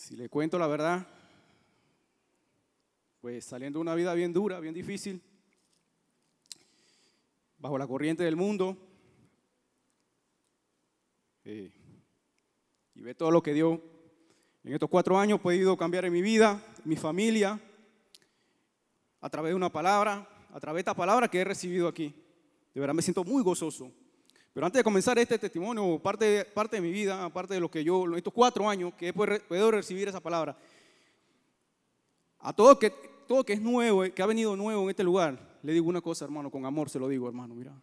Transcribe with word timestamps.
Si 0.00 0.16
le 0.16 0.30
cuento 0.30 0.58
la 0.58 0.66
verdad, 0.66 1.06
pues 3.20 3.44
saliendo 3.44 3.78
de 3.78 3.82
una 3.82 3.94
vida 3.94 4.14
bien 4.14 4.32
dura, 4.32 4.58
bien 4.58 4.72
difícil, 4.72 5.20
bajo 7.58 7.76
la 7.76 7.86
corriente 7.86 8.24
del 8.24 8.34
mundo, 8.34 8.78
eh, 11.44 11.70
y 12.94 13.02
ve 13.02 13.14
todo 13.14 13.30
lo 13.30 13.42
que 13.42 13.52
dio. 13.52 13.78
En 14.64 14.72
estos 14.72 14.88
cuatro 14.88 15.18
años 15.18 15.38
he 15.38 15.42
podido 15.42 15.76
cambiar 15.76 16.06
en 16.06 16.14
mi 16.14 16.22
vida, 16.22 16.64
en 16.78 16.88
mi 16.88 16.96
familia, 16.96 17.60
a 19.20 19.28
través 19.28 19.50
de 19.50 19.56
una 19.56 19.70
palabra, 19.70 20.26
a 20.50 20.60
través 20.60 20.78
de 20.78 20.80
esta 20.80 20.94
palabra 20.94 21.28
que 21.28 21.40
he 21.40 21.44
recibido 21.44 21.86
aquí. 21.86 22.14
De 22.72 22.80
verdad 22.80 22.94
me 22.94 23.02
siento 23.02 23.22
muy 23.22 23.42
gozoso. 23.42 23.92
Pero 24.52 24.66
antes 24.66 24.80
de 24.80 24.84
comenzar 24.84 25.18
este 25.18 25.38
testimonio, 25.38 25.98
parte, 26.00 26.44
parte 26.44 26.76
de 26.76 26.82
mi 26.82 26.90
vida, 26.90 27.24
aparte 27.24 27.54
de 27.54 27.60
lo 27.60 27.70
que 27.70 27.84
yo, 27.84 28.04
estos 28.16 28.32
cuatro 28.32 28.68
años 28.68 28.94
que 28.94 29.08
he 29.08 29.12
podido 29.12 29.70
recibir 29.70 30.08
esa 30.08 30.20
palabra, 30.20 30.56
a 32.40 32.52
todo 32.52 32.78
que, 32.78 32.90
todo 33.28 33.44
que 33.44 33.52
es 33.52 33.60
nuevo, 33.60 34.02
que 34.12 34.22
ha 34.22 34.26
venido 34.26 34.56
nuevo 34.56 34.82
en 34.82 34.90
este 34.90 35.04
lugar, 35.04 35.58
le 35.62 35.72
digo 35.72 35.88
una 35.88 36.00
cosa, 36.00 36.24
hermano, 36.24 36.50
con 36.50 36.66
amor 36.66 36.90
se 36.90 36.98
lo 36.98 37.06
digo, 37.06 37.28
hermano, 37.28 37.54
mira, 37.54 37.80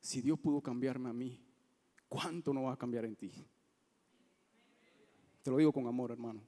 si 0.00 0.22
Dios 0.22 0.38
pudo 0.38 0.60
cambiarme 0.60 1.10
a 1.10 1.12
mí, 1.12 1.38
¿cuánto 2.08 2.54
no 2.54 2.64
va 2.64 2.72
a 2.72 2.76
cambiar 2.76 3.04
en 3.04 3.16
ti? 3.16 3.32
Te 5.42 5.50
lo 5.50 5.56
digo 5.58 5.72
con 5.72 5.86
amor, 5.86 6.12
hermano. 6.12 6.40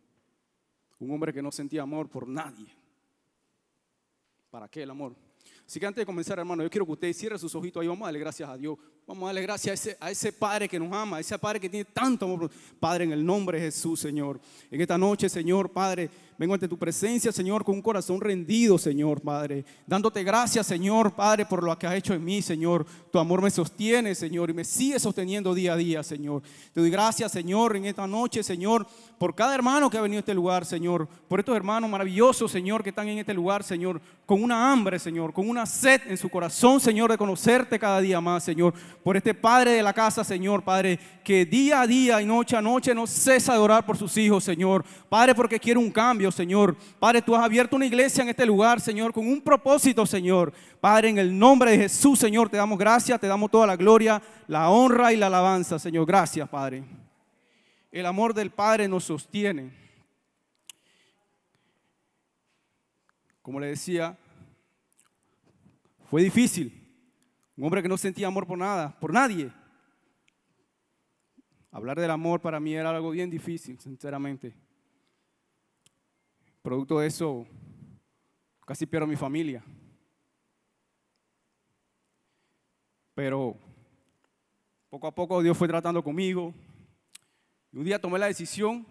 Un 1.00 1.10
hombre 1.10 1.32
que 1.32 1.42
no 1.42 1.50
sentía 1.50 1.82
amor 1.82 2.09
por 2.09 2.28
nadie. 2.28 2.68
¿Para 4.50 4.68
qué 4.68 4.84
el 4.84 4.90
amor? 4.90 5.16
Así 5.66 5.80
que 5.80 5.86
antes 5.86 6.02
de 6.02 6.06
comenzar, 6.06 6.38
hermano, 6.38 6.62
yo 6.62 6.70
quiero 6.70 6.84
que 6.84 6.92
usted 6.92 7.12
cierre 7.12 7.38
sus 7.38 7.54
ojitos 7.54 7.80
ahí. 7.80 7.88
Vamos 7.88 8.02
a 8.02 8.06
darle 8.06 8.20
gracias 8.20 8.48
a 8.48 8.56
Dios. 8.56 8.77
Vamos 9.06 9.24
a 9.24 9.27
darle 9.27 9.42
gracias 9.42 9.96
a 10.00 10.10
ese, 10.10 10.32
Padre 10.32 10.66
que 10.66 10.78
nos 10.78 10.90
ama, 10.90 11.18
a 11.18 11.20
ese 11.20 11.38
Padre 11.38 11.60
que 11.60 11.68
tiene 11.68 11.84
tanto 11.84 12.24
amor. 12.24 12.50
Padre, 12.80 13.04
en 13.04 13.12
el 13.12 13.24
nombre 13.24 13.59
de 13.59 13.66
Jesús, 13.66 14.00
Señor. 14.00 14.40
En 14.70 14.80
esta 14.80 14.96
noche, 14.96 15.28
Señor, 15.28 15.70
Padre, 15.70 16.09
vengo 16.38 16.54
ante 16.54 16.68
tu 16.68 16.78
presencia, 16.78 17.30
Señor, 17.30 17.65
con 17.65 17.74
un 17.74 17.82
corazón 17.82 18.20
rendido, 18.20 18.79
Señor, 18.79 19.20
Padre. 19.20 19.65
Dándote 19.87 20.24
gracias, 20.24 20.66
Señor, 20.66 21.12
Padre, 21.15 21.45
por 21.45 21.62
lo 21.62 21.79
que 21.79 21.87
has 21.87 21.96
hecho 21.96 22.15
en 22.15 22.24
mí, 22.24 22.40
Señor. 22.40 22.87
Tu 23.12 23.18
amor 23.18 23.42
me 23.42 23.51
sostiene, 23.51 24.15
Señor, 24.15 24.48
y 24.48 24.54
me 24.54 24.65
sigue 24.65 24.98
sosteniendo 24.98 25.54
día 25.54 25.74
a 25.74 25.76
día, 25.76 26.02
Señor. 26.02 26.42
Te 26.73 26.80
doy 26.80 26.90
gracias, 26.90 27.30
Señor, 27.30 27.76
en 27.76 27.85
esta 27.85 28.07
noche, 28.07 28.42
Señor, 28.42 28.87
por 29.18 29.35
cada 29.35 29.54
hermano 29.54 29.90
que 29.90 29.98
ha 29.98 30.02
venido 30.02 30.18
a 30.18 30.20
este 30.20 30.35
lugar, 30.35 30.65
Señor. 30.65 31.07
Por 31.29 31.40
estos 31.40 31.54
hermanos 31.54 31.90
maravillosos, 31.90 32.51
Señor, 32.51 32.82
que 32.82 32.88
están 32.88 33.09
en 33.09 33.18
este 33.18 33.35
lugar, 33.35 33.62
Señor, 33.62 34.01
con 34.24 34.42
una 34.42 34.73
hambre, 34.73 34.98
Señor, 34.98 35.35
con 35.35 35.46
una 35.46 35.54
sed 35.65 36.02
en 36.07 36.16
su 36.16 36.29
corazón, 36.29 36.80
Señor, 36.80 37.10
de 37.10 37.19
conocerte 37.19 37.79
cada 37.79 38.01
día 38.01 38.21
más, 38.21 38.45
Señor. 38.45 38.74
Por 39.02 39.16
este 39.16 39.33
Padre 39.35 39.73
de 39.73 39.83
la 39.83 39.93
casa, 39.93 40.24
Señor, 40.24 40.63
Padre, 40.63 40.99
que 41.23 41.47
día 41.47 41.83
a 41.83 41.87
día 41.87 42.21
y 42.21 42.27
noche 42.27 42.57
a 42.57 42.60
noche 42.60 42.95
no 42.95 43.07
cesa 43.07 43.52
de 43.52 43.59
orar 43.59 43.87
por 43.87 43.97
sus 43.97 44.16
hijos, 44.16 44.45
Señor. 44.45 44.85
Padre, 45.09 45.35
porque 45.35 45.60
quiere 45.60 45.79
un 45.79 45.91
cambio, 45.91 46.30
Señor. 46.30 46.77
Padre, 46.99 47.23
tú 47.23 47.35
has 47.35 47.43
abierto 47.45 47.77
una 47.77 47.87
iglesia 47.87 48.23
en 48.23 48.30
este 48.30 48.45
lugar, 48.45 48.80
Señor, 48.80 49.13
con 49.13 49.27
un 49.27 49.41
propósito, 49.41 50.05
Señor. 50.05 50.52
Padre, 50.80 51.10
en 51.10 51.19
el 51.19 51.38
nombre 51.38 51.71
de 51.71 51.79
Jesús, 51.79 52.19
Señor, 52.19 52.49
te 52.49 52.57
damos 52.57 52.79
gracias, 52.79 53.21
te 53.21 53.27
damos 53.27 53.51
toda 53.51 53.66
la 53.66 53.77
gloria, 53.77 54.21
la 54.47 54.69
honra 54.69 55.13
y 55.13 55.16
la 55.16 55.29
alabanza, 55.29 55.79
Señor. 55.79 56.07
Gracias, 56.07 56.49
Padre. 56.49 56.85
El 57.91 58.07
amor 58.07 58.35
del 58.35 58.51
Padre 58.51 58.88
nos 58.88 59.05
sostiene. 59.05 59.71
Como 63.45 63.60
le 63.60 63.66
decía, 63.66 64.16
fue 66.15 66.22
difícil. 66.22 66.72
Un 67.56 67.65
hombre 67.65 67.82
que 67.82 67.88
no 67.88 67.97
sentía 67.97 68.28
amor 68.28 68.47
por 68.47 68.56
nada, 68.56 68.97
por 69.00 69.12
nadie. 69.12 69.50
Hablar 71.72 71.98
del 71.98 72.12
amor 72.12 72.41
para 72.41 72.60
mí 72.60 72.72
era 72.72 72.91
algo 72.91 73.10
bien 73.10 73.28
difícil, 73.28 73.81
sinceramente. 73.81 74.54
Producto 76.62 77.00
de 77.00 77.09
eso, 77.09 77.44
casi 78.65 78.87
pierdo 78.87 79.09
mi 79.09 79.16
familia. 79.16 79.65
Pero 83.12 83.58
poco 84.91 85.08
a 85.08 85.14
poco 85.16 85.42
Dios 85.42 85.58
fue 85.58 85.66
tratando 85.66 86.04
conmigo. 86.04 86.54
Y 87.72 87.78
un 87.78 87.84
día 87.84 88.00
tomé 88.00 88.20
la 88.20 88.26
decisión, 88.26 88.86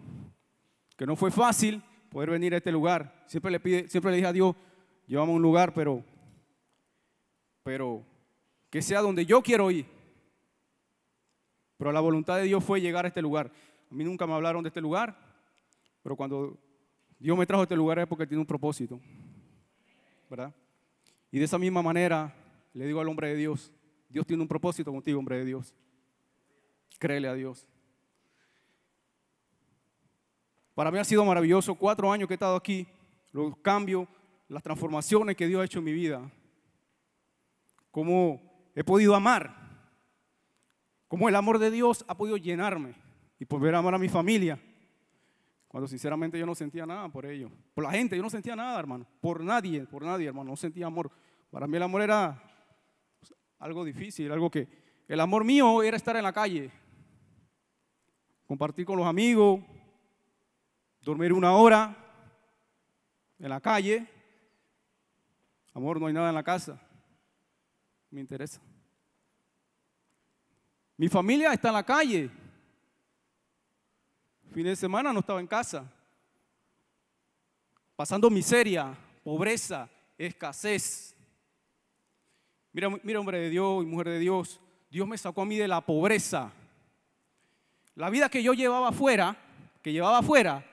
que 0.94 1.06
no 1.06 1.16
fue 1.16 1.30
fácil 1.30 1.82
poder 2.10 2.28
venir 2.28 2.52
a 2.52 2.58
este 2.58 2.70
lugar. 2.70 3.24
Siempre 3.28 3.50
le, 3.50 3.88
siempre 3.88 4.10
le 4.10 4.18
dije 4.18 4.28
a 4.28 4.32
Dios, 4.34 4.54
llévame 5.06 5.32
a 5.32 5.36
un 5.36 5.40
lugar, 5.40 5.72
pero, 5.72 6.04
pero 7.64 8.04
que 8.70 8.80
sea 8.80 9.00
donde 9.00 9.26
yo 9.26 9.42
quiero 9.42 9.70
ir. 9.72 9.86
Pero 11.76 11.90
la 11.90 12.00
voluntad 12.00 12.36
de 12.36 12.44
Dios 12.44 12.62
fue 12.62 12.80
llegar 12.80 13.04
a 13.04 13.08
este 13.08 13.20
lugar. 13.20 13.50
A 13.90 13.94
mí 13.94 14.04
nunca 14.04 14.26
me 14.26 14.34
hablaron 14.34 14.62
de 14.62 14.68
este 14.68 14.80
lugar, 14.80 15.18
pero 16.02 16.14
cuando 16.14 16.56
Dios 17.18 17.36
me 17.36 17.46
trajo 17.46 17.62
a 17.62 17.64
este 17.64 17.74
lugar 17.74 17.98
es 17.98 18.06
porque 18.06 18.26
tiene 18.26 18.40
un 18.40 18.46
propósito. 18.46 19.00
¿Verdad? 20.30 20.54
Y 21.32 21.38
de 21.38 21.44
esa 21.44 21.58
misma 21.58 21.82
manera 21.82 22.32
le 22.72 22.86
digo 22.86 23.00
al 23.00 23.08
hombre 23.08 23.28
de 23.28 23.36
Dios, 23.36 23.72
Dios 24.08 24.26
tiene 24.26 24.42
un 24.42 24.48
propósito 24.48 24.92
contigo, 24.92 25.18
hombre 25.18 25.38
de 25.38 25.44
Dios. 25.44 25.74
Créele 26.98 27.28
a 27.28 27.34
Dios. 27.34 27.66
Para 30.74 30.90
mí 30.90 30.98
ha 30.98 31.04
sido 31.04 31.24
maravilloso 31.24 31.74
cuatro 31.74 32.10
años 32.10 32.26
que 32.26 32.34
he 32.34 32.36
estado 32.36 32.56
aquí, 32.56 32.86
los 33.32 33.56
cambios, 33.58 34.06
las 34.48 34.62
transformaciones 34.62 35.36
que 35.36 35.46
Dios 35.46 35.62
ha 35.62 35.64
hecho 35.64 35.78
en 35.78 35.84
mi 35.84 35.92
vida. 35.92 36.30
Cómo 37.94 38.42
he 38.74 38.82
podido 38.82 39.14
amar. 39.14 39.54
Cómo 41.06 41.28
el 41.28 41.36
amor 41.36 41.60
de 41.60 41.70
Dios 41.70 42.04
ha 42.08 42.16
podido 42.16 42.36
llenarme 42.36 42.96
y 43.38 43.44
poder 43.44 43.72
amar 43.76 43.94
a 43.94 43.98
mi 43.98 44.08
familia. 44.08 44.58
Cuando 45.68 45.86
sinceramente 45.86 46.36
yo 46.36 46.44
no 46.44 46.56
sentía 46.56 46.86
nada 46.86 47.08
por 47.08 47.24
ello. 47.24 47.52
Por 47.72 47.84
la 47.84 47.92
gente, 47.92 48.16
yo 48.16 48.22
no 48.24 48.30
sentía 48.30 48.56
nada, 48.56 48.80
hermano. 48.80 49.06
Por 49.20 49.44
nadie, 49.44 49.86
por 49.86 50.02
nadie, 50.02 50.26
hermano. 50.26 50.50
No 50.50 50.56
sentía 50.56 50.86
amor. 50.86 51.08
Para 51.50 51.68
mí 51.68 51.76
el 51.76 51.84
amor 51.84 52.02
era 52.02 52.42
pues, 53.20 53.32
algo 53.60 53.84
difícil, 53.84 54.32
algo 54.32 54.50
que... 54.50 54.66
El 55.06 55.20
amor 55.20 55.44
mío 55.44 55.80
era 55.80 55.96
estar 55.96 56.16
en 56.16 56.24
la 56.24 56.32
calle, 56.32 56.72
compartir 58.44 58.86
con 58.86 58.96
los 58.96 59.06
amigos, 59.06 59.60
dormir 61.00 61.32
una 61.32 61.52
hora 61.52 61.96
en 63.38 63.50
la 63.50 63.60
calle. 63.60 64.04
Amor, 65.74 66.00
no 66.00 66.08
hay 66.08 66.12
nada 66.12 66.30
en 66.30 66.34
la 66.34 66.42
casa. 66.42 66.80
Me 68.14 68.20
interesa. 68.20 68.60
Mi 70.96 71.08
familia 71.08 71.52
está 71.52 71.66
en 71.66 71.74
la 71.74 71.82
calle. 71.82 72.30
Fin 74.52 74.62
de 74.62 74.76
semana 74.76 75.12
no 75.12 75.18
estaba 75.18 75.40
en 75.40 75.48
casa. 75.48 75.92
Pasando 77.96 78.30
miseria, 78.30 78.96
pobreza, 79.24 79.90
escasez. 80.16 81.16
Mira, 82.72 82.88
mira, 83.02 83.18
hombre 83.18 83.40
de 83.40 83.50
Dios 83.50 83.82
y 83.82 83.86
mujer 83.86 84.10
de 84.10 84.20
Dios, 84.20 84.60
Dios 84.92 85.08
me 85.08 85.18
sacó 85.18 85.42
a 85.42 85.46
mí 85.46 85.56
de 85.56 85.66
la 85.66 85.80
pobreza. 85.80 86.52
La 87.96 88.10
vida 88.10 88.28
que 88.28 88.44
yo 88.44 88.54
llevaba 88.54 88.90
afuera, 88.90 89.36
que 89.82 89.90
llevaba 89.90 90.18
afuera, 90.18 90.64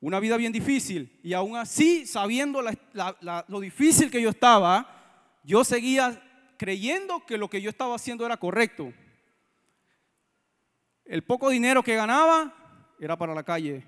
una 0.00 0.20
vida 0.20 0.36
bien 0.36 0.52
difícil. 0.52 1.18
Y 1.24 1.32
aún 1.32 1.56
así, 1.56 2.06
sabiendo 2.06 2.62
lo 2.62 3.58
difícil 3.58 4.12
que 4.12 4.22
yo 4.22 4.30
estaba, 4.30 5.40
yo 5.42 5.64
seguía 5.64 6.22
creyendo 6.56 7.24
que 7.26 7.38
lo 7.38 7.48
que 7.48 7.60
yo 7.60 7.70
estaba 7.70 7.94
haciendo 7.94 8.24
era 8.24 8.36
correcto. 8.36 8.92
El 11.04 11.22
poco 11.22 11.50
dinero 11.50 11.82
que 11.82 11.94
ganaba 11.94 12.52
era 12.98 13.16
para 13.16 13.34
la 13.34 13.42
calle. 13.42 13.84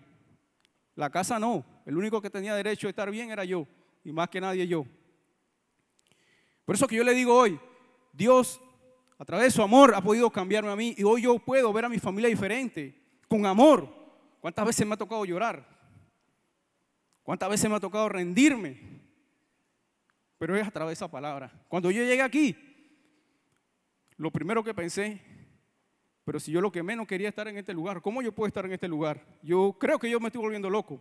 La 0.94 1.10
casa 1.10 1.38
no. 1.38 1.64
El 1.86 1.96
único 1.96 2.20
que 2.20 2.30
tenía 2.30 2.54
derecho 2.54 2.86
a 2.86 2.90
estar 2.90 3.10
bien 3.10 3.30
era 3.30 3.44
yo. 3.44 3.66
Y 4.04 4.12
más 4.12 4.28
que 4.28 4.40
nadie 4.40 4.66
yo. 4.66 4.86
Por 6.64 6.74
eso 6.74 6.86
que 6.86 6.96
yo 6.96 7.04
le 7.04 7.14
digo 7.14 7.34
hoy, 7.34 7.58
Dios 8.12 8.60
a 9.18 9.24
través 9.24 9.46
de 9.46 9.50
su 9.50 9.62
amor 9.62 9.94
ha 9.94 10.00
podido 10.00 10.30
cambiarme 10.30 10.70
a 10.70 10.76
mí. 10.76 10.94
Y 10.96 11.02
hoy 11.02 11.22
yo 11.22 11.38
puedo 11.38 11.72
ver 11.72 11.86
a 11.86 11.88
mi 11.88 11.98
familia 11.98 12.28
diferente. 12.28 12.94
Con 13.26 13.46
amor. 13.46 13.88
¿Cuántas 14.40 14.66
veces 14.66 14.86
me 14.86 14.94
ha 14.94 14.98
tocado 14.98 15.24
llorar? 15.24 15.66
¿Cuántas 17.22 17.50
veces 17.50 17.68
me 17.68 17.76
ha 17.76 17.80
tocado 17.80 18.08
rendirme? 18.08 18.97
Pero 20.38 20.56
es 20.56 20.66
a 20.66 20.70
través 20.70 20.90
de 20.90 21.04
esa 21.04 21.10
palabra. 21.10 21.52
Cuando 21.68 21.90
yo 21.90 22.02
llegué 22.02 22.22
aquí, 22.22 22.56
lo 24.16 24.30
primero 24.30 24.64
que 24.64 24.72
pensé, 24.72 25.20
pero 26.24 26.38
si 26.38 26.52
yo 26.52 26.60
lo 26.60 26.70
que 26.70 26.82
menos 26.82 27.06
quería 27.06 27.28
estar 27.28 27.48
en 27.48 27.56
este 27.56 27.72
lugar, 27.72 28.00
¿cómo 28.00 28.22
yo 28.22 28.32
puedo 28.32 28.46
estar 28.46 28.64
en 28.64 28.72
este 28.72 28.88
lugar? 28.88 29.24
Yo 29.42 29.76
creo 29.78 29.98
que 29.98 30.10
yo 30.10 30.20
me 30.20 30.28
estoy 30.28 30.42
volviendo 30.42 30.70
loco. 30.70 31.00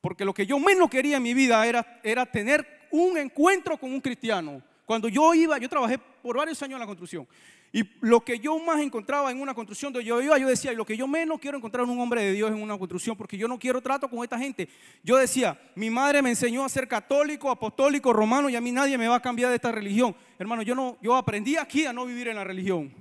Porque 0.00 0.24
lo 0.24 0.34
que 0.34 0.46
yo 0.46 0.58
menos 0.58 0.90
quería 0.90 1.16
en 1.16 1.22
mi 1.22 1.34
vida 1.34 1.66
era, 1.66 2.00
era 2.02 2.26
tener 2.26 2.66
un 2.90 3.16
encuentro 3.16 3.78
con 3.78 3.92
un 3.92 4.00
cristiano. 4.00 4.62
Cuando 4.84 5.08
yo 5.08 5.34
iba, 5.34 5.58
yo 5.58 5.68
trabajé 5.68 5.98
por 5.98 6.36
varios 6.36 6.62
años 6.62 6.74
en 6.74 6.80
la 6.80 6.86
construcción. 6.86 7.26
Y 7.72 7.82
lo 8.02 8.20
que 8.20 8.38
yo 8.38 8.56
más 8.60 8.80
encontraba 8.80 9.32
en 9.32 9.40
una 9.40 9.52
construcción 9.52 9.92
donde 9.92 10.06
yo 10.06 10.22
iba, 10.22 10.38
yo 10.38 10.46
decía, 10.46 10.72
y 10.72 10.76
lo 10.76 10.84
que 10.84 10.96
yo 10.96 11.08
menos 11.08 11.40
quiero 11.40 11.56
encontrar 11.56 11.84
en 11.84 11.90
un 11.90 11.98
hombre 11.98 12.22
de 12.22 12.32
Dios 12.32 12.52
en 12.52 12.62
una 12.62 12.78
construcción, 12.78 13.16
porque 13.16 13.36
yo 13.36 13.48
no 13.48 13.58
quiero 13.58 13.80
trato 13.80 14.08
con 14.08 14.22
esta 14.22 14.38
gente. 14.38 14.68
Yo 15.02 15.16
decía, 15.16 15.60
mi 15.74 15.90
madre 15.90 16.22
me 16.22 16.30
enseñó 16.30 16.64
a 16.64 16.68
ser 16.68 16.86
católico, 16.86 17.50
apostólico, 17.50 18.12
romano, 18.12 18.48
y 18.48 18.54
a 18.54 18.60
mí 18.60 18.70
nadie 18.70 18.96
me 18.96 19.08
va 19.08 19.16
a 19.16 19.22
cambiar 19.22 19.50
de 19.50 19.56
esta 19.56 19.72
religión. 19.72 20.14
Hermano, 20.38 20.62
yo, 20.62 20.76
no, 20.76 20.98
yo 21.02 21.16
aprendí 21.16 21.56
aquí 21.56 21.84
a 21.84 21.92
no 21.92 22.06
vivir 22.06 22.28
en 22.28 22.36
la 22.36 22.44
religión. 22.44 22.94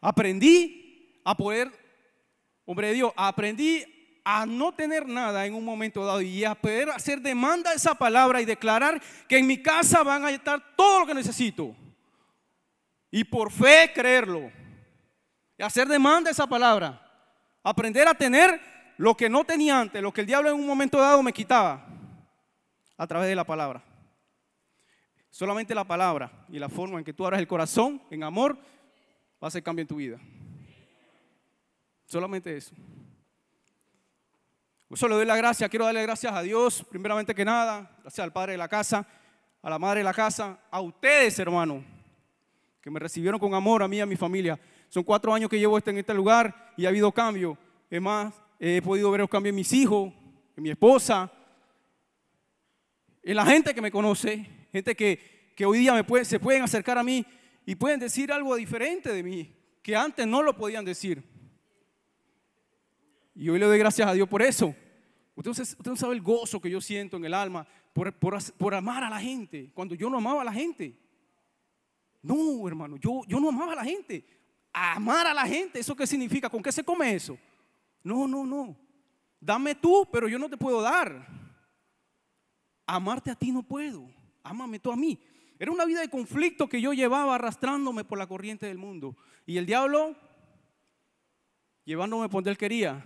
Aprendí 0.00 1.20
a 1.24 1.36
poder, 1.36 1.72
hombre 2.66 2.86
de 2.86 2.94
Dios, 2.94 3.12
aprendí 3.16 3.95
a 4.28 4.44
no 4.44 4.72
tener 4.74 5.06
nada 5.06 5.46
en 5.46 5.54
un 5.54 5.64
momento 5.64 6.04
dado 6.04 6.20
y 6.20 6.44
a 6.44 6.56
poder 6.56 6.90
hacer 6.90 7.20
demanda 7.20 7.70
de 7.70 7.76
esa 7.76 7.94
palabra 7.94 8.40
y 8.40 8.44
declarar 8.44 9.00
que 9.28 9.38
en 9.38 9.46
mi 9.46 9.62
casa 9.62 10.02
van 10.02 10.24
a 10.24 10.32
estar 10.32 10.60
todo 10.74 10.98
lo 10.98 11.06
que 11.06 11.14
necesito. 11.14 11.76
Y 13.08 13.22
por 13.22 13.52
fe 13.52 13.92
creerlo. 13.94 14.50
Y 15.56 15.62
hacer 15.62 15.86
demanda 15.86 16.28
de 16.28 16.32
esa 16.32 16.48
palabra. 16.48 17.00
Aprender 17.62 18.08
a 18.08 18.14
tener 18.14 18.60
lo 18.96 19.16
que 19.16 19.28
no 19.28 19.44
tenía 19.44 19.78
antes, 19.78 20.02
lo 20.02 20.12
que 20.12 20.22
el 20.22 20.26
diablo 20.26 20.50
en 20.50 20.56
un 20.56 20.66
momento 20.66 20.98
dado 20.98 21.22
me 21.22 21.32
quitaba 21.32 21.86
a 22.96 23.06
través 23.06 23.28
de 23.28 23.36
la 23.36 23.44
palabra. 23.44 23.84
Solamente 25.30 25.72
la 25.72 25.84
palabra 25.84 26.32
y 26.48 26.58
la 26.58 26.68
forma 26.68 26.98
en 26.98 27.04
que 27.04 27.12
tú 27.12 27.24
abras 27.24 27.38
el 27.38 27.46
corazón 27.46 28.02
en 28.10 28.24
amor 28.24 28.56
va 28.56 29.42
a 29.42 29.46
hacer 29.46 29.62
cambio 29.62 29.82
en 29.82 29.88
tu 29.88 29.96
vida. 29.96 30.18
Solamente 32.06 32.56
eso. 32.56 32.74
Eso 34.88 35.08
le 35.08 35.16
doy 35.16 35.26
la 35.26 35.36
gracia, 35.36 35.68
quiero 35.68 35.84
darle 35.84 36.02
gracias 36.02 36.32
a 36.32 36.42
Dios, 36.42 36.84
primeramente 36.88 37.34
que 37.34 37.44
nada, 37.44 37.90
gracias 38.02 38.22
al 38.22 38.32
Padre 38.32 38.52
de 38.52 38.58
la 38.58 38.68
casa, 38.68 39.04
a 39.60 39.68
la 39.68 39.80
Madre 39.80 39.98
de 39.98 40.04
la 40.04 40.14
casa, 40.14 40.60
a 40.70 40.80
ustedes, 40.80 41.36
hermano, 41.40 41.84
que 42.80 42.88
me 42.88 43.00
recibieron 43.00 43.40
con 43.40 43.52
amor, 43.52 43.82
a 43.82 43.88
mí 43.88 43.96
y 43.96 44.00
a 44.00 44.06
mi 44.06 44.14
familia. 44.14 44.58
Son 44.88 45.02
cuatro 45.02 45.34
años 45.34 45.50
que 45.50 45.58
llevo 45.58 45.76
este, 45.76 45.90
en 45.90 45.98
este 45.98 46.14
lugar 46.14 46.72
y 46.76 46.86
ha 46.86 46.90
habido 46.90 47.10
cambio. 47.10 47.58
Es 47.90 48.00
más, 48.00 48.32
he 48.60 48.80
podido 48.80 49.10
ver 49.10 49.22
los 49.22 49.28
cambios 49.28 49.50
en 49.50 49.56
mis 49.56 49.72
hijos, 49.72 50.12
en 50.56 50.62
mi 50.62 50.70
esposa, 50.70 51.32
en 53.24 53.34
la 53.34 53.44
gente 53.44 53.74
que 53.74 53.82
me 53.82 53.90
conoce, 53.90 54.68
gente 54.70 54.94
que, 54.94 55.52
que 55.56 55.66
hoy 55.66 55.78
día 55.78 56.06
se 56.22 56.38
pueden 56.38 56.62
acercar 56.62 56.96
a 56.96 57.02
mí 57.02 57.26
y 57.66 57.74
pueden 57.74 57.98
decir 57.98 58.30
algo 58.30 58.54
diferente 58.54 59.12
de 59.12 59.24
mí, 59.24 59.52
que 59.82 59.96
antes 59.96 60.28
no 60.28 60.44
lo 60.44 60.56
podían 60.56 60.84
decir. 60.84 61.35
Y 63.36 63.50
hoy 63.50 63.58
le 63.58 63.66
doy 63.66 63.78
gracias 63.78 64.08
a 64.08 64.14
Dios 64.14 64.26
por 64.26 64.40
eso. 64.40 64.74
Usted, 65.34 65.52
no 65.84 65.96
sabe 65.96 66.14
el 66.14 66.22
gozo 66.22 66.58
que 66.58 66.70
yo 66.70 66.80
siento 66.80 67.18
en 67.18 67.26
el 67.26 67.34
alma 67.34 67.66
por, 67.92 68.12
por, 68.14 68.74
amar 68.74 69.04
a 69.04 69.10
la 69.10 69.20
gente, 69.20 69.70
cuando 69.74 69.94
yo 69.94 70.08
no 70.08 70.16
amaba 70.16 70.40
a 70.40 70.44
la 70.44 70.52
gente. 70.52 70.98
No, 72.22 72.66
hermano, 72.66 72.96
yo, 72.96 73.22
yo 73.28 73.38
no 73.38 73.50
amaba 73.50 73.74
a 73.74 73.76
la 73.76 73.84
gente. 73.84 74.24
Amar 74.72 75.26
a 75.26 75.34
la 75.34 75.46
gente, 75.46 75.78
¿eso 75.80 75.94
qué 75.94 76.06
significa? 76.06 76.48
¿Con 76.48 76.62
qué 76.62 76.72
se 76.72 76.82
come 76.82 77.14
eso? 77.14 77.38
No, 78.02 78.26
no, 78.26 78.46
no. 78.46 78.74
Dame 79.38 79.74
tú, 79.74 80.08
pero 80.10 80.28
yo 80.28 80.38
no 80.38 80.48
te 80.48 80.56
puedo 80.56 80.80
dar. 80.80 81.28
Amarte 82.86 83.30
a 83.30 83.34
ti 83.34 83.52
no 83.52 83.62
puedo. 83.62 84.08
Ámame 84.42 84.78
tú 84.78 84.90
a 84.90 84.96
mí. 84.96 85.20
Era 85.58 85.70
una 85.70 85.84
vida 85.84 86.00
de 86.00 86.08
conflicto 86.08 86.68
que 86.68 86.80
yo 86.80 86.94
llevaba 86.94 87.34
arrastrándome 87.34 88.04
por 88.04 88.18
la 88.18 88.26
corriente 88.26 88.66
del 88.66 88.78
mundo. 88.78 89.16
Y 89.44 89.58
el 89.58 89.66
diablo 89.66 90.16
llevándome 91.84 92.28
por 92.28 92.38
donde 92.38 92.50
él 92.50 92.58
quería. 92.58 93.04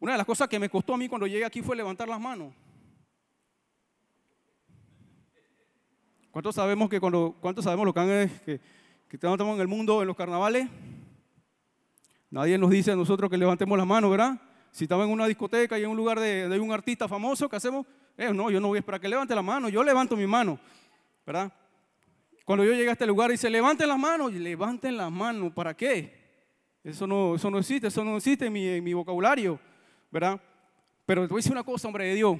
Una 0.00 0.12
de 0.12 0.18
las 0.18 0.26
cosas 0.26 0.48
que 0.48 0.58
me 0.58 0.68
costó 0.68 0.94
a 0.94 0.96
mí 0.96 1.08
cuando 1.08 1.26
llegué 1.26 1.44
aquí 1.44 1.60
fue 1.60 1.74
levantar 1.74 2.08
las 2.08 2.20
manos. 2.20 2.54
¿Cuántos 6.30 6.54
sabemos 6.54 6.88
que 6.88 7.00
cuando, 7.00 7.36
cuántos 7.40 7.64
sabemos 7.64 7.86
lo 7.86 7.92
que, 7.94 8.30
que, 9.08 9.16
estamos 9.16 9.40
en 9.40 9.60
el 9.60 9.66
mundo 9.66 10.00
en 10.02 10.06
los 10.06 10.16
carnavales? 10.16 10.68
Nadie 12.30 12.58
nos 12.58 12.70
dice 12.70 12.92
a 12.92 12.96
nosotros 12.96 13.28
que 13.28 13.36
levantemos 13.36 13.76
las 13.76 13.86
manos, 13.86 14.10
¿verdad? 14.10 14.40
Si 14.70 14.84
estamos 14.84 15.06
en 15.06 15.12
una 15.12 15.26
discoteca 15.26 15.78
y 15.78 15.82
en 15.82 15.90
un 15.90 15.96
lugar 15.96 16.20
de, 16.20 16.48
de 16.48 16.60
un 16.60 16.70
artista 16.70 17.08
famoso, 17.08 17.48
¿qué 17.48 17.56
hacemos? 17.56 17.86
Eh, 18.16 18.32
no, 18.32 18.50
yo 18.50 18.60
no 18.60 18.68
voy 18.68 18.76
a 18.76 18.80
esperar 18.80 19.00
que 19.00 19.08
levante 19.08 19.34
la 19.34 19.42
mano, 19.42 19.68
yo 19.68 19.82
levanto 19.82 20.16
mi 20.16 20.26
mano, 20.26 20.60
¿verdad? 21.26 21.52
Cuando 22.44 22.64
yo 22.64 22.72
llegué 22.72 22.88
a 22.88 22.92
este 22.92 23.06
lugar 23.06 23.30
dice, 23.30 23.50
levanten 23.50 23.88
las 23.88 23.98
manos, 23.98 24.32
y 24.32 24.38
levanten 24.38 24.96
las 24.96 25.10
manos, 25.10 25.52
¿para 25.52 25.74
qué? 25.76 26.18
Eso 26.84 27.06
no, 27.06 27.34
eso 27.34 27.50
no 27.50 27.58
existe, 27.58 27.88
eso 27.88 28.04
no 28.04 28.16
existe 28.16 28.46
en 28.46 28.52
mi, 28.52 28.66
en 28.66 28.84
mi 28.84 28.94
vocabulario. 28.94 29.58
¿Verdad? 30.10 30.40
Pero 31.06 31.22
te 31.22 31.28
voy 31.28 31.38
a 31.38 31.40
decir 31.40 31.52
una 31.52 31.62
cosa, 31.62 31.88
hombre 31.88 32.06
de 32.06 32.14
Dios. 32.14 32.38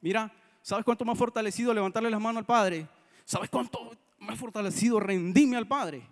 Mira, 0.00 0.32
¿sabes 0.62 0.84
cuánto 0.84 1.04
me 1.04 1.12
ha 1.12 1.16
fortalecido 1.16 1.72
levantarle 1.74 2.10
las 2.10 2.20
manos 2.20 2.40
al 2.40 2.46
Padre? 2.46 2.86
¿Sabes 3.24 3.50
cuánto 3.50 3.96
me 4.20 4.32
ha 4.32 4.36
fortalecido 4.36 5.00
rendirme 5.00 5.56
al 5.56 5.66
Padre? 5.66 6.02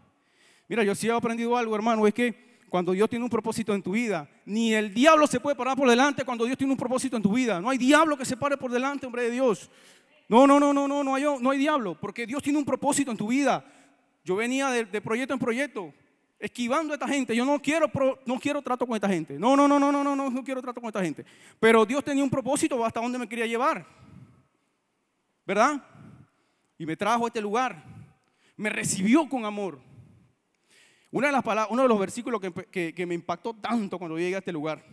Mira, 0.69 0.83
yo 0.83 0.95
sí 0.95 1.09
he 1.09 1.13
aprendido 1.13 1.57
algo, 1.57 1.75
hermano, 1.75 2.07
es 2.07 2.15
que 2.15 2.65
cuando 2.69 2.93
Dios 2.93 3.09
tiene 3.09 3.25
un 3.25 3.31
propósito 3.31 3.75
en 3.75 3.83
tu 3.83 3.93
vida, 3.93 4.29
ni 4.45 4.75
el 4.75 4.93
diablo 4.93 5.27
se 5.27 5.39
puede 5.39 5.55
parar 5.55 5.77
por 5.77 5.89
delante 5.89 6.25
cuando 6.25 6.45
Dios 6.45 6.59
tiene 6.59 6.73
un 6.73 6.79
propósito 6.79 7.17
en 7.17 7.23
tu 7.23 7.33
vida. 7.33 7.61
No 7.61 7.71
hay 7.71 7.79
diablo 7.79 8.17
que 8.17 8.25
se 8.25 8.37
pare 8.37 8.57
por 8.57 8.73
delante, 8.73 9.07
hombre 9.07 9.23
de 9.23 9.31
Dios. 9.31 9.71
No, 10.29 10.47
no, 10.47 10.59
no, 10.59 10.73
no, 10.73 10.89
no, 10.89 11.05
no 11.05 11.15
hay, 11.15 11.23
no 11.23 11.51
hay 11.51 11.59
diablo, 11.59 11.97
porque 12.01 12.27
Dios 12.27 12.43
tiene 12.43 12.59
un 12.59 12.65
propósito 12.65 13.11
en 13.11 13.17
tu 13.17 13.29
vida. 13.29 13.65
Yo 14.25 14.35
venía 14.37 14.71
de 14.71 15.01
proyecto 15.01 15.35
en 15.35 15.39
proyecto 15.39 15.95
esquivando 16.45 16.93
a 16.93 16.97
esta 16.97 17.09
gente. 17.09 17.35
Yo 17.35 17.45
no 17.45 17.59
quiero, 17.61 17.91
no 18.27 18.39
quiero 18.39 18.61
trato 18.61 18.87
con 18.87 18.95
esta 18.95 19.09
gente. 19.09 19.39
No, 19.39 19.57
no, 19.57 19.67
no, 19.67 19.79
no, 19.81 19.91
no, 19.91 20.05
no, 20.05 20.15
no, 20.15 20.31
no 20.31 20.45
quiero 20.45 20.61
trato 20.61 20.81
con 20.81 20.89
esta 20.89 21.03
gente. 21.03 21.25
Pero 21.59 21.87
Dios 21.87 22.05
tenía 22.05 22.23
un 22.23 22.29
propósito 22.29 22.85
hasta 22.85 23.01
dónde 23.01 23.19
me 23.19 23.27
quería 23.27 23.47
llevar. 23.47 23.87
¿Verdad? 25.47 25.83
Y 26.77 26.85
me 26.85 26.97
trajo 26.97 27.25
a 27.25 27.29
este 27.29 27.41
lugar. 27.41 27.83
Me 28.57 28.69
recibió 28.69 29.27
con 29.27 29.47
amor. 29.47 29.81
Una 31.11 31.29
de 31.29 31.33
las 31.33 31.43
palabras, 31.43 31.73
uno 31.73 31.83
de 31.83 31.89
los 31.89 31.99
versículos 31.99 32.41
que, 32.71 32.93
que 32.93 33.07
me 33.07 33.15
impactó 33.15 33.55
tanto 33.55 33.99
cuando 33.99 34.19
llegué 34.19 34.35
a 34.35 34.39
este 34.39 34.53
lugar. 34.53 34.85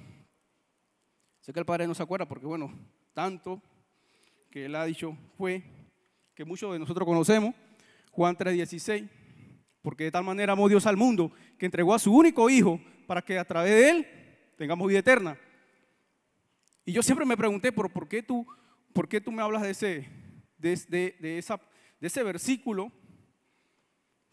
Sé 1.41 1.51
que 1.51 1.59
el 1.59 1.65
Padre 1.65 1.85
no 1.85 1.95
se 1.95 2.03
acuerda 2.03 2.25
porque, 2.27 2.45
bueno, 2.45 2.71
tanto 3.13 3.61
que 4.49 4.65
Él 4.65 4.75
ha 4.75 4.85
dicho 4.85 5.17
fue 5.37 5.63
que 6.33 6.45
muchos 6.45 6.71
de 6.71 6.79
nosotros 6.79 7.05
conocemos. 7.05 7.53
Juan 8.11 8.37
3:16 8.37 9.20
porque 9.81 10.05
de 10.05 10.11
tal 10.11 10.23
manera 10.23 10.53
amó 10.53 10.69
Dios 10.69 10.85
al 10.85 10.97
mundo 10.97 11.31
que 11.57 11.65
entregó 11.65 11.93
a 11.93 11.99
su 11.99 12.13
único 12.13 12.49
hijo 12.49 12.79
para 13.07 13.21
que 13.21 13.37
a 13.37 13.45
través 13.45 13.71
de 13.71 13.89
él 13.89 14.07
tengamos 14.57 14.87
vida 14.87 14.99
eterna. 14.99 15.37
Y 16.85 16.91
yo 16.91 17.03
siempre 17.03 17.25
me 17.25 17.37
pregunté, 17.37 17.71
¿por, 17.71 17.91
por, 17.91 18.07
qué, 18.07 18.21
tú, 18.21 18.45
por 18.93 19.07
qué 19.07 19.21
tú 19.21 19.31
me 19.31 19.41
hablas 19.41 19.61
de 19.63 19.71
ese, 19.71 20.09
de, 20.57 21.15
de, 21.19 21.37
esa, 21.37 21.59
de 21.99 22.07
ese 22.07 22.23
versículo 22.23 22.91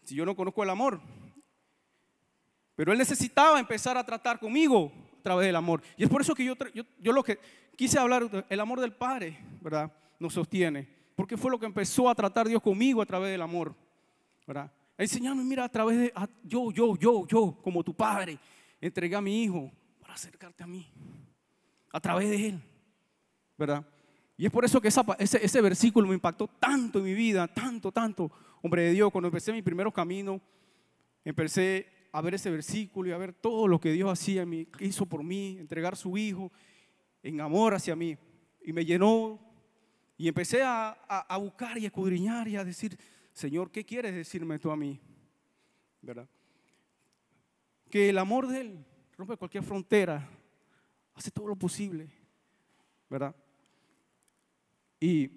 si 0.03 0.15
yo 0.15 0.25
no 0.25 0.35
conozco 0.35 0.63
el 0.63 0.69
amor? 0.69 1.01
Pero 2.75 2.91
él 2.91 2.97
necesitaba 2.97 3.59
empezar 3.59 3.97
a 3.97 4.05
tratar 4.05 4.39
conmigo 4.39 4.91
a 5.19 5.21
través 5.21 5.47
del 5.47 5.55
amor. 5.55 5.81
Y 5.97 6.03
es 6.03 6.09
por 6.09 6.21
eso 6.21 6.33
que 6.33 6.45
yo, 6.45 6.55
yo, 6.73 6.83
yo 6.97 7.11
lo 7.11 7.23
que 7.23 7.39
quise 7.75 7.99
hablar, 7.99 8.45
el 8.49 8.59
amor 8.59 8.79
del 8.79 8.93
Padre, 8.93 9.37
¿verdad? 9.61 9.91
Nos 10.17 10.33
sostiene. 10.33 10.87
Porque 11.15 11.37
fue 11.37 11.51
lo 11.51 11.59
que 11.59 11.65
empezó 11.65 12.09
a 12.09 12.15
tratar 12.15 12.47
Dios 12.47 12.61
conmigo 12.61 13.01
a 13.01 13.05
través 13.05 13.31
del 13.31 13.41
amor, 13.41 13.75
¿verdad? 14.47 14.71
Enseñarme, 14.99 15.45
mira, 15.45 15.63
a 15.63 15.69
través 15.69 15.97
de 15.97 16.13
yo, 16.43 16.73
yo, 16.73 16.97
yo, 16.97 17.25
yo, 17.25 17.57
como 17.63 17.81
tu 17.85 17.93
padre, 17.93 18.37
entregué 18.81 19.15
a 19.15 19.21
mi 19.21 19.43
hijo 19.43 19.71
para 20.01 20.13
acercarte 20.13 20.61
a 20.61 20.67
mí, 20.67 20.91
a 21.89 22.01
través 22.01 22.29
de 22.29 22.47
él, 22.49 22.61
¿verdad? 23.57 23.87
Y 24.35 24.45
es 24.45 24.51
por 24.51 24.65
eso 24.65 24.81
que 24.81 24.89
ese, 24.89 25.61
versículo 25.61 26.05
me 26.05 26.15
impactó 26.15 26.47
tanto 26.47 26.99
en 26.99 27.05
mi 27.05 27.13
vida, 27.13 27.47
tanto, 27.47 27.93
tanto, 27.93 28.29
hombre 28.61 28.83
de 28.83 28.91
Dios, 28.91 29.09
cuando 29.09 29.29
empecé 29.29 29.53
mi 29.53 29.61
primeros 29.61 29.93
caminos, 29.93 30.41
empecé 31.23 31.87
a 32.11 32.19
ver 32.21 32.33
ese 32.33 32.51
versículo 32.51 33.07
y 33.07 33.13
a 33.13 33.17
ver 33.17 33.31
todo 33.31 33.69
lo 33.69 33.79
que 33.79 33.93
Dios 33.93 34.11
hacía, 34.11 34.45
hizo 34.81 35.05
por 35.05 35.23
mí, 35.23 35.55
entregar 35.59 35.95
su 35.95 36.17
hijo 36.17 36.51
en 37.23 37.39
amor 37.39 37.73
hacia 37.73 37.95
mí. 37.95 38.17
Y 38.65 38.73
me 38.73 38.83
llenó 38.83 39.39
y 40.17 40.27
empecé 40.27 40.61
a, 40.61 40.89
a 40.89 41.37
buscar 41.37 41.77
y 41.77 41.85
a 41.85 41.87
escudriñar 41.87 42.49
y 42.49 42.57
a 42.57 42.65
decir, 42.65 42.99
Señor, 43.39 43.71
¿qué 43.71 43.85
quieres 43.85 44.13
decirme 44.13 44.59
tú 44.59 44.69
a 44.69 44.75
mí? 44.75 44.99
¿Verdad? 46.01 46.27
Que 47.89 48.09
el 48.09 48.17
amor 48.17 48.47
de 48.47 48.59
Él 48.59 48.85
rompe 49.17 49.37
cualquier 49.37 49.63
frontera, 49.63 50.29
hace 51.13 51.31
todo 51.31 51.47
lo 51.47 51.55
posible, 51.55 52.11
¿verdad? 53.09 53.33
Y 54.99 55.29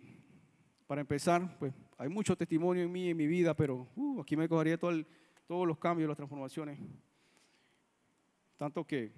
para 0.89 1.01
empezar, 1.01 1.57
pues 1.61 1.73
hay 1.97 2.09
mucho 2.09 2.37
testimonio 2.37 2.83
en 2.83 2.91
mí, 2.91 3.09
en 3.09 3.17
mi 3.17 3.29
vida, 3.29 3.55
pero 3.55 3.87
uh, 3.95 4.21
aquí 4.21 4.37
me 4.37 4.49
cogería 4.49 4.77
todo 4.77 5.05
todos 5.47 5.65
los 5.65 5.79
cambios, 5.79 6.09
las 6.09 6.17
transformaciones. 6.17 6.81
Tanto 8.57 8.85
que, 8.85 9.13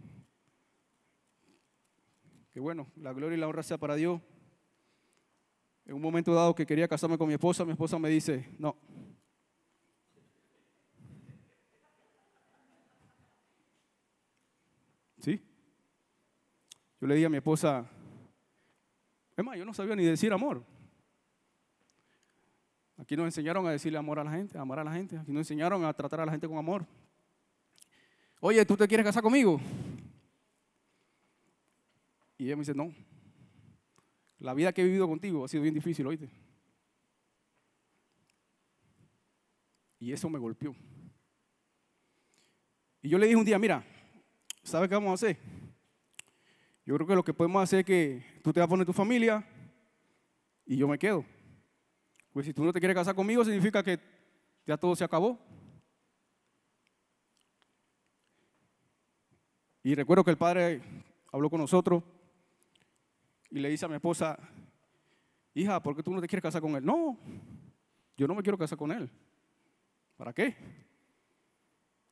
que 2.52 2.60
bueno, 2.60 2.86
la 2.96 3.14
gloria 3.14 3.38
y 3.38 3.40
la 3.40 3.48
honra 3.48 3.62
sea 3.62 3.78
para 3.78 3.94
Dios. 3.94 4.20
En 5.86 5.94
un 5.94 6.00
momento 6.00 6.32
dado 6.32 6.54
que 6.54 6.64
quería 6.64 6.88
casarme 6.88 7.18
con 7.18 7.28
mi 7.28 7.34
esposa, 7.34 7.64
mi 7.64 7.72
esposa 7.72 7.98
me 7.98 8.08
dice, 8.08 8.48
no. 8.58 8.76
¿Sí? 15.18 15.40
Yo 17.00 17.06
le 17.06 17.14
dije 17.14 17.26
a 17.26 17.30
mi 17.30 17.36
esposa, 17.36 17.86
es 19.36 19.44
más, 19.44 19.58
yo 19.58 19.64
no 19.64 19.74
sabía 19.74 19.94
ni 19.96 20.04
decir 20.04 20.32
amor. 20.32 20.64
Aquí 22.96 23.16
nos 23.16 23.26
enseñaron 23.26 23.66
a 23.66 23.72
decirle 23.72 23.98
amor 23.98 24.20
a 24.20 24.24
la 24.24 24.30
gente, 24.30 24.56
a 24.56 24.60
amar 24.60 24.78
a 24.78 24.84
la 24.84 24.92
gente. 24.92 25.18
Aquí 25.18 25.32
nos 25.32 25.40
enseñaron 25.40 25.84
a 25.84 25.92
tratar 25.92 26.20
a 26.20 26.26
la 26.26 26.32
gente 26.32 26.46
con 26.46 26.56
amor. 26.56 26.86
Oye, 28.40 28.64
¿tú 28.64 28.76
te 28.76 28.86
quieres 28.86 29.04
casar 29.04 29.22
conmigo? 29.22 29.60
Y 32.38 32.46
ella 32.46 32.56
me 32.56 32.60
dice, 32.60 32.74
no. 32.74 32.94
La 34.44 34.52
vida 34.52 34.74
que 34.74 34.82
he 34.82 34.84
vivido 34.84 35.08
contigo 35.08 35.42
ha 35.42 35.48
sido 35.48 35.62
bien 35.62 35.72
difícil, 35.72 36.06
oíste. 36.06 36.28
Y 39.98 40.12
eso 40.12 40.28
me 40.28 40.38
golpeó. 40.38 40.76
Y 43.00 43.08
yo 43.08 43.16
le 43.16 43.24
dije 43.24 43.38
un 43.38 43.46
día, 43.46 43.58
mira, 43.58 43.82
¿sabes 44.62 44.90
qué 44.90 44.96
vamos 44.96 45.12
a 45.12 45.14
hacer? 45.14 45.38
Yo 46.84 46.94
creo 46.94 47.06
que 47.06 47.14
lo 47.14 47.24
que 47.24 47.32
podemos 47.32 47.62
hacer 47.62 47.78
es 47.78 47.86
que 47.86 48.22
tú 48.42 48.52
te 48.52 48.60
vas 48.60 48.66
a 48.66 48.68
poner 48.68 48.84
tu 48.84 48.92
familia 48.92 49.48
y 50.66 50.76
yo 50.76 50.86
me 50.88 50.98
quedo. 50.98 51.24
Pues 52.30 52.44
si 52.44 52.52
tú 52.52 52.64
no 52.64 52.72
te 52.74 52.80
quieres 52.80 52.96
casar 52.96 53.14
conmigo, 53.14 53.46
significa 53.46 53.82
que 53.82 53.98
ya 54.66 54.76
todo 54.76 54.94
se 54.94 55.04
acabó. 55.04 55.38
Y 59.82 59.94
recuerdo 59.94 60.22
que 60.22 60.32
el 60.32 60.36
padre 60.36 60.82
habló 61.32 61.48
con 61.48 61.62
nosotros 61.62 62.02
y 63.54 63.60
le 63.60 63.68
dice 63.68 63.84
a 63.86 63.88
mi 63.88 63.94
esposa, 63.94 64.36
hija, 65.54 65.80
¿por 65.80 65.94
qué 65.94 66.02
tú 66.02 66.12
no 66.12 66.20
te 66.20 66.26
quieres 66.26 66.42
casar 66.42 66.60
con 66.60 66.74
él? 66.74 66.84
No, 66.84 67.16
yo 68.16 68.26
no 68.26 68.34
me 68.34 68.42
quiero 68.42 68.58
casar 68.58 68.76
con 68.76 68.90
él. 68.90 69.08
¿Para 70.16 70.32
qué? 70.32 70.56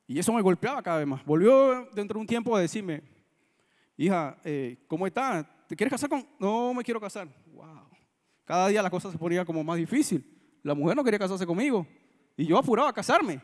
Y 0.07 0.17
eso 0.17 0.31
me 0.31 0.41
golpeaba 0.41 0.81
cada 0.81 0.99
vez 0.99 1.07
más. 1.07 1.25
Volvió 1.25 1.89
dentro 1.93 2.17
de 2.17 2.21
un 2.21 2.27
tiempo 2.27 2.55
a 2.55 2.61
decirme, 2.61 3.03
hija, 3.97 4.37
eh, 4.45 4.85
¿cómo 4.87 5.05
estás? 5.05 5.45
¿Te 5.67 5.75
quieres 5.75 5.91
casar 5.91 6.09
con...? 6.09 6.25
No 6.39 6.73
me 6.73 6.81
quiero 6.81 7.01
casar. 7.01 7.27
Wow. 7.47 7.89
Cada 8.45 8.69
día 8.69 8.81
la 8.81 8.89
cosa 8.89 9.11
se 9.11 9.17
ponía 9.17 9.43
como 9.43 9.65
más 9.65 9.75
difícil. 9.75 10.25
La 10.63 10.73
mujer 10.73 10.95
no 10.95 11.03
quería 11.03 11.19
casarse 11.19 11.45
conmigo. 11.45 11.85
Y 12.37 12.45
yo 12.45 12.57
apuraba 12.57 12.87
a 12.87 12.93
casarme. 12.93 13.41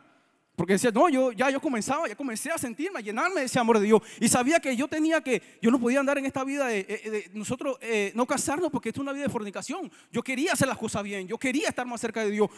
Porque 0.59 0.73
decía, 0.73 0.91
no, 0.91 1.07
yo 1.07 1.31
ya 1.31 1.49
yo 1.49 1.61
comenzaba, 1.61 2.05
ya 2.09 2.17
comencé 2.17 2.51
a 2.51 2.57
sentirme, 2.57 2.99
a 2.99 3.01
llenarme 3.01 3.39
de 3.39 3.45
ese 3.45 3.57
amor 3.57 3.79
de 3.79 3.85
Dios. 3.85 4.01
Y 4.19 4.27
sabía 4.27 4.59
que 4.59 4.75
yo 4.75 4.89
tenía 4.89 5.21
que, 5.21 5.41
yo 5.61 5.71
no 5.71 5.79
podía 5.79 6.01
andar 6.01 6.17
en 6.17 6.25
esta 6.25 6.43
vida 6.43 6.67
de, 6.67 7.31
nosotros 7.33 7.77
eh, 7.79 8.11
no 8.13 8.25
casarnos 8.25 8.69
porque 8.69 8.89
esto 8.89 8.99
es 8.99 9.03
una 9.03 9.13
vida 9.13 9.23
de 9.23 9.29
fornicación. 9.29 9.89
Yo 10.11 10.21
quería 10.21 10.51
hacer 10.51 10.67
las 10.67 10.77
cosas 10.77 11.01
bien, 11.01 11.29
yo 11.29 11.37
quería 11.37 11.69
estar 11.69 11.87
más 11.87 12.01
cerca 12.01 12.25
de 12.25 12.31
Dios. 12.31 12.49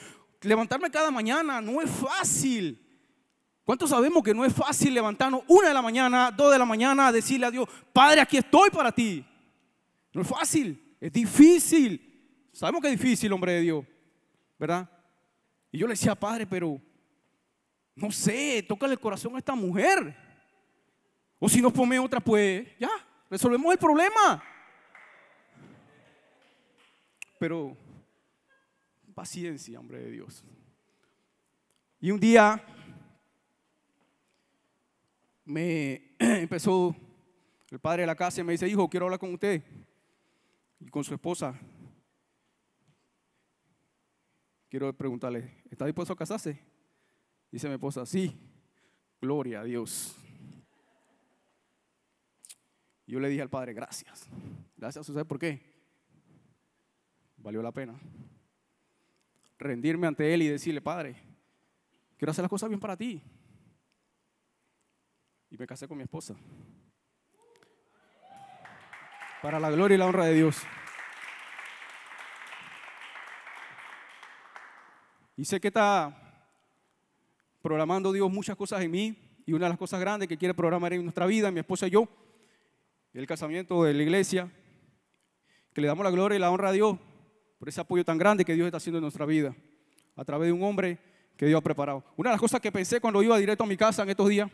Levantarme 0.42 0.90
cada 0.90 1.12
mañana 1.12 1.62
no 1.62 1.80
es 1.80 1.92
fácil. 1.92 2.84
¿Cuántos 3.64 3.92
sabemos 3.92 4.24
que 4.24 4.34
no 4.34 4.46
es 4.46 4.52
fácil 4.52 4.96
levantarnos 4.96 5.44
una 5.48 5.68
de 5.68 5.74
la 5.76 5.84
mañana, 5.84 6.32
dos 6.32 6.52
de 6.52 6.58
la 6.58 6.66
mañana, 6.66 7.10
a 7.10 7.12
decirle 7.12 7.46
a 7.46 7.52
Dios, 7.52 7.70
Padre, 7.94 8.22
aquí 8.22 8.38
estoy 8.38 8.72
para 8.72 8.92
ti? 8.92 9.24
No 10.12 10.24
es 10.24 10.28
fácil, 10.28 10.96
es 11.00 11.14
difícil. 11.14 12.50
Sabemos 12.52 12.82
que 12.82 12.88
es 12.92 13.00
difícil, 13.00 13.32
hombre 13.32 13.52
de 13.52 13.62
Dios, 13.62 13.86
¿verdad? 14.58 14.90
Y 15.72 15.78
yo 15.78 15.86
le 15.86 15.94
decía, 15.94 16.16
Padre, 16.16 16.48
pero 16.48 16.82
no 18.02 18.12
sé, 18.12 18.66
tócale 18.68 18.94
el 18.94 19.00
corazón 19.00 19.36
a 19.36 19.38
esta 19.38 19.54
mujer. 19.54 20.16
O 21.40 21.48
si 21.48 21.62
nos 21.62 21.72
pone 21.72 22.00
otra, 22.00 22.20
pues 22.20 22.68
ya, 22.80 22.90
resolvemos 23.30 23.72
el 23.72 23.78
problema. 23.78 24.44
Pero 27.40 27.78
paciencia, 29.14 29.80
hombre 29.80 30.00
de 30.00 30.12
Dios. 30.12 30.44
Y 32.00 32.12
un 32.12 32.20
día 32.20 32.64
me 35.46 36.16
empezó 36.20 36.96
el 37.70 37.80
padre 37.80 38.02
de 38.02 38.08
la 38.08 38.16
casa 38.16 38.42
y 38.42 38.44
me 38.44 38.54
dice, 38.54 38.68
hijo, 38.68 38.90
quiero 38.90 39.06
hablar 39.06 39.20
con 39.20 39.34
usted 39.34 39.64
y 40.80 40.90
con 40.90 41.04
su 41.04 41.14
esposa. 41.14 41.60
Quiero 44.70 44.92
preguntarle, 44.94 45.64
¿está 45.70 45.86
dispuesto 45.86 46.14
a 46.14 46.18
casarse? 46.18 46.71
Dice 47.52 47.68
mi 47.68 47.74
esposa, 47.74 48.06
sí, 48.06 48.40
gloria 49.20 49.60
a 49.60 49.64
Dios. 49.66 50.16
Yo 53.06 53.20
le 53.20 53.28
dije 53.28 53.42
al 53.42 53.50
Padre, 53.50 53.74
gracias. 53.74 54.30
Gracias, 54.78 55.06
¿sabes 55.06 55.26
por 55.26 55.38
qué? 55.38 55.62
Valió 57.36 57.62
la 57.62 57.74
pena. 57.74 58.00
Rendirme 59.60 60.08
ante 60.08 60.34
Él 60.34 60.44
y 60.44 60.48
decirle, 60.48 60.80
Padre, 60.80 61.18
quiero 62.18 62.32
hacer 62.32 62.44
las 62.44 62.50
cosas 62.50 62.70
bien 62.70 62.80
para 62.80 62.96
ti. 62.96 63.22
Y 65.50 65.58
me 65.58 65.68
casé 65.68 65.90
con 65.90 65.98
mi 65.98 66.04
esposa. 66.04 66.36
Para 69.42 69.60
la 69.60 69.70
gloria 69.72 69.96
y 69.96 69.98
la 69.98 70.06
honra 70.06 70.26
de 70.26 70.36
Dios. 70.36 70.62
Y 75.36 75.44
sé 75.44 75.60
que 75.60 75.68
está 75.68 76.31
programando 77.62 78.12
Dios 78.12 78.32
muchas 78.32 78.56
cosas 78.56 78.82
en 78.82 78.92
mí 78.92 79.18
y 79.46 79.54
una 79.54 79.66
de 79.66 79.70
las 79.70 79.78
cosas 79.78 80.00
grandes 80.00 80.28
que 80.28 80.38
quiere 80.38 80.54
programar 80.54 80.94
en 80.94 81.04
nuestra 81.04 81.26
vida, 81.26 81.52
mi 81.52 81.60
esposa 81.60 81.88
y 81.88 81.92
yo, 81.92 82.08
el 83.14 83.28
casamiento 83.28 83.84
de 83.84 83.94
la 83.94 84.04
iglesia, 84.04 84.52
que 85.74 85.82
le 85.82 85.88
damos 85.88 86.04
la 86.04 86.12
gloria 86.12 86.36
y 86.36 86.40
la 86.40 86.52
honra 86.52 86.70
a 86.70 86.72
Dios 86.72 86.98
por 87.60 87.70
ese 87.70 87.82
apoyo 87.82 88.04
tan 88.04 88.18
grande 88.18 88.44
que 88.44 88.56
Dios 88.56 88.66
está 88.66 88.78
haciendo 88.78 88.98
en 88.98 89.04
nuestra 89.04 89.26
vida, 89.26 89.56
a 90.16 90.26
través 90.26 90.48
de 90.48 90.54
un 90.54 90.64
hombre 90.64 90.98
que 91.38 91.46
Dios 91.46 91.60
ha 91.60 91.62
preparado. 91.62 92.04
Una 92.18 92.30
de 92.30 92.34
las 92.34 92.42
cosas 92.42 92.60
que 92.60 92.72
pensé 92.72 93.00
cuando 93.00 93.22
iba 93.22 93.38
directo 93.38 93.64
a 93.64 93.68
mi 93.68 93.78
casa 93.78 94.04
en 94.04 94.10
estos 94.10 94.28
días, 94.30 94.50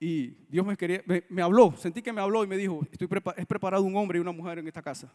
y 0.00 0.28
Dios 0.48 0.66
me, 0.66 0.76
quería, 0.76 1.02
me, 1.28 1.42
habló, 1.42 1.74
sentí 1.76 2.02
que 2.02 2.12
me 2.12 2.20
habló 2.20 2.44
y 2.44 2.46
me 2.46 2.56
dijo, 2.56 2.86
estoy 2.90 3.08
es 3.36 3.46
preparado 3.46 3.82
un 3.82 3.96
hombre 3.96 4.18
y 4.18 4.20
una 4.20 4.32
mujer 4.32 4.58
en 4.58 4.66
esta 4.66 4.82
casa. 4.82 5.12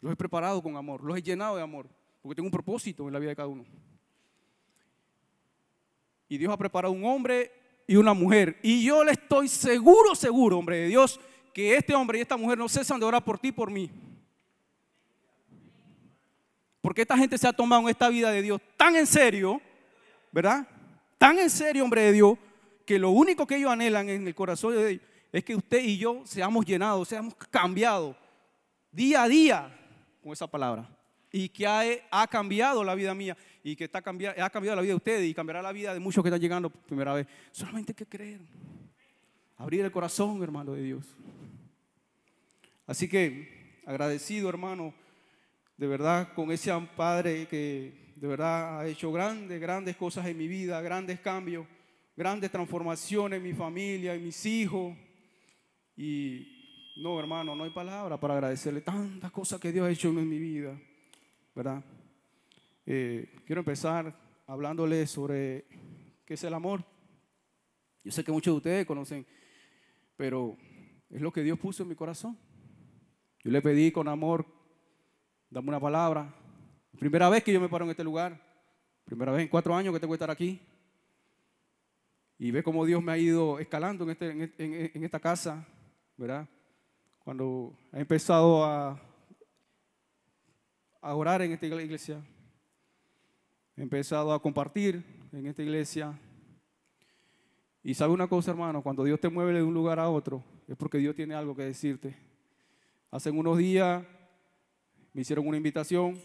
Los 0.00 0.12
he 0.12 0.16
preparado 0.16 0.62
con 0.62 0.76
amor, 0.76 1.02
los 1.02 1.16
he 1.16 1.22
llenado 1.22 1.56
de 1.56 1.62
amor, 1.62 1.88
porque 2.22 2.36
tengo 2.36 2.46
un 2.46 2.52
propósito 2.52 3.06
en 3.06 3.12
la 3.12 3.18
vida 3.18 3.30
de 3.30 3.36
cada 3.36 3.48
uno. 3.48 3.64
Y 6.30 6.38
Dios 6.38 6.52
ha 6.52 6.56
preparado 6.56 6.94
un 6.94 7.04
hombre 7.04 7.50
y 7.88 7.96
una 7.96 8.14
mujer. 8.14 8.56
Y 8.62 8.84
yo 8.84 9.02
le 9.02 9.10
estoy 9.10 9.48
seguro, 9.48 10.14
seguro, 10.14 10.58
hombre 10.58 10.76
de 10.76 10.86
Dios, 10.86 11.18
que 11.52 11.74
este 11.74 11.92
hombre 11.92 12.18
y 12.18 12.22
esta 12.22 12.36
mujer 12.36 12.56
no 12.56 12.68
cesan 12.68 13.00
de 13.00 13.04
orar 13.04 13.24
por 13.24 13.36
ti 13.36 13.48
y 13.48 13.52
por 13.52 13.68
mí. 13.68 13.90
Porque 16.80 17.02
esta 17.02 17.18
gente 17.18 17.36
se 17.36 17.48
ha 17.48 17.52
tomado 17.52 17.88
esta 17.88 18.08
vida 18.08 18.30
de 18.30 18.42
Dios 18.42 18.60
tan 18.76 18.94
en 18.94 19.08
serio, 19.08 19.60
¿verdad? 20.30 20.68
Tan 21.18 21.36
en 21.40 21.50
serio, 21.50 21.82
hombre 21.82 22.02
de 22.02 22.12
Dios, 22.12 22.38
que 22.86 22.96
lo 22.96 23.10
único 23.10 23.44
que 23.44 23.56
ellos 23.56 23.72
anhelan 23.72 24.08
en 24.08 24.24
el 24.24 24.34
corazón 24.36 24.76
de 24.76 24.88
ellos 24.88 25.02
es 25.32 25.44
que 25.44 25.56
usted 25.56 25.82
y 25.82 25.98
yo 25.98 26.22
seamos 26.24 26.64
llenados, 26.64 27.08
seamos 27.08 27.34
cambiados 27.50 28.14
día 28.92 29.24
a 29.24 29.28
día 29.28 29.78
con 30.22 30.32
esa 30.32 30.46
palabra. 30.46 30.88
Y 31.32 31.48
que 31.48 31.66
ha 31.66 32.26
cambiado 32.28 32.84
la 32.84 32.94
vida 32.94 33.14
mía 33.14 33.36
y 33.62 33.76
que 33.76 33.84
está 33.84 33.98
ha 33.98 34.02
cambiado 34.50 34.76
la 34.76 34.82
vida 34.82 34.92
de 34.92 34.96
ustedes 34.96 35.28
y 35.28 35.34
cambiará 35.34 35.62
la 35.62 35.72
vida 35.72 35.92
de 35.92 36.00
muchos 36.00 36.22
que 36.22 36.28
están 36.28 36.40
llegando 36.40 36.70
por 36.70 36.80
primera 36.82 37.12
vez. 37.12 37.26
Solamente 37.50 37.92
hay 37.92 37.96
que 37.96 38.06
creer. 38.06 38.40
Abrir 39.56 39.84
el 39.84 39.90
corazón, 39.90 40.42
hermano 40.42 40.72
de 40.72 40.82
Dios. 40.82 41.04
Así 42.86 43.08
que 43.08 43.80
agradecido, 43.86 44.48
hermano, 44.48 44.94
de 45.76 45.86
verdad, 45.86 46.32
con 46.34 46.50
ese 46.50 46.72
Padre 46.96 47.46
que 47.46 48.12
de 48.16 48.26
verdad 48.26 48.80
ha 48.80 48.86
hecho 48.86 49.12
grandes, 49.12 49.60
grandes 49.60 49.96
cosas 49.96 50.26
en 50.26 50.36
mi 50.36 50.48
vida, 50.48 50.80
grandes 50.80 51.20
cambios, 51.20 51.66
grandes 52.16 52.50
transformaciones 52.50 53.38
en 53.38 53.42
mi 53.42 53.52
familia, 53.52 54.14
en 54.14 54.24
mis 54.24 54.44
hijos. 54.46 54.96
Y 55.96 56.92
no, 56.96 57.18
hermano, 57.18 57.54
no 57.54 57.64
hay 57.64 57.70
palabra 57.70 58.18
para 58.18 58.34
agradecerle 58.34 58.80
tantas 58.80 59.30
cosas 59.30 59.60
que 59.60 59.72
Dios 59.72 59.86
ha 59.86 59.90
hecho 59.90 60.08
en 60.08 60.28
mi 60.28 60.38
vida, 60.38 60.78
¿verdad? 61.54 61.82
Eh, 62.92 63.36
quiero 63.46 63.60
empezar 63.60 64.12
hablándoles 64.48 65.08
sobre 65.08 65.64
qué 66.26 66.34
es 66.34 66.42
el 66.42 66.52
amor. 66.52 66.84
Yo 68.02 68.10
sé 68.10 68.24
que 68.24 68.32
muchos 68.32 68.52
de 68.52 68.56
ustedes 68.56 68.84
conocen, 68.84 69.24
pero 70.16 70.56
es 71.08 71.20
lo 71.20 71.32
que 71.32 71.44
Dios 71.44 71.56
puso 71.56 71.84
en 71.84 71.90
mi 71.90 71.94
corazón. 71.94 72.36
Yo 73.44 73.52
le 73.52 73.62
pedí 73.62 73.92
con 73.92 74.08
amor, 74.08 74.44
dame 75.48 75.68
una 75.68 75.78
palabra. 75.78 76.34
Primera 76.98 77.28
vez 77.28 77.44
que 77.44 77.52
yo 77.52 77.60
me 77.60 77.68
paro 77.68 77.84
en 77.84 77.92
este 77.92 78.02
lugar, 78.02 78.44
primera 79.04 79.30
vez 79.30 79.42
en 79.42 79.48
cuatro 79.48 79.72
años 79.76 79.94
que 79.94 80.00
tengo 80.00 80.10
que 80.10 80.16
estar 80.16 80.30
aquí. 80.32 80.60
Y 82.38 82.50
ve 82.50 82.64
cómo 82.64 82.84
Dios 82.84 83.00
me 83.00 83.12
ha 83.12 83.18
ido 83.18 83.60
escalando 83.60 84.02
en, 84.02 84.10
este, 84.42 85.04
esta 85.04 85.20
casa, 85.20 85.64
¿verdad? 86.16 86.48
Cuando 87.20 87.72
he 87.92 88.00
empezado 88.00 88.64
a 88.64 89.00
orar 91.00 91.42
en 91.42 91.52
esta 91.52 91.66
iglesia, 91.66 92.20
he 93.80 93.82
empezado 93.82 94.30
a 94.34 94.42
compartir 94.42 95.02
en 95.32 95.46
esta 95.46 95.62
iglesia. 95.62 96.12
Y 97.82 97.94
sabe 97.94 98.12
una 98.12 98.28
cosa, 98.28 98.50
hermano, 98.50 98.82
cuando 98.82 99.02
Dios 99.04 99.18
te 99.18 99.30
mueve 99.30 99.54
de 99.54 99.62
un 99.62 99.72
lugar 99.72 99.98
a 99.98 100.10
otro, 100.10 100.44
es 100.68 100.76
porque 100.76 100.98
Dios 100.98 101.14
tiene 101.14 101.34
algo 101.34 101.56
que 101.56 101.62
decirte. 101.62 102.14
Hace 103.10 103.30
unos 103.30 103.56
días 103.56 104.04
me 105.14 105.22
hicieron 105.22 105.48
una 105.48 105.56
invitación 105.56 106.20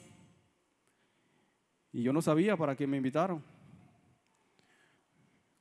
y 1.93 2.03
yo 2.03 2.11
no 2.11 2.21
sabía 2.21 2.57
para 2.57 2.75
qué 2.75 2.85
me 2.85 2.97
invitaron. 2.97 3.41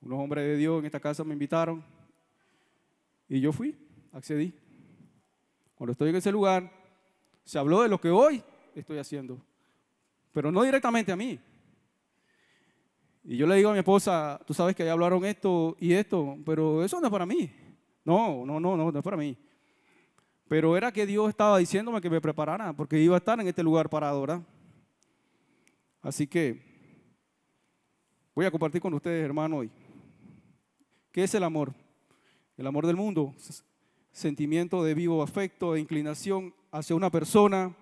Unos 0.00 0.18
hombres 0.18 0.44
de 0.46 0.56
Dios 0.56 0.80
en 0.80 0.86
esta 0.86 0.98
casa 0.98 1.22
me 1.22 1.34
invitaron 1.34 1.84
y 3.28 3.40
yo 3.40 3.52
fui, 3.52 3.76
accedí. 4.10 4.52
Cuando 5.76 5.92
estoy 5.92 6.10
en 6.10 6.16
ese 6.16 6.32
lugar, 6.32 6.72
se 7.44 7.56
habló 7.56 7.82
de 7.82 7.88
lo 7.88 8.00
que 8.00 8.10
hoy 8.10 8.42
estoy 8.74 8.98
haciendo, 8.98 9.40
pero 10.32 10.50
no 10.50 10.64
directamente 10.64 11.12
a 11.12 11.16
mí, 11.16 11.38
y 13.24 13.38
yo 13.38 13.46
le 13.46 13.56
digo 13.56 13.70
a 13.70 13.72
mi 13.72 13.78
esposa, 13.78 14.38
tú 14.46 14.52
sabes 14.52 14.76
que 14.76 14.84
ya 14.84 14.92
hablaron 14.92 15.24
esto 15.24 15.76
y 15.80 15.94
esto, 15.94 16.36
pero 16.44 16.84
eso 16.84 17.00
no 17.00 17.06
es 17.06 17.10
para 17.10 17.24
mí. 17.24 17.50
No, 18.04 18.44
no, 18.44 18.60
no, 18.60 18.76
no, 18.76 18.92
no 18.92 18.98
es 18.98 19.04
para 19.04 19.16
mí. 19.16 19.34
Pero 20.46 20.76
era 20.76 20.92
que 20.92 21.06
Dios 21.06 21.30
estaba 21.30 21.56
diciéndome 21.56 22.02
que 22.02 22.10
me 22.10 22.20
preparara, 22.20 22.74
porque 22.74 23.00
iba 23.00 23.14
a 23.14 23.18
estar 23.18 23.40
en 23.40 23.48
este 23.48 23.62
lugar 23.62 23.88
parado, 23.88 24.20
¿verdad? 24.20 24.42
Así 26.02 26.26
que 26.26 26.60
voy 28.34 28.44
a 28.44 28.50
compartir 28.50 28.82
con 28.82 28.92
ustedes, 28.92 29.24
hermano, 29.24 29.56
hoy. 29.56 29.70
¿Qué 31.10 31.24
es 31.24 31.34
el 31.34 31.44
amor? 31.44 31.72
El 32.58 32.66
amor 32.66 32.86
del 32.86 32.96
mundo, 32.96 33.34
sentimiento 34.12 34.84
de 34.84 34.92
vivo 34.92 35.22
afecto, 35.22 35.72
de 35.72 35.80
inclinación 35.80 36.54
hacia 36.70 36.94
una 36.94 37.10
persona 37.10 37.74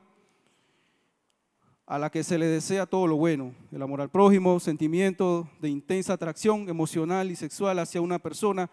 a 1.93 1.99
la 1.99 2.09
que 2.11 2.25
se 2.25 2.39
le 2.39 2.47
desea 2.47 2.87
todo 2.87 3.07
lo 3.07 3.17
bueno. 3.17 3.55
El 3.71 3.83
amor 3.83 4.01
al 4.01 4.09
prójimo, 4.09 4.59
sentimiento 4.61 5.47
de 5.61 5.69
intensa 5.69 6.15
atracción 6.15 6.67
emocional 6.71 7.31
y 7.31 7.37
sexual 7.37 7.79
hacia 7.79 8.01
una 8.01 8.19
persona 8.19 8.71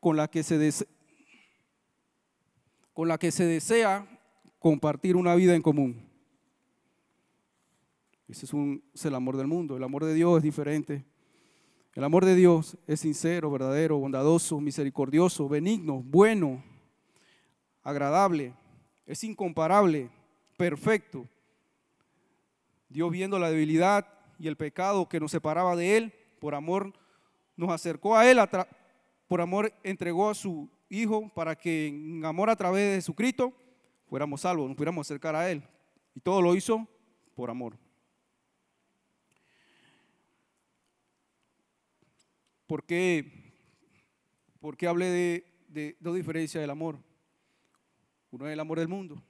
con 0.00 0.16
la 0.16 0.28
que 0.28 0.42
se, 0.42 0.56
desea, 0.56 0.86
con 2.94 3.06
la 3.06 3.18
que 3.18 3.30
se 3.32 3.44
desea 3.44 4.08
compartir 4.58 5.14
una 5.14 5.34
vida 5.34 5.54
en 5.54 5.60
común. 5.60 6.08
Ese 8.28 8.46
es, 8.46 8.54
un, 8.54 8.82
es 8.94 9.04
el 9.04 9.14
amor 9.14 9.36
del 9.36 9.46
mundo. 9.46 9.76
El 9.76 9.84
amor 9.84 10.06
de 10.06 10.14
Dios 10.14 10.38
es 10.38 10.42
diferente. 10.42 11.04
El 11.94 12.02
amor 12.02 12.24
de 12.24 12.34
Dios 12.34 12.78
es 12.86 13.00
sincero, 13.00 13.50
verdadero, 13.50 13.98
bondadoso, 13.98 14.58
misericordioso, 14.58 15.50
benigno, 15.50 16.02
bueno, 16.02 16.64
agradable, 17.82 18.54
es 19.04 19.22
incomparable, 19.22 20.08
perfecto. 20.56 21.28
Dios 22.94 23.10
viendo 23.10 23.40
la 23.40 23.50
debilidad 23.50 24.06
y 24.38 24.46
el 24.46 24.56
pecado 24.56 25.08
que 25.08 25.18
nos 25.18 25.32
separaba 25.32 25.74
de 25.74 25.96
Él, 25.96 26.14
por 26.38 26.54
amor 26.54 26.92
nos 27.56 27.70
acercó 27.70 28.16
a 28.16 28.30
Él, 28.30 28.38
por 29.26 29.40
amor 29.40 29.74
entregó 29.82 30.30
a 30.30 30.34
su 30.34 30.70
Hijo 30.88 31.28
para 31.34 31.56
que 31.56 31.88
en 31.88 32.24
amor 32.24 32.50
a 32.50 32.54
través 32.54 32.88
de 32.88 32.94
Jesucristo 32.94 33.52
fuéramos 34.06 34.42
salvos, 34.42 34.68
nos 34.68 34.76
pudiéramos 34.76 35.04
acercar 35.04 35.34
a 35.34 35.50
Él. 35.50 35.64
Y 36.14 36.20
todo 36.20 36.40
lo 36.40 36.54
hizo 36.54 36.86
por 37.34 37.50
amor. 37.50 37.76
¿Por 42.68 42.84
qué, 42.84 43.52
por 44.60 44.76
qué 44.76 44.86
hablé 44.86 45.06
de, 45.06 45.64
de 45.66 45.96
dos 45.98 46.14
diferencias 46.14 46.62
del 46.62 46.70
amor? 46.70 47.00
Uno 48.30 48.46
es 48.46 48.52
el 48.52 48.60
amor 48.60 48.78
del 48.78 48.86
mundo. 48.86 49.20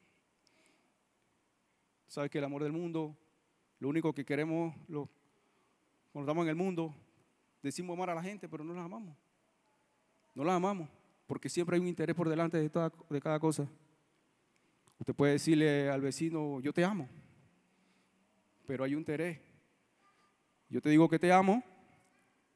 ¿Sabes 2.09 2.30
que 2.30 2.37
el 2.37 2.44
amor 2.44 2.62
del 2.62 2.73
mundo, 2.73 3.16
lo 3.84 3.90
único 3.90 4.14
que 4.14 4.24
queremos, 4.24 4.74
lo, 4.88 5.10
cuando 6.10 6.24
estamos 6.24 6.44
en 6.44 6.48
el 6.48 6.56
mundo, 6.56 6.94
decimos 7.62 7.94
amar 7.94 8.08
a 8.08 8.14
la 8.14 8.22
gente, 8.22 8.48
pero 8.48 8.64
no 8.64 8.72
las 8.72 8.82
amamos. 8.82 9.14
No 10.34 10.42
las 10.42 10.56
amamos, 10.56 10.88
porque 11.26 11.50
siempre 11.50 11.76
hay 11.76 11.82
un 11.82 11.88
interés 11.88 12.16
por 12.16 12.26
delante 12.26 12.56
de, 12.56 12.70
toda, 12.70 12.90
de 13.10 13.20
cada 13.20 13.38
cosa. 13.38 13.68
Usted 14.98 15.14
puede 15.14 15.32
decirle 15.32 15.90
al 15.90 16.00
vecino, 16.00 16.60
yo 16.60 16.72
te 16.72 16.82
amo, 16.82 17.10
pero 18.66 18.84
hay 18.84 18.94
un 18.94 19.00
interés. 19.00 19.38
Yo 20.70 20.80
te 20.80 20.88
digo 20.88 21.06
que 21.06 21.18
te 21.18 21.30
amo, 21.30 21.62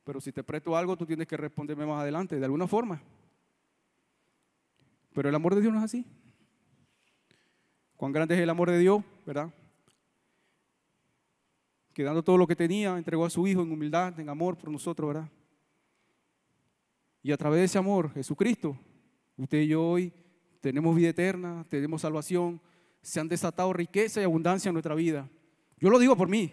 pero 0.05 0.23
si 0.23 0.33
te 0.33 0.43
presto 0.43 0.75
algo, 0.79 0.97
tú 0.97 1.05
tienes 1.05 1.27
que 1.27 1.37
responderme 1.37 1.85
más 1.85 2.01
adelante, 2.01 2.39
de 2.39 2.45
alguna 2.47 2.67
forma. 2.67 3.03
Pero 5.13 5.29
el 5.29 5.35
amor 5.35 5.55
de 5.55 5.61
Dios 5.61 5.75
no 5.75 5.79
es 5.81 5.85
así. 5.85 6.07
Cuán 7.99 8.13
grande 8.13 8.35
es 8.35 8.41
el 8.41 8.49
amor 8.49 8.71
de 8.71 8.79
Dios, 8.79 9.05
¿verdad? 9.27 9.53
Que 11.99 12.05
dando 12.05 12.23
todo 12.23 12.39
lo 12.39 12.47
que 12.47 12.55
tenía, 12.55 12.97
entregó 12.97 13.25
a 13.25 13.29
su 13.29 13.45
Hijo 13.49 13.61
en 13.61 13.73
humildad, 13.73 14.21
en 14.21 14.29
amor 14.29 14.57
por 14.57 14.71
nosotros, 14.71 15.09
¿verdad? 15.09 15.29
Y 17.25 17.33
a 17.33 17.37
través 17.37 17.59
de 17.59 17.65
ese 17.65 17.77
amor, 17.77 18.13
Jesucristo, 18.13 18.79
usted 19.37 19.63
y 19.63 19.67
yo 19.67 19.85
hoy 19.85 20.13
tenemos 20.61 20.95
vida 20.95 21.09
eterna, 21.09 21.67
tenemos 21.69 22.03
salvación, 22.03 22.61
se 23.03 23.19
han 23.19 23.27
desatado 23.27 23.73
riqueza 23.73 24.21
y 24.21 24.23
abundancia 24.23 24.69
en 24.69 24.75
nuestra 24.75 24.95
vida. 24.95 25.29
Yo 25.77 25.91
lo 25.91 25.99
digo 25.99 26.15
por 26.15 26.29
mí. 26.29 26.53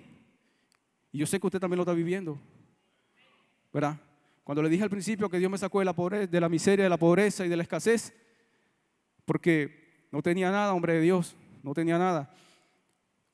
Y 1.12 1.20
yo 1.20 1.28
sé 1.28 1.40
que 1.40 1.46
usted 1.46 1.60
también 1.60 1.78
lo 1.78 1.84
está 1.84 1.94
viviendo. 1.94 2.40
¿verdad? 3.72 4.02
Cuando 4.44 4.64
le 4.64 4.70
dije 4.70 4.82
al 4.82 4.90
principio 4.90 5.30
que 5.30 5.38
Dios 5.38 5.52
me 5.52 5.60
sacó 5.60 5.78
de 5.78 5.86
la 5.86 5.94
pobreza, 5.94 6.26
de 6.26 6.42
la 6.42 6.50
miseria, 6.50 6.86
de 6.86 6.90
la 6.90 6.98
pobreza 6.98 7.46
y 7.46 7.50
de 7.50 7.56
la 7.56 7.62
escasez, 7.62 8.16
porque 9.26 10.08
no 10.12 10.24
tenía 10.24 10.50
nada, 10.50 10.74
hombre 10.74 10.94
de 10.94 11.02
Dios, 11.02 11.36
no 11.62 11.76
tenía 11.76 12.00
nada. 12.00 12.34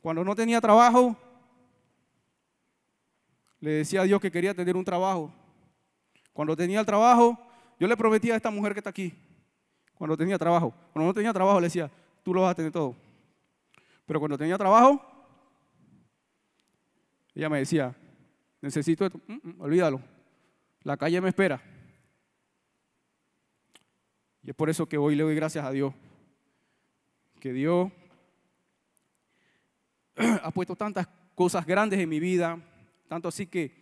Cuando 0.01 0.25
no 0.25 0.35
tenía 0.35 0.59
trabajo, 0.59 1.15
le 3.61 3.71
decía 3.71 4.01
a 4.01 4.03
Dios 4.03 4.19
que 4.19 4.31
quería 4.31 4.53
tener 4.53 4.75
un 4.75 4.83
trabajo. 4.83 5.31
Cuando 6.33 6.57
tenía 6.57 6.79
el 6.79 6.85
trabajo, 6.85 7.37
yo 7.79 7.87
le 7.87 7.95
prometía 7.95 8.33
a 8.33 8.37
esta 8.37 8.51
mujer 8.51 8.73
que 8.73 8.79
está 8.79 8.89
aquí, 8.89 9.13
cuando 9.93 10.17
tenía 10.17 10.37
trabajo. 10.37 10.73
Cuando 10.91 11.07
no 11.07 11.13
tenía 11.13 11.31
trabajo, 11.31 11.59
le 11.59 11.67
decía, 11.67 11.89
tú 12.23 12.33
lo 12.33 12.41
vas 12.41 12.51
a 12.51 12.55
tener 12.55 12.71
todo. 12.71 12.95
Pero 14.05 14.19
cuando 14.19 14.37
tenía 14.37 14.57
trabajo, 14.57 14.99
ella 17.35 17.49
me 17.49 17.59
decía, 17.59 17.95
necesito 18.61 19.05
esto, 19.05 19.21
mm, 19.27 19.33
mm, 19.49 19.61
olvídalo, 19.61 20.01
la 20.83 20.97
calle 20.97 21.21
me 21.21 21.29
espera. 21.29 21.61
Y 24.43 24.49
es 24.49 24.55
por 24.55 24.69
eso 24.71 24.89
que 24.89 24.97
hoy 24.97 25.15
le 25.15 25.23
doy 25.23 25.35
gracias 25.35 25.63
a 25.63 25.71
Dios. 25.71 25.93
Que 27.39 27.53
Dios 27.53 27.91
ha 30.43 30.51
puesto 30.51 30.75
tantas 30.75 31.07
cosas 31.35 31.65
grandes 31.65 31.99
en 31.99 32.09
mi 32.09 32.19
vida, 32.19 32.59
tanto 33.11 33.27
así 33.27 33.45
que 33.45 33.75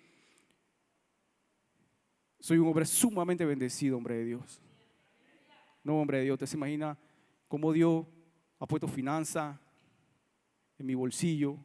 soy 2.39 2.57
un 2.57 2.67
hombre 2.67 2.83
sumamente 2.83 3.45
bendecido, 3.45 3.95
hombre 3.95 4.15
de 4.15 4.25
Dios. 4.25 4.59
No, 5.83 6.01
hombre 6.01 6.17
de 6.17 6.23
Dios, 6.23 6.39
¿te 6.39 6.47
se 6.47 6.57
imagina 6.57 6.97
cómo 7.47 7.71
Dios 7.71 8.07
ha 8.57 8.65
puesto 8.65 8.87
finanza 8.87 9.61
en 10.79 10.87
mi 10.87 10.95
bolsillo? 10.95 11.59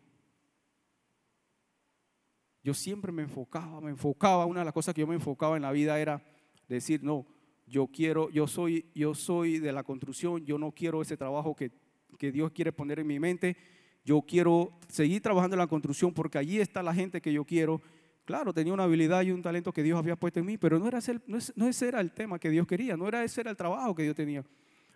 yo 2.63 2.75
siempre 2.75 3.13
me 3.13 3.23
enfocaba, 3.23 3.81
me 3.81 3.91
enfocaba, 3.91 4.45
una 4.45 4.61
de 4.61 4.67
las 4.67 4.75
cosas 4.75 4.95
que 4.95 5.01
yo 5.01 5.07
me 5.07 5.15
enfocaba 5.15 5.57
en 5.57 5.63
la 5.63 5.73
vida 5.73 5.99
era 5.99 6.23
decir, 6.69 7.03
no, 7.03 7.27
yo 7.67 7.87
quiero, 7.87 8.29
yo 8.29 8.47
soy, 8.47 8.91
yo 8.95 9.15
soy 9.15 9.59
de 9.59 9.73
la 9.73 9.85
construcción, 9.85 10.45
yo 10.45 10.59
no 10.59 10.73
quiero 10.73 11.01
ese 11.01 11.17
trabajo 11.17 11.57
que, 11.57 11.73
que 12.19 12.31
Dios 12.31 12.53
quiere 12.53 12.73
poner 12.73 12.99
en 12.99 13.07
mi 13.07 13.19
mente, 13.19 13.57
yo 14.05 14.23
quiero 14.23 14.73
seguir 14.89 15.23
trabajando 15.23 15.55
en 15.55 15.61
la 15.61 15.67
construcción 15.67 16.13
porque 16.13 16.39
allí 16.39 16.61
está 16.61 16.83
la 16.83 16.95
gente 16.95 17.21
que 17.21 17.33
yo 17.33 17.45
quiero. 17.45 17.81
Claro, 18.25 18.53
tenía 18.53 18.73
una 18.73 18.85
habilidad 18.85 19.23
y 19.23 19.31
un 19.31 19.43
talento 19.43 19.73
que 19.73 19.83
Dios 19.83 19.99
había 19.99 20.17
puesto 20.17 20.41
en 20.41 20.47
mí, 20.47 20.59
pero 20.59 20.79
no, 20.79 20.87
era 20.87 20.99
ese, 20.99 21.21
ese 21.29 21.89
era 21.89 22.01
el 22.01 22.11
tema 22.11 22.39
que 22.39 22.51
Dios 22.51 22.67
quería, 22.67 22.97
no 22.97 23.09
era 23.09 23.25
ese 23.25 23.41
era 23.41 23.51
el 23.51 23.57
trabajo 23.57 23.95
que 23.95 24.03
Dios 24.03 24.15
tenía. 24.15 24.45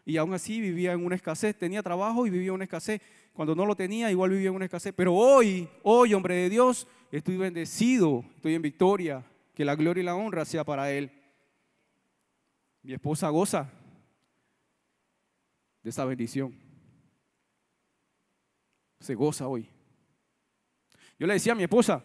Y 0.04 0.16
aún 0.16 0.32
así 0.32 0.60
vivía 0.60 0.92
en 0.92 1.04
una 1.04 1.16
escasez, 1.16 1.56
tenía 1.56 1.82
trabajo 1.82 2.26
y 2.26 2.30
vivía 2.30 2.48
en 2.48 2.54
una 2.54 2.64
escasez. 2.64 3.02
Cuando 3.34 3.54
no 3.54 3.66
lo 3.66 3.76
tenía, 3.76 4.10
igual 4.10 4.30
vivía 4.30 4.48
en 4.48 4.54
una 4.54 4.64
escasez. 4.64 4.94
Pero 4.96 5.14
hoy, 5.14 5.68
hoy, 5.82 6.14
hombre 6.14 6.34
de 6.34 6.48
Dios, 6.48 6.88
estoy 7.12 7.36
bendecido, 7.36 8.24
estoy 8.36 8.54
en 8.54 8.62
victoria, 8.62 9.22
que 9.54 9.66
la 9.66 9.74
gloria 9.74 10.00
y 10.00 10.04
la 10.04 10.14
honra 10.14 10.46
sea 10.46 10.64
para 10.64 10.90
Él. 10.90 11.10
Mi 12.82 12.94
esposa 12.94 13.28
goza 13.28 13.70
de 15.82 15.90
esa 15.90 16.06
bendición. 16.06 16.67
Se 19.00 19.14
goza 19.14 19.46
hoy. 19.46 19.68
Yo 21.18 21.26
le 21.26 21.34
decía 21.34 21.52
a 21.52 21.56
mi 21.56 21.62
esposa, 21.62 22.04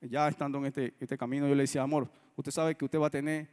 ya 0.00 0.28
estando 0.28 0.58
en 0.58 0.66
este, 0.66 0.94
este 0.98 1.16
camino, 1.18 1.48
yo 1.48 1.54
le 1.54 1.62
decía, 1.62 1.82
amor, 1.82 2.10
usted 2.36 2.50
sabe 2.50 2.74
que 2.74 2.84
usted 2.84 2.98
va 2.98 3.06
a 3.06 3.10
tener 3.10 3.48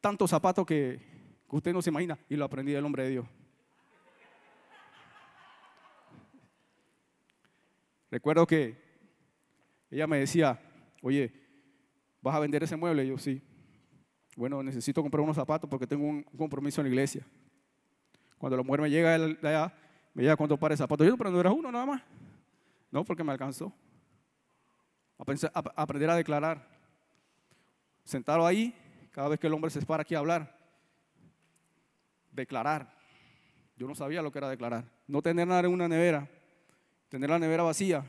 tantos 0.00 0.30
zapatos 0.30 0.66
que, 0.66 1.00
que 1.48 1.56
usted 1.56 1.72
no 1.72 1.82
se 1.82 1.90
imagina, 1.90 2.18
y 2.28 2.36
lo 2.36 2.44
aprendí 2.44 2.72
del 2.72 2.84
hombre 2.84 3.04
de 3.04 3.10
Dios. 3.10 3.26
Recuerdo 8.10 8.46
que 8.46 8.76
ella 9.90 10.06
me 10.06 10.18
decía, 10.18 10.60
oye, 11.02 11.32
¿vas 12.20 12.34
a 12.34 12.40
vender 12.40 12.62
ese 12.62 12.76
mueble? 12.76 13.04
Y 13.04 13.08
yo, 13.08 13.18
sí. 13.18 13.42
Bueno, 14.36 14.62
necesito 14.62 15.02
comprar 15.02 15.22
unos 15.22 15.36
zapatos 15.36 15.68
porque 15.68 15.86
tengo 15.86 16.06
un 16.06 16.22
compromiso 16.22 16.80
en 16.80 16.86
la 16.86 16.90
iglesia. 16.90 17.26
Cuando 18.38 18.56
la 18.56 18.62
mujer 18.62 18.82
me 18.82 18.90
llega 18.90 19.14
allá, 19.14 19.74
llega 20.22 20.36
cuántos 20.36 20.58
pares 20.58 20.78
de 20.78 20.82
zapatos. 20.82 21.06
Yo, 21.06 21.16
pero 21.16 21.30
no 21.30 21.40
era 21.40 21.52
uno 21.52 21.70
nada 21.70 21.86
más. 21.86 22.02
No, 22.90 23.04
porque 23.04 23.22
me 23.22 23.32
alcanzó. 23.32 23.72
A, 25.18 25.64
aprender 25.76 26.10
a 26.10 26.16
declarar. 26.16 26.66
Sentado 28.04 28.46
ahí, 28.46 28.74
cada 29.10 29.28
vez 29.28 29.40
que 29.40 29.46
el 29.46 29.52
hombre 29.52 29.70
se 29.70 29.82
para 29.82 30.02
aquí 30.02 30.14
a 30.14 30.18
hablar. 30.18 30.56
Declarar. 32.32 32.94
Yo 33.76 33.86
no 33.86 33.94
sabía 33.94 34.22
lo 34.22 34.30
que 34.30 34.38
era 34.38 34.48
declarar. 34.48 34.84
No 35.06 35.20
tener 35.22 35.46
nada 35.46 35.60
en 35.60 35.72
una 35.72 35.88
nevera. 35.88 36.28
Tener 37.08 37.28
la 37.28 37.38
nevera 37.38 37.62
vacía. 37.62 38.04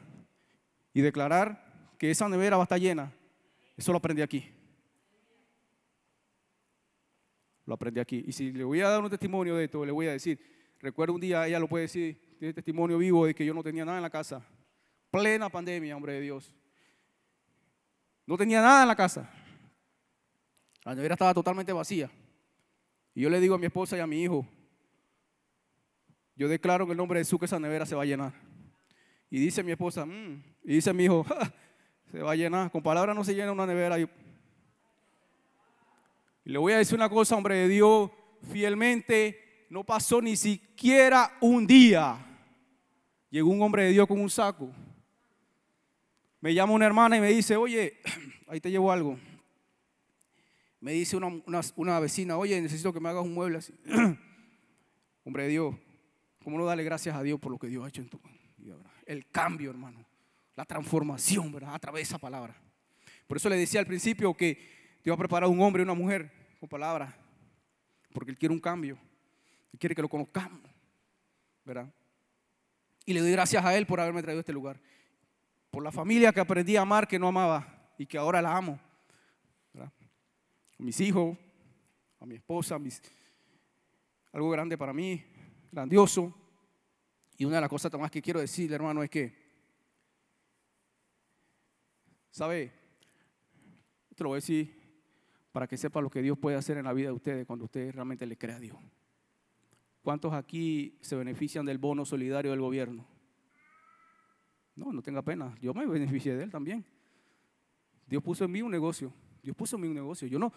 Y 0.93 1.01
declarar 1.01 1.91
que 1.97 2.09
esa 2.11 2.29
nevera 2.29 2.57
va 2.57 2.63
a 2.63 2.65
estar 2.65 2.79
llena. 2.79 3.11
Eso 3.75 3.91
lo 3.91 3.97
aprendí 3.97 4.21
aquí. 4.21 4.49
Lo 7.65 7.73
aprendí 7.73 7.99
aquí. 7.99 8.23
Y 8.25 8.31
si 8.31 8.51
le 8.53 8.63
voy 8.63 8.81
a 8.81 8.89
dar 8.89 9.03
un 9.03 9.09
testimonio 9.09 9.55
de 9.55 9.65
esto, 9.65 9.85
le 9.85 9.91
voy 9.91 10.07
a 10.07 10.13
decir, 10.13 10.56
recuerdo 10.79 11.13
un 11.13 11.21
día, 11.21 11.47
ella 11.47 11.59
lo 11.59 11.67
puede 11.67 11.83
decir, 11.83 12.35
tiene 12.37 12.53
testimonio 12.53 12.97
vivo 12.97 13.25
de 13.25 13.33
que 13.33 13.45
yo 13.45 13.53
no 13.53 13.63
tenía 13.63 13.85
nada 13.85 13.97
en 13.97 14.03
la 14.03 14.09
casa. 14.09 14.45
Plena 15.09 15.49
pandemia, 15.49 15.95
hombre 15.95 16.13
de 16.13 16.21
Dios. 16.21 16.53
No 18.25 18.37
tenía 18.37 18.61
nada 18.61 18.81
en 18.81 18.87
la 18.87 18.95
casa. 18.95 19.29
La 20.83 20.93
nevera 20.93 21.15
estaba 21.15 21.33
totalmente 21.33 21.73
vacía. 21.73 22.11
Y 23.13 23.21
yo 23.21 23.29
le 23.29 23.39
digo 23.39 23.55
a 23.55 23.57
mi 23.57 23.65
esposa 23.65 23.97
y 23.97 23.99
a 23.99 24.07
mi 24.07 24.21
hijo, 24.21 24.45
yo 26.35 26.47
declaro 26.47 26.85
en 26.85 26.91
el 26.91 26.97
nombre 26.97 27.19
de 27.19 27.25
Jesús 27.25 27.39
que 27.39 27.45
esa 27.45 27.59
nevera 27.59 27.85
se 27.85 27.95
va 27.95 28.03
a 28.03 28.05
llenar. 28.05 28.33
Y 29.29 29.39
dice 29.39 29.63
mi 29.63 29.71
esposa, 29.71 30.05
mm", 30.05 30.43
y 30.63 30.73
dice 30.75 30.93
mi 30.93 31.05
hijo, 31.05 31.25
se 32.11 32.21
va 32.21 32.33
a 32.33 32.35
llenar. 32.35 32.69
Con 32.71 32.83
palabras 32.83 33.15
no 33.15 33.23
se 33.23 33.33
llena 33.33 33.51
una 33.51 33.65
nevera. 33.65 33.99
Y, 33.99 34.07
Y 36.43 36.51
le 36.51 36.59
voy 36.59 36.73
a 36.73 36.77
decir 36.77 36.95
una 36.95 37.09
cosa, 37.09 37.35
hombre 37.35 37.55
de 37.55 37.67
Dios, 37.67 38.11
fielmente, 38.51 39.46
no 39.69 39.83
pasó 39.83 40.21
ni 40.21 40.35
siquiera 40.35 41.37
un 41.41 41.67
día. 41.67 42.17
Llegó 43.29 43.49
un 43.49 43.61
hombre 43.61 43.83
de 43.83 43.91
Dios 43.91 44.07
con 44.07 44.19
un 44.19 44.29
saco. 44.29 44.71
Me 46.39 46.53
llama 46.53 46.73
una 46.73 46.85
hermana 46.85 47.17
y 47.17 47.21
me 47.21 47.29
dice, 47.29 47.55
oye, 47.55 47.97
ahí 48.47 48.61
te 48.61 48.71
llevo 48.71 48.91
algo. 48.91 49.17
Me 50.79 50.93
dice 50.93 51.17
una, 51.17 51.99
vecina, 51.99 52.37
oye, 52.37 52.61
necesito 52.61 52.93
que 52.93 52.99
me 52.99 53.09
hagas 53.09 53.23
un 53.23 53.33
mueble 53.33 53.57
así. 53.57 53.73
hombre 55.25 55.43
de 55.43 55.49
Dios, 55.49 55.75
¿cómo 56.43 56.57
no 56.57 56.65
darle 56.65 56.83
gracias 56.83 57.15
a 57.15 57.23
Dios 57.23 57.39
por 57.39 57.51
lo 57.51 57.57
que 57.57 57.67
Dios 57.67 57.83
ha 57.83 57.89
hecho 57.89 58.01
en 58.01 58.09
tu 58.09 58.19
vida? 58.57 58.75
El 59.05 59.27
cambio, 59.27 59.69
hermano. 59.69 60.05
La 60.55 60.65
transformación, 60.65 61.51
¿verdad? 61.51 61.73
A 61.75 61.79
través 61.79 61.99
de 61.99 62.03
esa 62.03 62.17
palabra. 62.17 62.55
Por 63.27 63.37
eso 63.37 63.49
le 63.49 63.57
decía 63.57 63.79
al 63.79 63.85
principio 63.85 64.33
que 64.33 64.97
Dios 65.03 65.13
ha 65.13 65.17
preparado 65.17 65.51
un 65.51 65.61
hombre 65.61 65.81
y 65.81 65.85
una 65.85 65.93
mujer 65.93 66.31
con 66.59 66.69
palabra, 66.69 67.17
porque 68.13 68.31
Él 68.31 68.37
quiere 68.37 68.53
un 68.53 68.59
cambio. 68.59 68.97
Quiere 69.77 69.95
que 69.95 70.01
lo 70.01 70.09
conozcamos, 70.09 70.61
¿verdad? 71.63 71.93
Y 73.05 73.13
le 73.13 73.21
doy 73.21 73.31
gracias 73.31 73.63
a 73.63 73.75
Él 73.77 73.85
por 73.85 73.99
haberme 73.99 74.21
traído 74.21 74.39
a 74.39 74.41
este 74.41 74.53
lugar. 74.53 74.79
Por 75.71 75.83
la 75.83 75.91
familia 75.91 76.33
que 76.33 76.39
aprendí 76.39 76.75
a 76.75 76.81
amar, 76.81 77.07
que 77.07 77.19
no 77.19 77.27
amaba 77.27 77.93
y 77.97 78.05
que 78.05 78.17
ahora 78.17 78.41
la 78.41 78.55
amo. 78.55 78.79
A 79.79 80.83
mis 80.83 80.99
hijos, 80.99 81.37
a 82.19 82.25
mi 82.25 82.35
esposa, 82.35 82.77
algo 84.31 84.49
grande 84.49 84.77
para 84.77 84.93
mí, 84.93 85.23
grandioso. 85.71 86.33
Y 87.37 87.45
una 87.45 87.55
de 87.55 87.61
las 87.61 87.69
cosas 87.69 87.91
más 87.93 88.11
que 88.11 88.21
quiero 88.21 88.39
decirle, 88.39 88.75
hermano, 88.75 89.03
es 89.03 89.09
que, 89.09 89.35
¿sabe? 92.29 92.71
Te 94.15 94.23
lo 94.23 94.29
voy 94.29 94.37
a 94.37 94.41
decir 94.41 94.77
para 95.51 95.67
que 95.67 95.77
sepa 95.77 96.01
lo 96.01 96.09
que 96.09 96.21
Dios 96.21 96.37
puede 96.37 96.57
hacer 96.57 96.77
en 96.77 96.85
la 96.85 96.93
vida 96.93 97.07
de 97.07 97.13
ustedes 97.13 97.45
cuando 97.47 97.65
usted 97.65 97.91
realmente 97.91 98.25
le 98.25 98.37
crea 98.37 98.57
a 98.57 98.59
Dios. 98.59 98.77
¿Cuántos 100.07 100.31
aquí 100.31 100.97
se 101.01 101.17
benefician 101.17 101.65
del 101.65 101.79
bono 101.79 102.05
solidario 102.05 102.51
del 102.51 102.61
gobierno? 102.61 103.05
No, 104.73 104.93
no 104.93 105.01
tenga 105.01 105.21
pena. 105.21 105.53
Yo 105.61 105.73
me 105.73 105.85
beneficié 105.85 106.33
de 106.33 106.45
él 106.45 106.49
también. 106.49 106.85
Dios 108.05 108.23
puso 108.23 108.45
en 108.45 108.51
mí 108.53 108.61
un 108.61 108.71
negocio. 108.71 109.11
Dios 109.43 109.53
puso 109.53 109.75
en 109.75 109.81
mí 109.81 109.89
un 109.89 109.95
negocio. 109.95 110.25
Yo 110.29 110.39
no, 110.39 110.53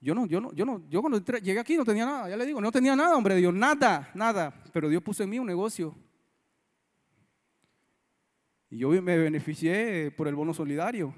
yo 0.00 0.14
no, 0.14 0.24
yo 0.24 0.40
no, 0.40 0.54
yo 0.54 0.64
no, 0.64 0.88
yo 0.88 1.02
cuando 1.02 1.22
llegué 1.22 1.58
aquí 1.58 1.76
no 1.76 1.84
tenía 1.84 2.06
nada. 2.06 2.30
Ya 2.30 2.36
le 2.38 2.46
digo, 2.46 2.62
no 2.62 2.72
tenía 2.72 2.96
nada, 2.96 3.14
hombre 3.14 3.36
Dios, 3.36 3.52
nada, 3.52 4.10
nada. 4.14 4.54
Pero 4.72 4.88
Dios 4.88 5.02
puso 5.02 5.22
en 5.22 5.28
mí 5.28 5.38
un 5.38 5.48
negocio. 5.48 5.94
Y 8.70 8.78
yo 8.78 8.88
me 9.02 9.18
beneficié 9.18 10.10
por 10.12 10.28
el 10.28 10.34
bono 10.34 10.54
solidario. 10.54 11.14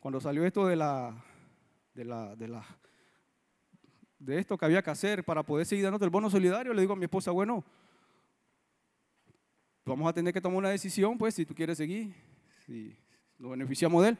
Cuando 0.00 0.20
salió 0.20 0.44
esto 0.44 0.66
de 0.66 0.74
la 0.74 1.24
de, 1.94 2.04
la, 2.04 2.34
de, 2.34 2.48
la, 2.48 2.66
de 4.20 4.38
esto 4.38 4.56
que 4.56 4.64
había 4.64 4.82
que 4.82 4.90
hacer 4.90 5.24
para 5.24 5.42
poder 5.42 5.66
seguir 5.66 5.84
dando 5.84 6.04
el 6.04 6.10
bono 6.10 6.30
solidario, 6.30 6.72
le 6.72 6.82
digo 6.82 6.92
a 6.92 6.96
mi 6.96 7.04
esposa, 7.04 7.32
bueno, 7.32 7.64
vamos 9.84 10.08
a 10.08 10.12
tener 10.12 10.32
que 10.32 10.40
tomar 10.40 10.58
una 10.58 10.70
decisión, 10.70 11.18
pues, 11.18 11.34
si 11.34 11.44
tú 11.44 11.54
quieres 11.54 11.76
seguir, 11.76 12.14
si 12.64 12.96
nos 13.38 13.50
beneficiamos 13.50 14.02
de 14.04 14.10
él. 14.10 14.18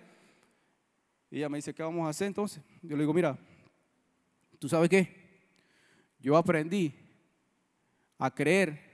Ella 1.31 1.49
me 1.49 1.59
dice, 1.59 1.73
¿qué 1.73 1.85
vamos 1.85 2.05
a 2.07 2.09
hacer 2.09 2.27
entonces? 2.27 2.61
Yo 2.83 2.97
le 2.97 3.05
digo, 3.05 3.15
mira, 3.15 3.39
¿tú 4.59 4.69
sabes 4.69 4.89
qué? 4.89 5.21
Yo 6.19 6.37
aprendí 6.37 6.93
a 8.19 8.35
creer 8.35 8.91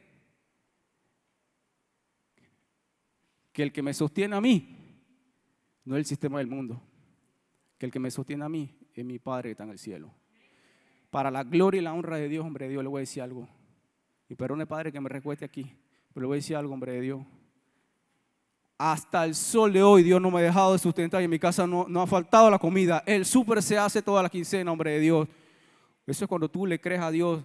que 3.52 3.62
el 3.62 3.72
que 3.72 3.80
me 3.80 3.94
sostiene 3.94 4.36
a 4.36 4.40
mí 4.40 4.76
no 5.84 5.96
es 5.96 6.00
el 6.00 6.04
sistema 6.04 6.38
del 6.38 6.48
mundo 6.48 6.82
que 7.78 7.86
el 7.86 7.92
que 7.92 7.98
me 7.98 8.10
sostiene 8.10 8.44
a 8.44 8.48
mí 8.48 8.74
es 8.94 9.04
mi 9.04 9.18
Padre 9.18 9.48
que 9.48 9.52
está 9.52 9.64
en 9.64 9.70
el 9.70 9.78
cielo. 9.78 10.12
Para 11.10 11.30
la 11.30 11.44
gloria 11.44 11.80
y 11.80 11.84
la 11.84 11.94
honra 11.94 12.16
de 12.16 12.28
Dios, 12.28 12.44
hombre 12.44 12.66
de 12.66 12.72
Dios, 12.72 12.82
le 12.82 12.88
voy 12.88 12.98
a 12.98 13.00
decir 13.00 13.22
algo. 13.22 13.48
Y 14.28 14.34
perdone, 14.34 14.66
Padre, 14.66 14.92
que 14.92 15.00
me 15.00 15.08
recueste 15.08 15.44
aquí, 15.44 15.72
pero 16.12 16.22
le 16.22 16.26
voy 16.26 16.34
a 16.36 16.38
decir 16.38 16.56
algo, 16.56 16.74
hombre 16.74 16.92
de 16.92 17.00
Dios. 17.00 17.20
Hasta 18.78 19.24
el 19.24 19.34
sol 19.34 19.72
de 19.72 19.82
hoy 19.82 20.02
Dios 20.02 20.20
no 20.20 20.30
me 20.30 20.40
ha 20.40 20.42
dejado 20.42 20.72
de 20.72 20.78
sustentar 20.78 21.22
y 21.22 21.24
en 21.24 21.30
mi 21.30 21.38
casa 21.38 21.66
no, 21.66 21.86
no 21.88 22.02
ha 22.02 22.06
faltado 22.06 22.50
la 22.50 22.58
comida. 22.58 23.02
El 23.06 23.24
súper 23.24 23.62
se 23.62 23.78
hace 23.78 24.02
toda 24.02 24.22
la 24.22 24.28
quincena, 24.28 24.70
hombre 24.70 24.92
de 24.92 25.00
Dios. 25.00 25.28
Eso 26.06 26.24
es 26.24 26.28
cuando 26.28 26.48
tú 26.48 26.66
le 26.66 26.78
crees 26.78 27.00
a 27.00 27.10
Dios. 27.10 27.42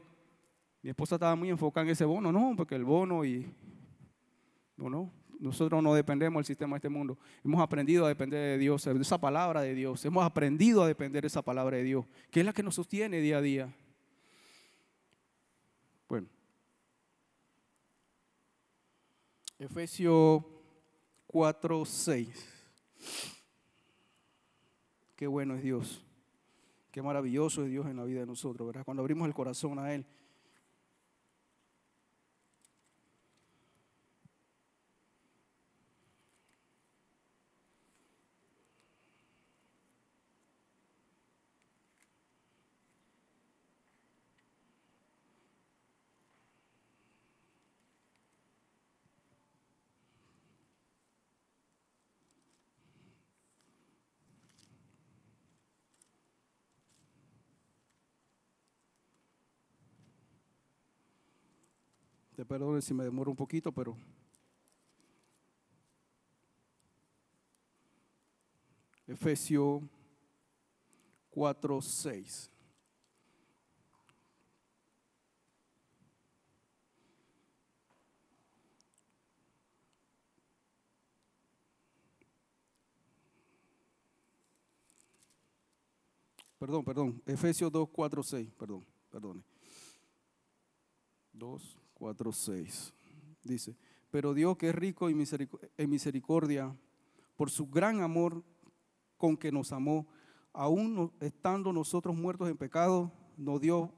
Mi 0.82 0.90
esposa 0.90 1.16
estaba 1.16 1.36
muy 1.36 1.50
enfocada 1.50 1.86
en 1.86 1.92
ese 1.92 2.06
bono, 2.06 2.32
no, 2.32 2.54
porque 2.58 2.76
el 2.76 2.84
bono 2.84 3.24
y... 3.24 3.54
No, 4.76 4.90
no, 4.90 5.12
nosotros 5.42 5.82
no 5.82 5.96
dependemos 5.96 6.40
del 6.40 6.46
sistema 6.46 6.76
de 6.76 6.78
este 6.78 6.90
mundo. 6.90 7.18
Hemos 7.44 7.60
aprendido 7.62 8.06
a 8.06 8.10
depender 8.10 8.40
de 8.40 8.58
Dios, 8.60 8.86
de 8.86 9.02
esa 9.02 9.20
palabra 9.20 9.62
de 9.62 9.74
Dios. 9.74 10.06
Hemos 10.06 10.24
aprendido 10.24 10.84
a 10.84 10.88
depender 10.88 11.24
de 11.24 11.28
esa 11.28 11.42
palabra 11.42 11.78
de 11.78 11.84
Dios, 11.84 12.06
que 12.30 12.42
es 12.42 12.46
la 12.46 12.54
que 12.54 12.62
nos 12.62 12.76
sostiene 12.76 13.20
día 13.20 13.40
a 13.40 13.42
día. 13.42 13.76
Bueno. 16.08 16.28
Efesios 19.58 20.44
4, 21.26 21.86
6. 21.86 22.50
Qué 25.16 25.26
bueno 25.26 25.56
es 25.56 25.64
Dios. 25.64 26.06
Qué 26.92 27.02
maravilloso 27.02 27.64
es 27.64 27.72
Dios 27.72 27.88
en 27.88 27.98
la 27.98 28.04
vida 28.04 28.20
de 28.20 28.28
nosotros, 28.28 28.68
¿verdad? 28.68 28.86
Cuando 28.86 29.02
abrimos 29.02 29.28
el 29.28 29.34
corazón 29.34 29.80
a 29.80 29.92
Él. 29.92 30.06
Perdón 62.46 62.82
si 62.82 62.94
me 62.94 63.04
demoro 63.04 63.32
un 63.32 63.38
poquito, 63.38 63.72
pero 63.72 63.96
Efesios 69.08 69.82
4, 71.32 71.82
6. 71.82 72.50
Perdón, 86.58 86.86
perdón. 86.86 87.22
Efesios 87.26 87.72
2, 87.72 87.90
4, 87.90 88.22
6. 88.22 88.54
Perdón, 88.58 88.86
perdone. 89.10 89.44
2, 91.34 91.81
4, 92.02 92.32
6. 92.32 92.94
Dice, 93.44 93.78
pero 94.10 94.34
Dios 94.34 94.58
que 94.58 94.70
es 94.70 94.76
rico 94.76 95.08
en 95.08 95.90
misericordia, 95.90 96.76
por 97.36 97.52
su 97.52 97.68
gran 97.68 98.02
amor 98.02 98.44
con 99.18 99.38
que 99.38 99.52
nos 99.52 99.72
amó, 99.72 100.08
aún 100.52 101.14
estando 101.20 101.72
nosotros 101.72 102.16
muertos 102.16 102.50
en 102.50 102.58
pecado, 102.58 103.12
nos 103.38 103.62
dio 103.62 103.94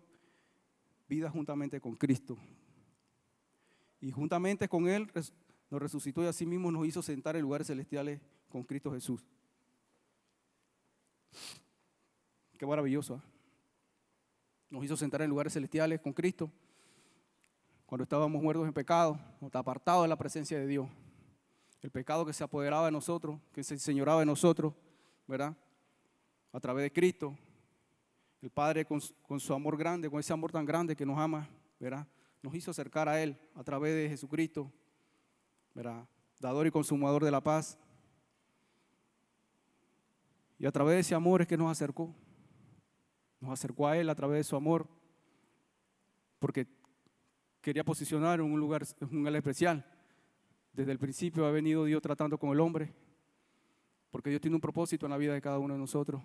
vida 1.07 1.29
juntamente 1.29 1.79
con 1.79 1.95
Cristo. 1.95 2.37
Y 4.01 4.11
juntamente 4.11 4.67
con 4.67 4.89
Él 4.89 5.09
nos 5.69 5.81
resucitó 5.81 6.21
y 6.23 6.27
así 6.27 6.45
mismo 6.45 6.71
nos 6.73 6.85
hizo 6.85 7.01
sentar 7.01 7.37
en 7.37 7.43
lugares 7.43 7.67
celestiales 7.67 8.19
con 8.49 8.63
Cristo 8.63 8.91
Jesús. 8.91 9.25
Qué 12.57 12.65
maravilloso. 12.65 13.15
¿eh? 13.15 13.21
Nos 14.69 14.83
hizo 14.83 14.97
sentar 14.97 15.21
en 15.21 15.29
lugares 15.29 15.53
celestiales 15.53 16.01
con 16.01 16.11
Cristo 16.11 16.51
cuando 17.85 18.03
estábamos 18.03 18.41
muertos 18.41 18.65
en 18.67 18.73
pecado, 18.73 19.19
nos 19.39 19.53
apartado 19.55 20.03
de 20.03 20.07
la 20.07 20.17
presencia 20.17 20.57
de 20.57 20.67
Dios. 20.67 20.89
El 21.81 21.91
pecado 21.91 22.25
que 22.25 22.33
se 22.33 22.43
apoderaba 22.43 22.85
de 22.85 22.91
nosotros, 22.91 23.39
que 23.51 23.63
se 23.63 23.73
enseñoraba 23.73 24.21
de 24.21 24.25
nosotros, 24.25 24.73
¿verdad? 25.27 25.55
A 26.51 26.59
través 26.59 26.83
de 26.83 26.91
Cristo. 26.91 27.37
El 28.41 28.49
Padre 28.49 28.85
con, 28.85 29.01
su 29.39 29.53
amor 29.53 29.77
grande, 29.77 30.09
con 30.09 30.19
ese 30.19 30.33
amor 30.33 30.51
tan 30.51 30.65
grande 30.65 30.95
que 30.95 31.05
nos 31.05 31.17
ama, 31.17 31.49
¿verdad? 31.79 32.07
Nos 32.41 32.53
hizo 32.55 32.71
acercar 32.71 33.07
a 33.07 33.21
Él 33.21 33.37
a 33.55 33.63
través 33.63 33.95
de 33.95 34.09
Jesucristo, 34.09 34.71
¿verdad? 35.73 36.07
Dador 36.39 36.67
y 36.67 36.71
consumador 36.71 37.23
de 37.23 37.31
la 37.31 37.41
paz. 37.41 37.77
Y 40.57 40.65
a 40.65 40.71
través 40.71 40.95
de 40.95 40.99
ese 41.01 41.15
amor 41.15 41.41
es 41.41 41.47
que 41.47 41.57
nos 41.57 41.71
acercó. 41.71 42.13
Nos 43.39 43.51
acercó 43.51 43.87
a 43.87 43.97
Él 43.97 44.09
a 44.09 44.15
través 44.15 44.39
de 44.39 44.43
su 44.43 44.55
amor. 44.55 44.87
Porque 46.39 46.67
quería 47.63 47.85
posicionar 47.85 48.41
en 48.41 48.45
un 48.45 48.59
lugar, 48.59 48.83
un 48.99 49.19
lugar 49.19 49.35
especial. 49.37 49.85
Desde 50.73 50.91
el 50.91 50.99
principio 50.99 51.45
ha 51.45 51.51
venido 51.51 51.85
Dios 51.85 52.01
tratando 52.01 52.37
con 52.37 52.51
el 52.51 52.59
hombre, 52.59 52.93
porque 54.11 54.29
Dios 54.29 54.41
tiene 54.41 54.55
un 54.55 54.61
propósito 54.61 55.05
en 55.05 55.11
la 55.11 55.17
vida 55.17 55.33
de 55.33 55.41
cada 55.41 55.59
uno 55.59 55.73
de 55.73 55.79
nosotros, 55.79 56.21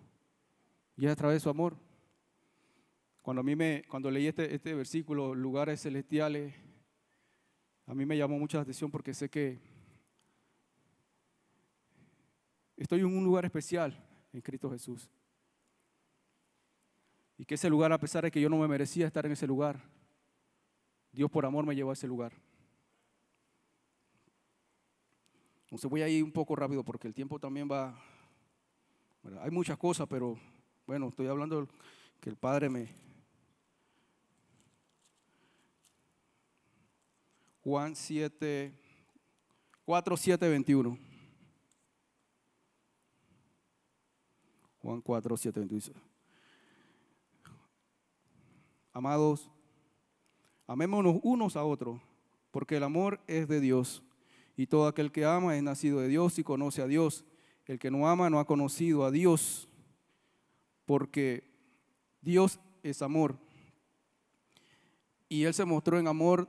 y 0.97 1.07
es 1.07 1.13
a 1.13 1.17
través 1.17 1.37
de 1.37 1.41
su 1.41 1.49
amor. 1.49 1.77
Cuando 3.23 3.41
a 3.41 3.45
mí 3.45 3.55
me, 3.55 3.85
cuando 3.89 4.11
leí 4.11 4.27
este, 4.27 4.53
este 4.53 4.75
versículo, 4.75 5.35
lugares 5.35 5.81
celestiales, 5.81 6.55
a 7.87 7.95
mí 7.95 8.05
me 8.05 8.17
llamó 8.17 8.39
mucha 8.39 8.61
atención 8.61 8.91
porque 8.91 9.15
sé 9.15 9.29
que 9.29 9.61
estoy 12.77 13.01
en 13.01 13.07
un 13.07 13.25
lugar 13.25 13.45
especial 13.45 13.97
en 14.33 14.41
Cristo 14.41 14.71
Jesús. 14.71 15.09
Y 17.37 17.45
que 17.45 17.55
ese 17.55 17.71
lugar, 17.71 17.93
a 17.93 17.99
pesar 17.99 18.25
de 18.25 18.31
que 18.33 18.41
yo 18.41 18.49
no 18.49 18.59
me 18.59 18.67
merecía 18.67 19.07
estar 19.07 19.25
en 19.25 19.33
ese 19.33 19.47
lugar, 19.47 19.98
Dios 21.13 21.31
por 21.31 21.45
amor 21.45 21.67
me 21.67 21.75
llevó 21.75 21.91
a 21.91 21.95
ese 21.95 22.07
lugar. 22.07 22.33
Entonces 25.65 25.91
voy 25.91 26.01
a 26.03 26.09
ir 26.09 26.25
un 26.25 26.33
poco 26.33 26.57
rápido 26.57 26.83
porque 26.83 27.07
el 27.07 27.15
tiempo 27.15 27.39
también 27.39 27.69
va. 27.71 28.03
Hay 29.41 29.51
muchas 29.51 29.77
cosas, 29.77 30.07
pero 30.09 30.39
bueno, 30.87 31.09
estoy 31.09 31.27
hablando 31.27 31.69
que 32.21 32.31
el 32.31 32.37
Padre 32.37 32.71
me. 32.71 32.89
Juan 37.63 37.95
7, 37.95 38.73
4, 39.85 40.17
7, 40.17 40.49
21. 40.49 40.99
Juan 44.81 45.03
4, 45.03 45.37
7, 45.37 45.61
21. 45.61 46.01
Amados, 48.95 49.51
amémonos 50.69 51.19
unos 51.25 51.57
a 51.57 51.65
otros, 51.65 52.01
porque 52.53 52.77
el 52.77 52.85
amor 52.85 53.19
es 53.27 53.49
de 53.49 53.61
Dios. 53.61 54.05
Y 54.57 54.67
todo 54.67 54.87
aquel 54.87 55.11
que 55.11 55.25
ama 55.25 55.57
es 55.57 55.63
nacido 55.63 56.01
de 56.01 56.09
Dios 56.09 56.39
y 56.39 56.45
conoce 56.45 56.83
a 56.83 56.87
Dios. 56.87 57.25
El 57.67 57.79
que 57.79 57.91
no 57.91 58.09
ama 58.09 58.31
no 58.31 58.39
ha 58.39 58.47
conocido 58.47 59.05
a 59.05 59.11
Dios, 59.11 59.69
porque 60.85 61.45
Dios 62.21 62.61
es 62.83 63.03
amor. 63.03 63.37
Y 65.29 65.45
Él 65.45 65.55
se 65.55 65.65
mostró 65.65 65.99
en 65.99 66.07
amor, 66.07 66.49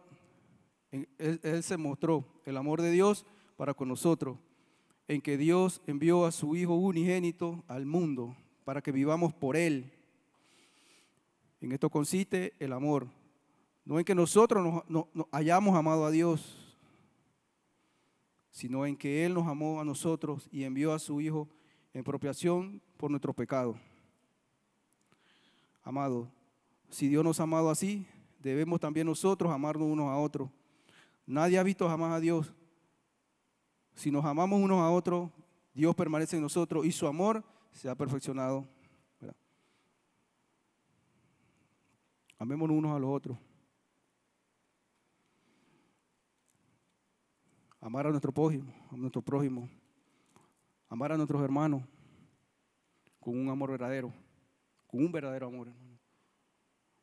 él, 0.92 1.64
se 1.64 1.78
mostró 1.78 2.26
el 2.46 2.58
amor 2.58 2.82
de 2.82 2.92
Dios 2.92 3.26
para 3.58 3.74
con 3.74 3.90
nosotros, 3.90 4.38
en 5.08 5.22
que 5.22 5.38
Dios 5.38 5.82
envió 5.86 6.26
a 6.26 6.32
su 6.32 6.56
Hijo 6.56 6.76
unigénito 6.76 7.64
al 7.68 7.86
mundo 7.86 8.36
para 8.64 8.82
que 8.82 8.92
vivamos 8.92 9.34
por 9.34 9.56
Él. 9.56 9.92
En 11.62 11.72
esto 11.72 11.90
consiste 11.90 12.54
el 12.60 12.74
amor. 12.74 13.19
No 13.90 13.98
en 13.98 14.06
que 14.06 14.14
nosotros 14.14 14.84
nos 14.88 15.08
hayamos 15.32 15.76
amado 15.76 16.06
a 16.06 16.12
Dios, 16.12 16.78
sino 18.52 18.86
en 18.86 18.96
que 18.96 19.26
Él 19.26 19.34
nos 19.34 19.48
amó 19.48 19.82
a 19.82 19.84
nosotros 19.84 20.48
y 20.52 20.64
envió 20.64 20.94
a 20.94 21.00
su 21.00 21.20
Hijo 21.20 21.50
en 21.92 22.04
propiación 22.04 22.84
por 22.98 23.10
nuestro 23.10 23.34
pecado. 23.34 23.80
Amado, 25.82 26.32
si 26.92 27.08
Dios 27.08 27.24
nos 27.24 27.40
ha 27.40 27.44
amado 27.44 27.72
así, 27.72 28.06
debemos 28.38 28.80
también 28.80 29.08
nosotros 29.08 29.52
amarnos 29.52 29.88
unos 29.88 30.08
a 30.08 30.18
otros. 30.18 30.52
Nadie 31.26 31.58
ha 31.58 31.64
visto 31.64 31.90
jamás 31.90 32.14
a 32.14 32.20
Dios. 32.20 32.54
Si 33.96 34.12
nos 34.12 34.24
amamos 34.24 34.62
unos 34.62 34.80
a 34.82 34.92
otros, 34.92 35.32
Dios 35.74 35.96
permanece 35.96 36.36
en 36.36 36.44
nosotros 36.44 36.86
y 36.86 36.92
su 36.92 37.08
amor 37.08 37.44
se 37.72 37.90
ha 37.90 37.96
perfeccionado. 37.96 38.68
Amémonos 42.38 42.78
unos 42.78 42.96
a 42.96 43.00
los 43.00 43.10
otros. 43.10 43.49
Amar 47.80 48.08
a 48.08 48.10
nuestro 48.10 48.32
prójimo, 48.32 48.74
a 48.92 48.96
nuestro 48.96 49.22
prójimo, 49.22 49.70
amar 50.88 51.12
a 51.12 51.18
nuestros 51.18 51.42
hermanos 51.42 51.84
con 53.20 53.38
un 53.38 53.50
amor 53.50 53.72
verdadero, 53.72 54.14
con 54.88 55.04
un 55.04 55.12
verdadero 55.12 55.48
amor, 55.48 55.68
hermano. 55.68 56.00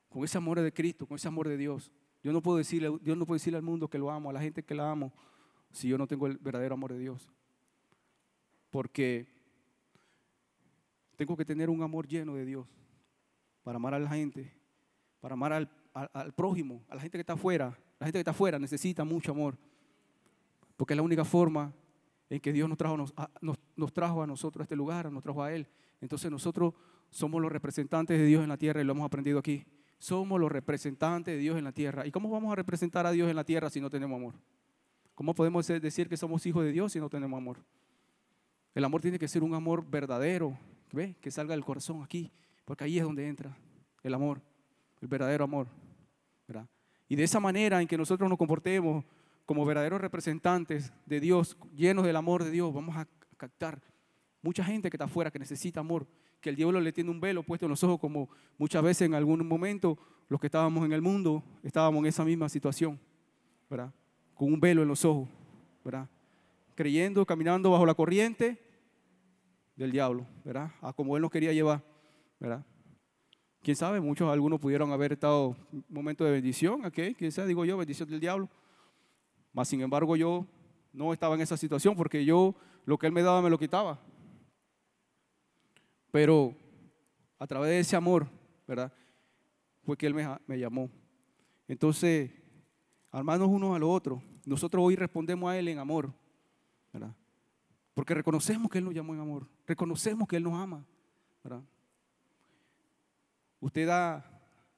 Con 0.09 0.25
ese 0.25 0.39
amor 0.39 0.61
de 0.61 0.73
Cristo, 0.73 1.07
con 1.07 1.17
ese 1.17 1.29
amor 1.29 1.49
de 1.49 1.57
Dios. 1.57 1.93
Yo 2.23 2.33
no 2.33 2.43
puedo 2.43 2.59
decirle, 2.59 2.99
Dios 3.03 3.17
no 3.17 3.27
puede 3.27 3.39
decirle 3.39 3.59
al 3.59 3.62
mundo 3.62 3.89
que 3.89 3.99
lo 3.99 4.11
amo, 4.11 4.31
a 4.31 4.33
la 4.33 4.41
gente 4.41 4.62
que 4.62 4.75
la 4.75 4.91
amo, 4.91 5.12
si 5.73 5.89
yo 5.89 5.99
no 5.99 6.07
tengo 6.07 6.27
el 6.27 6.39
verdadero 6.39 6.75
amor 6.75 6.93
de 6.93 6.99
Dios. 6.99 7.31
Porque 8.71 9.27
tengo 11.17 11.37
que 11.37 11.45
tener 11.45 11.71
un 11.71 11.83
amor 11.83 12.07
lleno 12.07 12.35
de 12.35 12.45
Dios 12.45 12.67
para 13.62 13.77
amar 13.77 13.95
a 13.95 13.99
la 13.99 14.09
gente, 14.11 14.53
para 15.21 15.35
amar 15.35 15.53
al, 15.53 15.71
al 15.93 16.33
prójimo, 16.35 16.85
a 16.89 16.95
la 16.95 17.01
gente 17.01 17.19
que 17.19 17.23
está 17.23 17.35
afuera. 17.35 17.79
La 17.99 18.07
gente 18.07 18.19
que 18.19 18.21
está 18.21 18.31
afuera 18.31 18.59
necesita 18.59 19.05
mucho 19.05 19.33
amor. 19.33 19.57
Porque 20.77 20.95
es 20.95 20.97
la 20.97 21.03
única 21.03 21.25
forma 21.25 21.73
en 22.29 22.41
que 22.41 22.53
Dios 22.53 22.69
nos 22.69 22.77
trajo, 22.77 22.97
nos, 22.97 23.93
trajo 23.93 24.23
a 24.23 24.27
nosotros 24.27 24.62
a 24.62 24.65
este 24.65 24.77
lugar, 24.77 25.11
nos 25.11 25.23
trajo 25.23 25.43
a 25.43 25.53
Él. 25.53 25.67
Entonces 26.01 26.31
nosotros 26.31 26.75
somos 27.11 27.41
los 27.41 27.51
representantes 27.51 28.19
de 28.19 28.25
Dios 28.25 28.43
en 28.43 28.49
la 28.49 28.57
tierra 28.57 28.81
y 28.81 28.85
lo 28.85 28.93
hemos 28.93 29.07
aprendido 29.07 29.39
aquí. 29.39 29.65
Somos 29.99 30.39
los 30.39 30.53
representantes 30.53 31.35
de 31.35 31.39
Dios 31.39 31.57
en 31.57 31.65
la 31.65 31.73
tierra. 31.73 32.07
¿Y 32.07 32.11
cómo 32.11 32.29
vamos 32.29 32.53
a 32.53 32.57
representar 32.57 33.07
a 33.07 33.12
Dios 33.12 33.31
en 33.31 33.37
la 33.37 33.45
tierra 33.45 33.71
si 33.71 33.81
no 33.81 33.89
tenemos 33.89 34.17
amor? 34.17 34.35
¿Cómo 35.15 35.35
podemos 35.35 35.67
decir 35.67 36.09
que 36.09 36.17
somos 36.17 36.45
hijos 36.45 36.65
de 36.65 36.73
Dios 36.73 36.93
si 36.93 37.01
no 37.01 37.09
tenemos 37.09 37.39
amor? 37.39 37.65
El 38.75 38.85
amor 38.85 39.01
tiene 39.01 39.19
que 39.19 39.27
ser 39.27 39.43
un 39.43 39.55
amor 39.55 39.89
verdadero, 39.89 40.59
¿ve? 40.93 41.17
que 41.23 41.31
salga 41.31 41.55
del 41.55 41.65
corazón 41.65 42.03
aquí, 42.03 42.31
porque 42.67 42.85
ahí 42.85 42.99
es 42.99 43.05
donde 43.05 43.27
entra 43.27 43.57
el 44.03 44.12
amor, 44.12 44.43
el 45.01 45.09
verdadero 45.09 45.45
amor. 45.45 45.69
Y 47.09 47.17
de 47.17 47.23
esa 47.23 47.41
manera 47.41 47.81
en 47.81 47.89
que 47.89 47.97
nosotros 47.97 48.29
nos 48.29 48.39
comportemos, 48.39 49.05
como 49.47 49.65
verdaderos 49.65 50.01
representantes 50.01 50.93
de 51.07 51.21
Dios, 51.21 51.57
llenos 51.73 52.05
del 52.05 52.17
amor 52.17 52.43
de 52.43 52.51
Dios, 52.51 52.75
vamos 52.75 52.97
a 52.97 53.09
captar 53.37 53.81
mucha 54.43 54.65
gente 54.65 54.91
que 54.91 54.97
está 54.97 55.05
afuera, 55.05 55.31
que 55.31 55.39
necesita 55.39 55.81
amor, 55.81 56.07
que 56.41 56.51
el 56.51 56.57
diablo 56.57 56.81
le 56.81 56.93
tiene 56.93 57.11
un 57.11 57.21
velo 57.21 57.45
puesto 57.45 57.67
en 57.67 57.71
los 57.71 57.83
ojos, 57.85 58.01
como 58.01 58.29
muchas 58.59 58.83
veces 58.83 59.07
en 59.07 59.15
algún 59.15 59.47
momento 59.47 59.97
los 60.29 60.41
que 60.41 60.49
estábamos 60.49 60.85
en 60.85 60.93
el 60.93 61.01
mundo 61.01 61.45
estábamos 61.63 62.01
en 62.01 62.07
esa 62.07 62.25
misma 62.25 62.49
situación, 62.49 63.01
¿verdad? 63.71 63.95
Con 64.35 64.53
un 64.53 64.61
velo 64.61 64.83
en 64.83 64.89
los 64.89 65.05
ojos, 65.05 65.29
¿verdad? 65.85 66.09
Creyendo, 66.75 67.25
caminando 67.25 67.71
bajo 67.71 67.87
la 67.87 67.95
corriente 67.95 68.61
del 69.77 69.93
diablo, 69.93 70.27
¿verdad? 70.45 70.73
A 70.81 70.93
como 70.93 71.17
él 71.17 71.23
nos 71.23 71.31
quería 71.31 71.53
llevar, 71.53 71.85
¿verdad? 72.41 72.67
Quién 73.63 73.77
sabe, 73.77 74.01
muchos, 74.01 74.29
algunos 74.31 74.59
pudieron 74.59 74.91
haber 74.91 75.13
estado 75.13 75.57
en 75.73 75.79
un 75.79 75.85
momento 75.89 76.25
de 76.25 76.33
bendición, 76.33 76.85
¿ok? 76.85 76.99
Quién 77.17 77.31
sabe, 77.31 77.49
digo 77.49 77.65
yo, 77.65 77.77
bendición 77.77 78.09
del 78.09 78.19
diablo 78.19 78.51
mas, 79.57 79.69
sin 79.69 79.81
embargo, 79.81 80.16
yo 80.16 80.47
no 80.92 81.14
estaba 81.14 81.35
en 81.35 81.40
esa 81.40 81.57
situación 81.57 81.97
porque 81.97 82.27
yo 82.27 82.55
lo 82.85 82.99
que 82.99 83.07
Él 83.07 83.12
me 83.14 83.23
daba 83.23 83.40
me 83.40 83.49
lo 83.49 83.59
quitaba. 83.59 83.99
Pero 86.11 86.55
a 87.38 87.47
través 87.47 87.71
de 87.71 87.81
ese 87.81 87.97
amor, 87.97 88.27
¿verdad? 88.69 88.92
Fue 89.83 89.97
que 89.97 90.07
Él 90.07 90.12
me, 90.12 90.59
llamó. 90.59 90.90
Entonces, 91.69 92.31
armarnos 93.11 93.49
unos 93.49 93.75
a 93.75 93.79
los 93.79 93.88
otros. 93.88 94.23
Nosotros 94.45 94.85
hoy 94.85 94.95
respondemos 94.95 95.51
a 95.51 95.59
Él 95.59 95.69
en 95.69 95.79
amor, 95.79 96.12
¿verdad? 96.92 97.16
Porque 97.95 98.12
reconocemos 98.12 98.71
que 98.71 98.77
Él 98.77 98.85
nos 98.85 98.92
llamó 98.95 99.14
en 99.14 99.21
amor. 99.21 99.49
Reconocemos 99.66 100.29
que 100.29 100.37
Él 100.37 100.42
nos 100.42 100.53
ama, 100.53 100.85
¿verdad? 101.42 101.62
Usted 103.59 103.87
da 103.87 104.23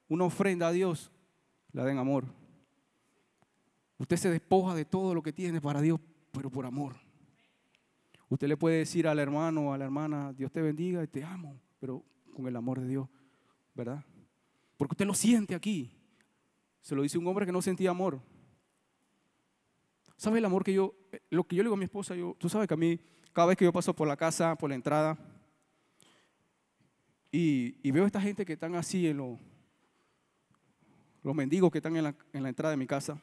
una 0.07 0.23
ofrenda 0.23 0.69
a 0.69 0.71
Dios, 0.71 1.11
la 1.73 1.83
da 1.83 1.91
en 1.91 1.97
amor. 1.97 2.38
Usted 3.99 4.15
se 4.15 4.29
despoja 4.31 4.73
de 4.73 4.85
todo 4.85 5.13
lo 5.13 5.21
que 5.21 5.33
tiene 5.33 5.59
para 5.59 5.81
Dios, 5.81 5.99
pero 6.31 6.49
por 6.49 6.65
amor. 6.65 6.95
Usted 8.29 8.47
le 8.47 8.55
puede 8.55 8.77
decir 8.77 9.07
al 9.07 9.19
hermano 9.19 9.67
o 9.67 9.73
a 9.73 9.77
la 9.77 9.85
hermana, 9.85 10.31
Dios 10.33 10.51
te 10.51 10.61
bendiga 10.61 11.03
y 11.03 11.07
te 11.07 11.23
amo, 11.23 11.59
pero 11.79 12.03
con 12.33 12.47
el 12.47 12.55
amor 12.55 12.79
de 12.79 12.87
Dios, 12.87 13.09
¿verdad? 13.75 14.03
Porque 14.77 14.93
usted 14.93 15.05
lo 15.05 15.13
siente 15.13 15.53
aquí. 15.53 15.91
Se 16.81 16.95
lo 16.95 17.01
dice 17.01 17.17
un 17.17 17.27
hombre 17.27 17.45
que 17.45 17.51
no 17.51 17.61
sentía 17.61 17.89
amor. 17.89 18.21
¿Sabe 20.15 20.39
el 20.39 20.45
amor 20.45 20.63
que 20.63 20.73
yo, 20.73 20.95
lo 21.29 21.43
que 21.43 21.57
yo 21.57 21.63
le 21.63 21.67
digo 21.67 21.75
a 21.75 21.77
mi 21.77 21.83
esposa? 21.83 22.15
Yo, 22.15 22.37
tú 22.39 22.47
sabes 22.47 22.69
que 22.69 22.75
a 22.75 22.77
mí, 22.77 22.99
cada 23.33 23.47
vez 23.47 23.57
que 23.57 23.65
yo 23.65 23.73
paso 23.73 23.93
por 23.93 24.07
la 24.07 24.15
casa, 24.15 24.55
por 24.55 24.69
la 24.69 24.75
entrada, 24.75 25.17
y, 27.31 27.91
veo 27.91 28.05
a 28.05 28.07
esta 28.07 28.21
gente 28.21 28.45
que 28.45 28.53
están 28.53 28.75
así 28.75 29.07
en 29.07 29.17
los, 29.17 29.37
los 31.21 31.35
mendigos 31.35 31.69
que 31.69 31.79
están 31.79 31.97
en 31.97 32.03
la 32.43 32.49
entrada 32.49 32.71
de 32.71 32.77
mi 32.77 32.87
casa, 32.87 33.21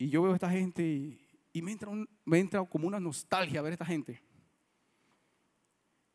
y 0.00 0.08
yo 0.08 0.22
veo 0.22 0.32
a 0.32 0.36
esta 0.36 0.48
gente 0.48 0.82
y, 1.52 1.60
me, 1.60 1.72
entra 1.72 1.90
me 2.24 2.38
entra 2.38 2.64
como 2.64 2.88
una 2.88 2.98
nostalgia 2.98 3.60
ver 3.60 3.72
a 3.72 3.74
esta 3.74 3.84
gente. 3.84 4.18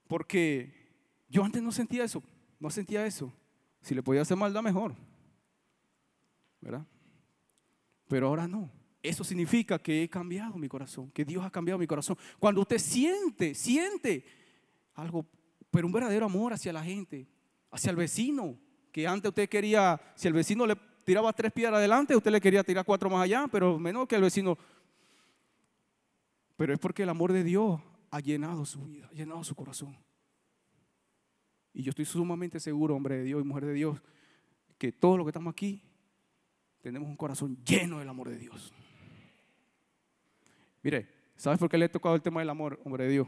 Porque 0.08 0.74
yo 1.30 1.44
antes 1.44 1.62
no 1.62 1.72
sentía 1.72 2.04
eso, 2.04 2.24
no 2.60 2.72
sentía 2.72 3.06
eso. 3.06 3.32
Si 3.82 3.94
le 3.94 4.02
podía 4.02 4.24
hacer 4.24 4.38
maldad, 4.38 4.64
mejor. 4.64 4.96
¿Verdad? 6.60 6.84
Pero 8.08 8.28
ahora 8.28 8.48
no. 8.48 8.72
Eso 9.04 9.24
significa 9.24 9.78
que 9.78 10.02
he 10.02 10.10
cambiado 10.10 10.58
mi 10.58 10.68
corazón, 10.68 11.12
que 11.12 11.24
Dios 11.24 11.46
ha 11.46 11.52
cambiado 11.52 11.78
mi 11.78 11.86
corazón. 11.86 12.18
Cuando 12.40 12.62
usted 12.62 12.80
siente, 12.80 13.54
siente 13.54 14.26
algo, 14.96 15.28
pero 15.70 15.86
un 15.86 15.94
verdadero 15.94 16.26
amor 16.26 16.54
hacia 16.54 16.74
la 16.74 16.84
gente, 16.84 17.28
hacia 17.70 17.92
el 17.92 17.98
vecino, 17.98 18.58
que 18.92 19.06
antes 19.06 19.30
usted 19.30 19.48
quería, 19.48 20.02
si 20.16 20.28
el 20.28 20.34
vecino 20.34 20.66
le 20.66 20.76
tiraba 21.06 21.32
tres 21.32 21.54
piedras 21.54 21.78
adelante, 21.78 22.16
usted 22.16 22.32
le 22.32 22.42
quería 22.42 22.64
tirar 22.64 22.84
cuatro 22.84 23.10
más 23.10 23.24
allá, 23.24 23.48
pero 23.50 23.80
menos 23.80 24.08
que 24.08 24.16
el 24.16 24.24
vecino. 24.24 24.58
Pero 26.58 26.74
es 26.74 26.80
porque 26.80 27.04
el 27.04 27.10
amor 27.10 27.32
de 27.32 27.44
Dios 27.44 27.80
ha 28.10 28.20
llenado 28.20 28.66
su 28.66 28.84
vida, 28.84 29.08
ha 29.10 29.14
llenado 29.14 29.44
su 29.44 29.56
corazón. 29.56 29.96
Y 31.74 31.84
yo 31.84 31.92
estoy 31.92 32.06
sumamente 32.06 32.60
seguro, 32.60 32.96
hombre 32.96 33.18
de 33.18 33.24
Dios 33.24 33.42
y 33.42 33.46
mujer 33.46 33.66
de 33.66 33.74
Dios, 33.74 34.02
que 34.78 34.92
todos 34.92 35.18
los 35.18 35.26
que 35.26 35.30
estamos 35.30 35.52
aquí 35.52 35.82
tenemos 36.82 37.08
un 37.08 37.16
corazón 37.16 37.58
lleno 37.64 38.00
del 38.00 38.10
amor 38.10 38.30
de 38.30 38.38
Dios. 38.38 38.74
Mire, 40.82 41.08
¿sabes 41.36 41.60
por 41.60 41.70
qué 41.70 41.78
le 41.78 41.86
he 41.86 41.90
tocado 41.90 42.16
el 42.16 42.22
tema 42.22 42.40
del 42.40 42.50
amor, 42.50 42.80
hombre 42.84 43.06
de 43.06 43.12
Dios? 43.12 43.28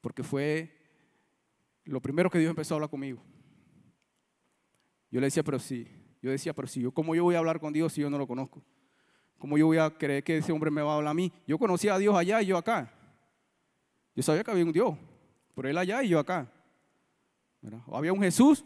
Porque 0.00 0.22
fue 0.22 0.76
lo 1.84 2.00
primero 2.00 2.30
que 2.30 2.38
Dios 2.38 2.50
empezó 2.50 2.74
a 2.74 2.76
hablar 2.76 2.90
conmigo. 2.90 3.22
Yo 5.10 5.20
le 5.20 5.26
decía, 5.26 5.42
pero 5.42 5.58
sí, 5.58 5.88
yo 6.22 6.30
decía, 6.30 6.52
pero 6.52 6.68
sí, 6.68 6.80
yo, 6.80 6.92
¿cómo 6.92 7.14
yo 7.14 7.24
voy 7.24 7.34
a 7.34 7.38
hablar 7.38 7.60
con 7.60 7.72
Dios 7.72 7.92
si 7.92 8.00
yo 8.00 8.10
no 8.10 8.18
lo 8.18 8.26
conozco? 8.26 8.62
¿Cómo 9.38 9.58
yo 9.58 9.66
voy 9.66 9.78
a 9.78 9.90
creer 9.90 10.24
que 10.24 10.38
ese 10.38 10.52
hombre 10.52 10.70
me 10.70 10.82
va 10.82 10.92
a 10.92 10.96
hablar 10.96 11.10
a 11.10 11.14
mí? 11.14 11.32
Yo 11.46 11.58
conocía 11.58 11.94
a 11.94 11.98
Dios 11.98 12.16
allá 12.16 12.40
y 12.42 12.46
yo 12.46 12.56
acá. 12.56 12.92
Yo 14.14 14.22
sabía 14.22 14.42
que 14.42 14.50
había 14.50 14.64
un 14.64 14.72
Dios, 14.72 14.94
pero 15.54 15.68
él 15.68 15.76
allá 15.76 16.02
y 16.02 16.08
yo 16.08 16.18
acá. 16.18 16.50
Había 17.92 18.12
un 18.12 18.20
Jesús, 18.20 18.64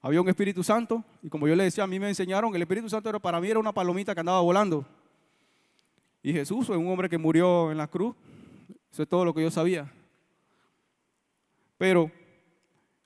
había 0.00 0.20
un 0.20 0.28
Espíritu 0.28 0.62
Santo, 0.62 1.04
y 1.22 1.28
como 1.28 1.48
yo 1.48 1.56
le 1.56 1.64
decía, 1.64 1.84
a 1.84 1.86
mí 1.86 1.98
me 1.98 2.08
enseñaron, 2.08 2.54
el 2.54 2.62
Espíritu 2.62 2.88
Santo 2.88 3.08
era, 3.08 3.18
para 3.18 3.40
mí 3.40 3.48
era 3.48 3.58
una 3.58 3.72
palomita 3.72 4.14
que 4.14 4.20
andaba 4.20 4.40
volando. 4.40 4.86
Y 6.22 6.32
Jesús 6.32 6.66
fue 6.66 6.76
un 6.76 6.88
hombre 6.88 7.08
que 7.08 7.18
murió 7.18 7.70
en 7.72 7.78
la 7.78 7.88
cruz. 7.88 8.14
Eso 8.92 9.02
es 9.02 9.08
todo 9.08 9.24
lo 9.24 9.32
que 9.32 9.42
yo 9.42 9.50
sabía. 9.50 9.90
Pero 11.78 12.10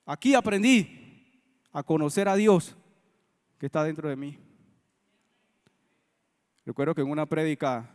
aquí 0.05 0.35
aprendí 0.35 1.31
a 1.71 1.81
conocer 1.81 2.27
a 2.27 2.35
Dios 2.35 2.75
que 3.57 3.65
está 3.67 3.83
dentro 3.83 4.09
de 4.09 4.15
mí. 4.15 4.37
Recuerdo 6.65 6.95
que 6.95 7.01
en 7.01 7.09
una 7.09 7.25
prédica 7.25 7.89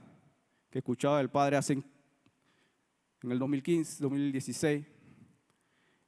que 0.70 0.78
escuchaba 0.78 1.20
el 1.20 1.28
Padre 1.28 1.56
hace 1.56 1.72
en 1.74 1.84
el 3.30 3.38
2015, 3.38 4.02
2016, 4.02 4.86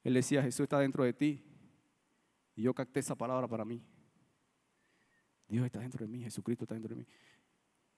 él 0.04 0.14
decía, 0.14 0.42
Jesús 0.42 0.64
está 0.64 0.78
dentro 0.78 1.04
de 1.04 1.12
ti. 1.12 1.44
Y 2.54 2.62
yo 2.62 2.74
capté 2.74 3.00
esa 3.00 3.14
palabra 3.14 3.48
para 3.48 3.64
mí. 3.64 3.82
Dios 5.48 5.66
está 5.66 5.80
dentro 5.80 6.04
de 6.04 6.10
mí, 6.10 6.22
Jesucristo 6.22 6.64
está 6.64 6.74
dentro 6.74 6.94
de 6.94 7.00
mí. 7.00 7.06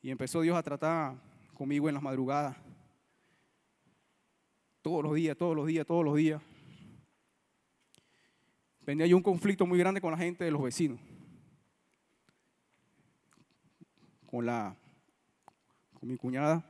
Y 0.03 0.11
empezó 0.11 0.40
Dios 0.40 0.57
a 0.57 0.62
tratar 0.62 1.17
conmigo 1.55 1.88
en 1.88 1.95
las 1.95 2.03
madrugadas. 2.03 2.57
Todos 4.83 5.03
los 5.03 5.14
días, 5.14 5.37
todos 5.37 5.55
los 5.57 5.67
días, 5.67 5.87
todos 5.87 6.05
los 6.05 6.17
días. 6.17 6.43
Venía 8.81 9.07
yo 9.07 9.17
un 9.17 9.23
conflicto 9.23 9.67
muy 9.67 9.79
grande 9.79 10.01
con 10.01 10.11
la 10.11 10.19
gente 10.19 10.45
de 10.45 10.51
los 10.51 10.62
vecinos. 10.62 11.01
Con 14.35 14.47
la 14.47 14.75
con 15.92 16.09
mi 16.09 16.16
cuñada. 16.16 16.64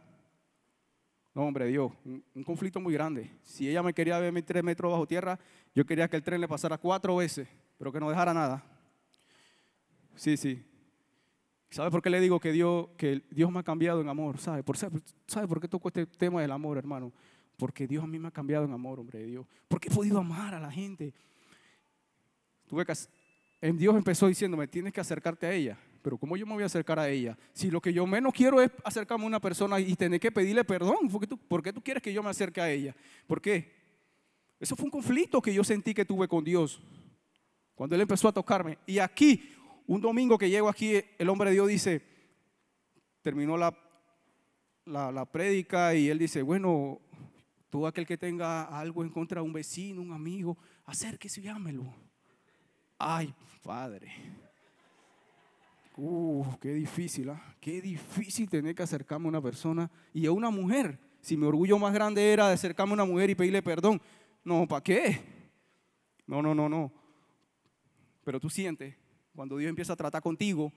No, 1.35 1.45
hombre, 1.45 1.67
Dios, 1.67 1.91
un, 2.05 2.45
conflicto 2.45 2.79
muy 2.79 2.93
grande. 2.93 3.31
Si 3.43 3.67
ella 3.67 3.83
me 3.83 3.95
quería 3.95 4.19
ver 4.19 4.43
tres 4.43 4.63
metros 4.63 4.93
bajo 4.93 5.07
tierra, 5.07 5.39
yo 5.75 5.87
quería 5.87 6.07
que 6.07 6.17
el 6.17 6.23
tren 6.23 6.43
le 6.43 6.47
pasara 6.47 6.77
cuatro 6.77 7.17
veces, 7.17 7.49
pero 7.79 7.91
que 7.91 7.99
no 7.99 8.11
dejara 8.11 8.35
nada. 8.35 8.63
Sí, 10.15 10.37
sí. 10.37 10.63
¿Sabe 11.71 11.91
por 11.91 12.03
qué 12.03 12.11
le 12.11 12.21
digo 12.21 12.39
que 12.39 12.53
Dios, 12.53 12.89
que 12.99 13.23
Dios 13.31 13.51
me 13.51 13.61
ha 13.61 13.63
cambiado 13.63 14.03
en 14.03 14.11
amor? 14.11 14.37
¿Sabe 14.37 14.63
por, 14.63 14.77
¿Sabe 14.77 15.49
por 15.49 15.59
qué 15.59 15.67
toco 15.67 15.89
este 15.89 16.05
tema 16.05 16.43
del 16.43 16.53
amor, 16.53 16.77
hermano? 16.77 17.15
Porque 17.57 17.87
Dios 17.87 18.05
a 18.05 18.07
mí 18.07 18.19
me 18.19 18.29
ha 18.29 18.31
cambiado 18.31 18.67
en 18.67 18.73
amor, 18.75 19.01
hombre 19.01 19.21
de 19.21 19.27
Dios. 19.29 19.47
Porque 19.69 19.89
he 19.89 19.91
podido 19.91 20.19
amar 20.19 20.55
a 20.55 20.61
la 20.61 20.71
gente. 20.71 21.15
Tuve 22.67 22.85
que, 22.85 22.93
Dios 23.73 23.97
empezó 23.97 24.27
diciéndome, 24.27 24.69
tienes 24.69 24.93
que 24.93 25.01
acercarte 25.01 25.47
a 25.47 25.53
ella. 25.55 25.79
Pero 26.05 26.19
¿cómo 26.19 26.37
yo 26.37 26.45
me 26.45 26.53
voy 26.53 26.63
a 26.63 26.67
acercar 26.67 26.99
a 26.99 27.09
ella? 27.09 27.35
Si 27.55 27.71
lo 27.71 27.81
que 27.81 27.91
yo 27.91 28.07
menos 28.07 28.35
quiero 28.35 28.61
es 28.61 28.71
acercarme 28.85 29.25
a 29.25 29.27
una 29.27 29.41
persona 29.41 29.81
y 29.81 29.97
tener 29.97 30.21
que 30.21 30.31
pedirle 30.31 30.63
perdón, 30.63 31.09
¿por 31.11 31.19
qué 31.19 31.27
tú, 31.27 31.39
¿por 31.39 31.63
qué 31.63 31.73
tú 31.73 31.81
quieres 31.81 32.03
que 32.03 32.13
yo 32.13 32.23
me 32.23 32.29
acerque 32.29 32.61
a 32.61 32.71
ella? 32.71 32.95
¿Por 33.27 33.41
qué? 33.41 33.73
Eso 34.61 34.77
fue 34.77 34.85
un 34.85 34.91
conflicto 34.91 35.41
que 35.41 35.55
yo 35.55 35.65
sentí 35.65 35.95
que 35.95 36.05
tuve 36.05 36.29
con 36.29 36.45
Dios 36.45 36.83
cuando 37.75 37.97
Él 37.97 38.03
empezó 38.03 38.29
a 38.29 38.33
tocarme. 38.33 38.77
Y 38.87 38.99
aquí, 38.99 39.51
un 39.87 40.03
domingo 40.03 40.37
que 40.37 40.51
llego 40.51 40.69
aquí, 40.69 41.01
el 41.17 41.29
hombre 41.31 41.49
de 41.49 41.55
Dios 41.55 41.69
dice, 41.69 42.03
terminó 43.23 43.57
la, 43.57 43.75
la, 44.85 45.11
la 45.11 45.25
prédica 45.25 45.95
y 45.95 46.11
Él 46.11 46.19
dice, 46.19 46.43
bueno, 46.43 47.01
todo 47.71 47.87
aquel 47.87 48.07
que 48.07 48.19
tenga 48.19 48.65
algo 48.65 49.03
en 49.03 49.09
contra 49.09 49.41
de 49.41 49.47
un 49.47 49.55
vecino, 49.55 50.03
un 50.03 50.13
amigo, 50.13 50.59
acérquese 50.85 51.41
y 51.41 51.45
llámelo. 51.45 51.95
Ay, 52.99 53.35
Padre. 53.63 54.13
Uh, 55.97 56.45
qué 56.61 56.73
difícil, 56.73 57.31
¿ah? 57.31 57.57
Qué 57.61 57.81
difícil 57.81 58.49
tener 58.49 58.75
que 58.75 58.83
acercarme 58.83 59.27
a 59.27 59.29
una 59.29 59.43
persona 59.43 59.91
y 60.13 60.27
a 60.27 60.33
una 60.33 60.51
mujer. 60.51 60.99
Si 61.21 61.37
mi 61.37 61.47
orgullo 61.47 61.79
más 61.79 61.95
grande 61.95 62.33
era 62.33 62.49
de 62.49 62.55
acercarme 62.55 62.93
a 62.93 62.95
una 62.95 63.05
mujer 63.05 63.31
y 63.31 63.35
pedirle 63.35 63.63
perdón. 63.63 64.01
No, 64.43 64.67
¿para 64.67 64.83
qué? 64.83 65.21
No, 66.27 66.43
no, 66.43 66.55
no, 66.55 66.69
no. 66.69 66.93
Pero 68.25 68.41
tú 68.41 68.51
sientes, 68.51 68.97
cuando 69.35 69.57
Dios 69.57 69.69
empieza 69.69 69.93
a 69.93 69.97
tratar 69.97 70.21
contigo 70.21 70.73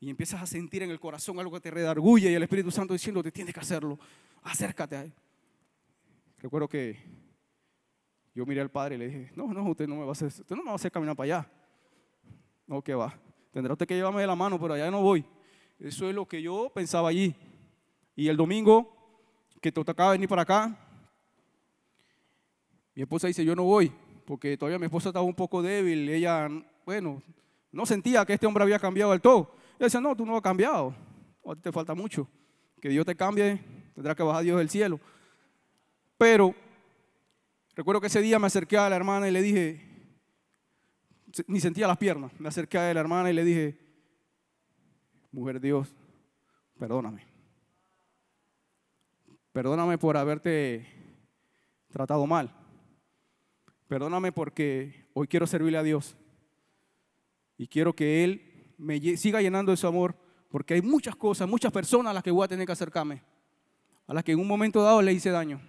y 0.00 0.08
empiezas 0.08 0.42
a 0.42 0.46
sentir 0.46 0.82
en 0.82 0.90
el 0.90 1.00
corazón 1.00 1.38
algo 1.38 1.52
que 1.52 1.60
te 1.60 1.70
redarguye 1.70 2.30
y 2.30 2.34
el 2.34 2.42
Espíritu 2.42 2.70
Santo 2.70 2.94
diciendo, 2.94 3.22
te 3.22 3.32
tienes 3.32 3.52
que 3.52 3.60
hacerlo, 3.60 3.98
acércate. 4.42 5.12
Recuerdo 6.38 6.68
que 6.68 6.98
yo 8.34 8.46
miré 8.46 8.60
al 8.60 8.70
Padre 8.70 8.96
y 8.96 8.98
le 8.98 9.08
dije, 9.08 9.32
no, 9.36 9.52
no, 9.52 9.62
usted 9.64 9.86
no 9.86 9.96
me 9.96 10.02
va 10.02 10.08
a 10.08 10.12
hacer, 10.12 10.28
usted 10.28 10.56
no 10.56 10.62
me 10.62 10.66
va 10.68 10.72
a 10.72 10.76
hacer 10.76 10.90
caminar 10.90 11.14
para 11.16 11.38
allá. 11.38 11.50
No, 12.66 12.82
que 12.82 12.94
va. 12.94 13.18
Tendrá 13.54 13.72
usted 13.72 13.86
que 13.86 13.94
llevarme 13.94 14.20
de 14.20 14.26
la 14.26 14.34
mano, 14.34 14.58
pero 14.60 14.74
allá 14.74 14.90
no 14.90 15.00
voy. 15.00 15.24
Eso 15.78 16.08
es 16.08 16.14
lo 16.14 16.26
que 16.26 16.42
yo 16.42 16.72
pensaba 16.74 17.08
allí. 17.08 17.36
Y 18.16 18.26
el 18.26 18.36
domingo 18.36 18.92
que 19.60 19.70
te 19.70 19.84
tocaba 19.84 20.10
venir 20.10 20.28
para 20.28 20.42
acá, 20.42 20.76
mi 22.96 23.02
esposa 23.02 23.28
dice, 23.28 23.44
yo 23.44 23.54
no 23.54 23.62
voy, 23.62 23.92
porque 24.26 24.56
todavía 24.56 24.80
mi 24.80 24.86
esposa 24.86 25.10
estaba 25.10 25.24
un 25.24 25.36
poco 25.36 25.62
débil. 25.62 26.08
Ella, 26.08 26.48
bueno, 26.84 27.22
no 27.70 27.86
sentía 27.86 28.26
que 28.26 28.32
este 28.32 28.44
hombre 28.44 28.64
había 28.64 28.80
cambiado 28.80 29.12
del 29.12 29.20
todo. 29.20 29.54
Ella 29.78 29.86
decía, 29.86 30.00
no, 30.00 30.16
tú 30.16 30.26
no 30.26 30.34
has 30.34 30.42
cambiado, 30.42 30.92
a 31.46 31.54
ti 31.54 31.60
te 31.60 31.70
falta 31.70 31.94
mucho. 31.94 32.26
Que 32.80 32.88
Dios 32.88 33.06
te 33.06 33.14
cambie, 33.14 33.62
tendrá 33.94 34.16
que 34.16 34.24
bajar 34.24 34.42
Dios 34.42 34.58
del 34.58 34.68
cielo. 34.68 34.98
Pero 36.18 36.56
recuerdo 37.76 38.00
que 38.00 38.08
ese 38.08 38.20
día 38.20 38.40
me 38.40 38.48
acerqué 38.48 38.78
a 38.78 38.90
la 38.90 38.96
hermana 38.96 39.28
y 39.28 39.30
le 39.30 39.42
dije, 39.42 39.93
ni 41.46 41.60
sentía 41.60 41.86
las 41.86 41.98
piernas. 41.98 42.32
Me 42.38 42.48
acerqué 42.48 42.78
a 42.78 42.94
la 42.94 43.00
hermana 43.00 43.30
y 43.30 43.34
le 43.34 43.44
dije, 43.44 43.78
mujer 45.32 45.60
Dios, 45.60 45.94
perdóname. 46.78 47.26
Perdóname 49.52 49.98
por 49.98 50.16
haberte 50.16 50.86
tratado 51.90 52.26
mal. 52.26 52.52
Perdóname 53.86 54.32
porque 54.32 55.06
hoy 55.14 55.28
quiero 55.28 55.46
servirle 55.46 55.78
a 55.78 55.82
Dios. 55.82 56.16
Y 57.56 57.68
quiero 57.68 57.94
que 57.94 58.24
Él 58.24 58.74
me 58.78 59.00
siga 59.16 59.40
llenando 59.40 59.70
de 59.70 59.76
su 59.76 59.86
amor, 59.86 60.16
porque 60.48 60.74
hay 60.74 60.82
muchas 60.82 61.14
cosas, 61.14 61.48
muchas 61.48 61.72
personas 61.72 62.10
a 62.10 62.14
las 62.14 62.22
que 62.22 62.30
voy 62.30 62.44
a 62.44 62.48
tener 62.48 62.66
que 62.66 62.72
acercarme, 62.72 63.22
a 64.06 64.14
las 64.14 64.24
que 64.24 64.32
en 64.32 64.40
un 64.40 64.48
momento 64.48 64.82
dado 64.82 65.00
le 65.02 65.12
hice 65.12 65.30
daño. 65.30 65.60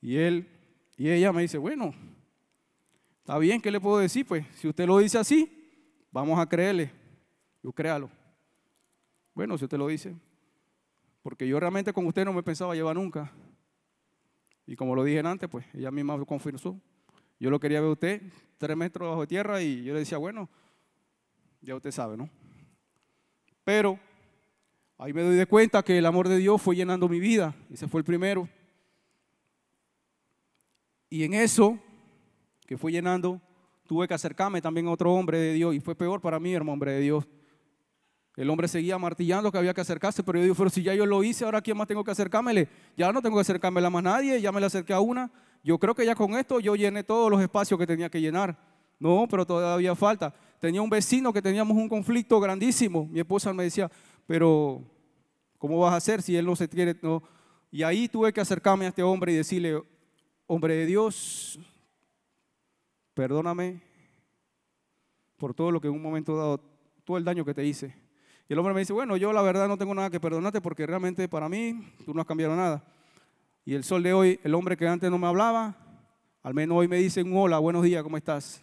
Y 0.00 0.16
él 0.16 0.48
y 0.96 1.10
ella 1.10 1.32
me 1.32 1.42
dice, 1.42 1.58
bueno, 1.58 1.94
Está 3.24 3.38
bien, 3.38 3.58
¿qué 3.58 3.70
le 3.70 3.80
puedo 3.80 3.96
decir? 3.96 4.26
Pues 4.26 4.44
si 4.56 4.68
usted 4.68 4.86
lo 4.86 4.98
dice 4.98 5.16
así, 5.16 5.50
vamos 6.12 6.38
a 6.38 6.46
creerle. 6.46 6.90
Yo 7.62 7.72
créalo. 7.72 8.10
Bueno, 9.32 9.56
si 9.56 9.64
usted 9.64 9.78
lo 9.78 9.86
dice. 9.86 10.14
Porque 11.22 11.48
yo 11.48 11.58
realmente 11.58 11.90
con 11.94 12.04
usted 12.04 12.26
no 12.26 12.34
me 12.34 12.42
pensaba 12.42 12.74
llevar 12.74 12.96
nunca. 12.96 13.32
Y 14.66 14.76
como 14.76 14.94
lo 14.94 15.02
dije 15.02 15.20
antes, 15.20 15.48
pues 15.48 15.64
ella 15.72 15.90
misma 15.90 16.18
lo 16.18 16.26
confirmó. 16.26 16.78
Yo 17.40 17.48
lo 17.48 17.58
quería 17.58 17.80
ver 17.80 17.88
usted 17.88 18.22
tres 18.58 18.76
metros 18.76 19.08
bajo 19.08 19.26
tierra 19.26 19.62
y 19.62 19.82
yo 19.82 19.94
le 19.94 20.00
decía, 20.00 20.18
bueno, 20.18 20.50
ya 21.62 21.74
usted 21.74 21.92
sabe, 21.92 22.18
¿no? 22.18 22.28
Pero 23.64 23.98
ahí 24.98 25.14
me 25.14 25.22
doy 25.22 25.36
de 25.36 25.46
cuenta 25.46 25.82
que 25.82 25.96
el 25.96 26.04
amor 26.04 26.28
de 26.28 26.36
Dios 26.36 26.60
fue 26.60 26.76
llenando 26.76 27.08
mi 27.08 27.20
vida. 27.20 27.54
Ese 27.70 27.88
fue 27.88 28.02
el 28.02 28.04
primero. 28.04 28.46
Y 31.08 31.24
en 31.24 31.32
eso 31.32 31.80
que 32.66 32.76
fui 32.76 32.92
llenando, 32.92 33.40
tuve 33.86 34.08
que 34.08 34.14
acercarme 34.14 34.62
también 34.62 34.86
a 34.86 34.90
otro 34.90 35.12
hombre 35.12 35.38
de 35.38 35.52
Dios 35.52 35.74
y 35.74 35.80
fue 35.80 35.94
peor 35.94 36.20
para 36.20 36.40
mí, 36.40 36.52
hermano, 36.54 36.72
hombre 36.72 36.92
de 36.92 37.00
Dios. 37.00 37.26
El 38.36 38.50
hombre 38.50 38.66
seguía 38.66 38.98
martillando 38.98 39.52
que 39.52 39.58
había 39.58 39.74
que 39.74 39.80
acercarse, 39.80 40.24
pero 40.24 40.38
yo 40.38 40.44
digo, 40.44 40.54
pero 40.56 40.68
si 40.68 40.82
ya 40.82 40.92
yo 40.94 41.06
lo 41.06 41.22
hice, 41.22 41.44
ahora 41.44 41.62
quién 41.62 41.76
más 41.76 41.86
tengo 41.86 42.02
que 42.02 42.10
acercármele? 42.10 42.68
Ya 42.96 43.12
no 43.12 43.22
tengo 43.22 43.36
que 43.36 43.42
acercarme 43.42 43.84
a 43.84 43.90
más 43.90 44.02
nadie, 44.02 44.40
ya 44.40 44.50
me 44.50 44.58
le 44.58 44.66
acerqué 44.66 44.92
a 44.92 45.00
una. 45.00 45.30
Yo 45.62 45.78
creo 45.78 45.94
que 45.94 46.04
ya 46.04 46.14
con 46.14 46.34
esto 46.34 46.58
yo 46.58 46.74
llené 46.74 47.04
todos 47.04 47.30
los 47.30 47.40
espacios 47.40 47.78
que 47.78 47.86
tenía 47.86 48.10
que 48.10 48.20
llenar. 48.20 48.58
No, 48.98 49.26
pero 49.30 49.46
todavía 49.46 49.94
falta. 49.94 50.34
Tenía 50.58 50.82
un 50.82 50.90
vecino 50.90 51.32
que 51.32 51.40
teníamos 51.40 51.76
un 51.76 51.88
conflicto 51.88 52.40
grandísimo. 52.40 53.06
Mi 53.06 53.20
esposa 53.20 53.52
me 53.52 53.64
decía, 53.64 53.90
pero 54.26 54.82
¿cómo 55.58 55.78
vas 55.78 55.94
a 55.94 55.96
hacer 55.96 56.20
si 56.20 56.36
él 56.36 56.44
no 56.44 56.56
se 56.56 56.68
quiere? 56.68 56.96
No. 57.02 57.22
Y 57.70 57.82
ahí 57.82 58.08
tuve 58.08 58.32
que 58.32 58.40
acercarme 58.40 58.86
a 58.86 58.88
este 58.88 59.02
hombre 59.02 59.32
y 59.32 59.36
decirle, 59.36 59.80
hombre 60.46 60.74
de 60.74 60.86
Dios, 60.86 61.58
perdóname 63.14 63.80
por 65.36 65.54
todo 65.54 65.70
lo 65.70 65.80
que 65.80 65.88
en 65.88 65.94
un 65.94 66.02
momento 66.02 66.36
dado, 66.36 66.58
todo 67.04 67.16
el 67.16 67.24
daño 67.24 67.44
que 67.44 67.54
te 67.54 67.64
hice. 67.64 67.94
Y 68.48 68.52
el 68.52 68.58
hombre 68.58 68.74
me 68.74 68.80
dice, 68.80 68.92
bueno, 68.92 69.16
yo 69.16 69.32
la 69.32 69.42
verdad 69.42 69.68
no 69.68 69.78
tengo 69.78 69.94
nada 69.94 70.10
que 70.10 70.20
perdonarte 70.20 70.60
porque 70.60 70.86
realmente 70.86 71.28
para 71.28 71.48
mí 71.48 71.94
tú 72.04 72.12
no 72.12 72.20
has 72.20 72.26
cambiado 72.26 72.54
nada. 72.54 72.84
Y 73.64 73.74
el 73.74 73.84
sol 73.84 74.02
de 74.02 74.12
hoy, 74.12 74.40
el 74.44 74.54
hombre 74.54 74.76
que 74.76 74.86
antes 74.86 75.10
no 75.10 75.18
me 75.18 75.26
hablaba, 75.26 75.76
Al 76.42 76.52
menos 76.52 76.76
hoy 76.76 76.88
me 76.88 76.98
dicen 76.98 77.34
hola, 77.34 77.58
buenos 77.58 77.82
días, 77.82 78.02
¿cómo 78.02 78.18
estás? 78.18 78.62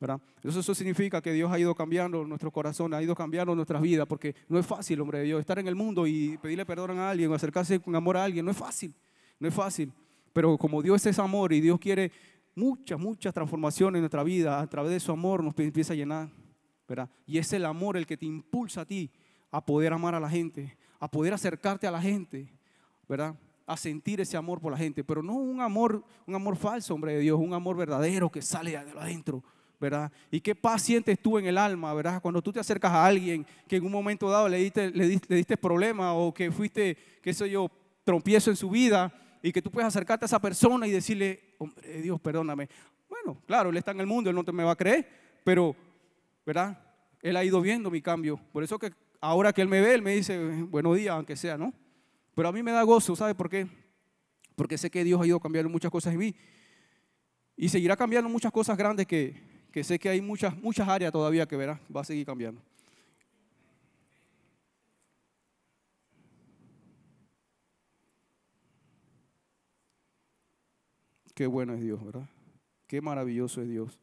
¿verdad? 0.00 0.20
Entonces 0.36 0.60
eso 0.60 0.74
significa 0.74 1.20
que 1.20 1.32
Dios 1.32 1.50
ha 1.50 1.58
ido 1.58 1.74
cambiando 1.74 2.24
nuestro 2.24 2.50
corazón, 2.50 2.94
ha 2.94 3.02
ido 3.02 3.14
cambiando 3.14 3.54
nuestras 3.54 3.82
vidas, 3.82 4.06
porque 4.06 4.34
no 4.48 4.58
es 4.58 4.66
fácil, 4.66 5.00
hombre 5.00 5.18
de 5.18 5.24
Dios, 5.24 5.40
estar 5.40 5.58
en 5.58 5.66
el 5.66 5.74
mundo 5.74 6.06
y 6.06 6.38
pedirle 6.38 6.64
perdón 6.64 6.98
a 6.98 7.10
alguien 7.10 7.30
o 7.30 7.34
acercarse 7.34 7.80
con 7.80 7.96
amor 7.96 8.16
a 8.16 8.24
alguien, 8.24 8.44
no 8.44 8.50
es 8.50 8.56
fácil, 8.56 8.94
no 9.40 9.48
es 9.48 9.54
fácil. 9.54 9.92
Pero 10.32 10.56
como 10.56 10.82
Dios 10.82 11.04
es 11.06 11.18
amor 11.18 11.52
y 11.52 11.60
Dios 11.60 11.78
quiere 11.80 12.12
muchas, 12.58 12.98
muchas 12.98 13.32
transformaciones 13.32 13.98
en 13.98 14.02
nuestra 14.02 14.24
vida, 14.24 14.60
a 14.60 14.66
través 14.66 14.90
de 14.90 15.00
su 15.00 15.12
amor 15.12 15.42
nos 15.42 15.56
empieza 15.58 15.92
a 15.92 15.96
llenar, 15.96 16.28
¿verdad? 16.88 17.08
Y 17.24 17.38
es 17.38 17.52
el 17.52 17.64
amor 17.64 17.96
el 17.96 18.06
que 18.06 18.16
te 18.16 18.26
impulsa 18.26 18.80
a 18.80 18.84
ti 18.84 19.10
a 19.50 19.64
poder 19.64 19.92
amar 19.92 20.14
a 20.14 20.20
la 20.20 20.28
gente, 20.28 20.76
a 20.98 21.08
poder 21.08 21.32
acercarte 21.32 21.86
a 21.86 21.90
la 21.90 22.00
gente, 22.00 22.52
¿verdad? 23.08 23.34
A 23.66 23.76
sentir 23.76 24.20
ese 24.20 24.36
amor 24.36 24.60
por 24.60 24.72
la 24.72 24.78
gente, 24.78 25.04
pero 25.04 25.22
no 25.22 25.34
un 25.34 25.60
amor, 25.60 26.02
un 26.26 26.34
amor 26.34 26.56
falso, 26.56 26.94
hombre 26.94 27.14
de 27.14 27.20
Dios, 27.20 27.38
un 27.38 27.54
amor 27.54 27.76
verdadero 27.76 28.28
que 28.28 28.42
sale 28.42 28.72
de 28.72 28.76
adentro, 28.78 29.44
¿verdad? 29.80 30.10
Y 30.30 30.40
qué 30.40 30.56
paz 30.56 30.82
sientes 30.82 31.20
tú 31.22 31.38
en 31.38 31.46
el 31.46 31.56
alma, 31.56 31.94
¿verdad? 31.94 32.20
Cuando 32.20 32.42
tú 32.42 32.52
te 32.52 32.58
acercas 32.58 32.90
a 32.90 33.06
alguien 33.06 33.46
que 33.68 33.76
en 33.76 33.86
un 33.86 33.92
momento 33.92 34.28
dado 34.28 34.48
le 34.48 34.58
diste, 34.58 34.90
le 34.90 35.06
diste, 35.06 35.26
le 35.30 35.36
diste 35.36 35.56
problema 35.56 36.12
o 36.14 36.34
que 36.34 36.50
fuiste, 36.50 36.96
qué 37.22 37.32
sé 37.32 37.48
yo, 37.48 37.70
trompiezo 38.02 38.50
en 38.50 38.56
su 38.56 38.68
vida 38.68 39.12
y 39.42 39.52
que 39.52 39.62
tú 39.62 39.70
puedes 39.70 39.88
acercarte 39.88 40.24
a 40.24 40.26
esa 40.26 40.40
persona 40.40 40.86
y 40.86 40.90
decirle, 40.90 41.54
hombre, 41.58 42.02
Dios, 42.02 42.20
perdóname. 42.20 42.68
Bueno, 43.08 43.40
claro, 43.46 43.70
él 43.70 43.76
está 43.76 43.92
en 43.92 44.00
el 44.00 44.06
mundo, 44.06 44.30
él 44.30 44.36
no 44.36 44.44
te 44.44 44.52
me 44.52 44.64
va 44.64 44.72
a 44.72 44.76
creer, 44.76 45.08
pero, 45.44 45.74
¿verdad? 46.44 46.78
Él 47.22 47.36
ha 47.36 47.44
ido 47.44 47.60
viendo 47.60 47.90
mi 47.90 48.02
cambio. 48.02 48.40
Por 48.52 48.62
eso 48.62 48.78
que 48.78 48.92
ahora 49.20 49.52
que 49.52 49.62
él 49.62 49.68
me 49.68 49.80
ve, 49.80 49.94
él 49.94 50.02
me 50.02 50.14
dice, 50.14 50.38
buenos 50.64 50.96
días, 50.96 51.14
aunque 51.14 51.36
sea, 51.36 51.56
¿no? 51.56 51.72
Pero 52.34 52.48
a 52.48 52.52
mí 52.52 52.62
me 52.62 52.72
da 52.72 52.82
gozo, 52.82 53.16
¿sabe 53.16 53.34
por 53.34 53.48
qué? 53.48 53.66
Porque 54.54 54.78
sé 54.78 54.90
que 54.90 55.04
Dios 55.04 55.20
ha 55.20 55.26
ido 55.26 55.40
cambiando 55.40 55.70
muchas 55.70 55.90
cosas 55.90 56.12
en 56.12 56.18
mí. 56.18 56.34
Y 57.56 57.68
seguirá 57.68 57.96
cambiando 57.96 58.28
muchas 58.28 58.52
cosas 58.52 58.76
grandes 58.76 59.06
que, 59.06 59.34
que 59.72 59.82
sé 59.82 59.98
que 59.98 60.08
hay 60.08 60.20
muchas, 60.20 60.56
muchas 60.56 60.88
áreas 60.88 61.12
todavía 61.12 61.46
que 61.46 61.56
verá, 61.56 61.80
va 61.94 62.02
a 62.02 62.04
seguir 62.04 62.26
cambiando. 62.26 62.62
Qué 71.38 71.46
bueno 71.46 71.72
es 71.74 71.80
Dios, 71.80 72.04
¿verdad? 72.04 72.28
Qué 72.88 73.00
maravilloso 73.00 73.62
es 73.62 73.68
Dios. 73.68 74.00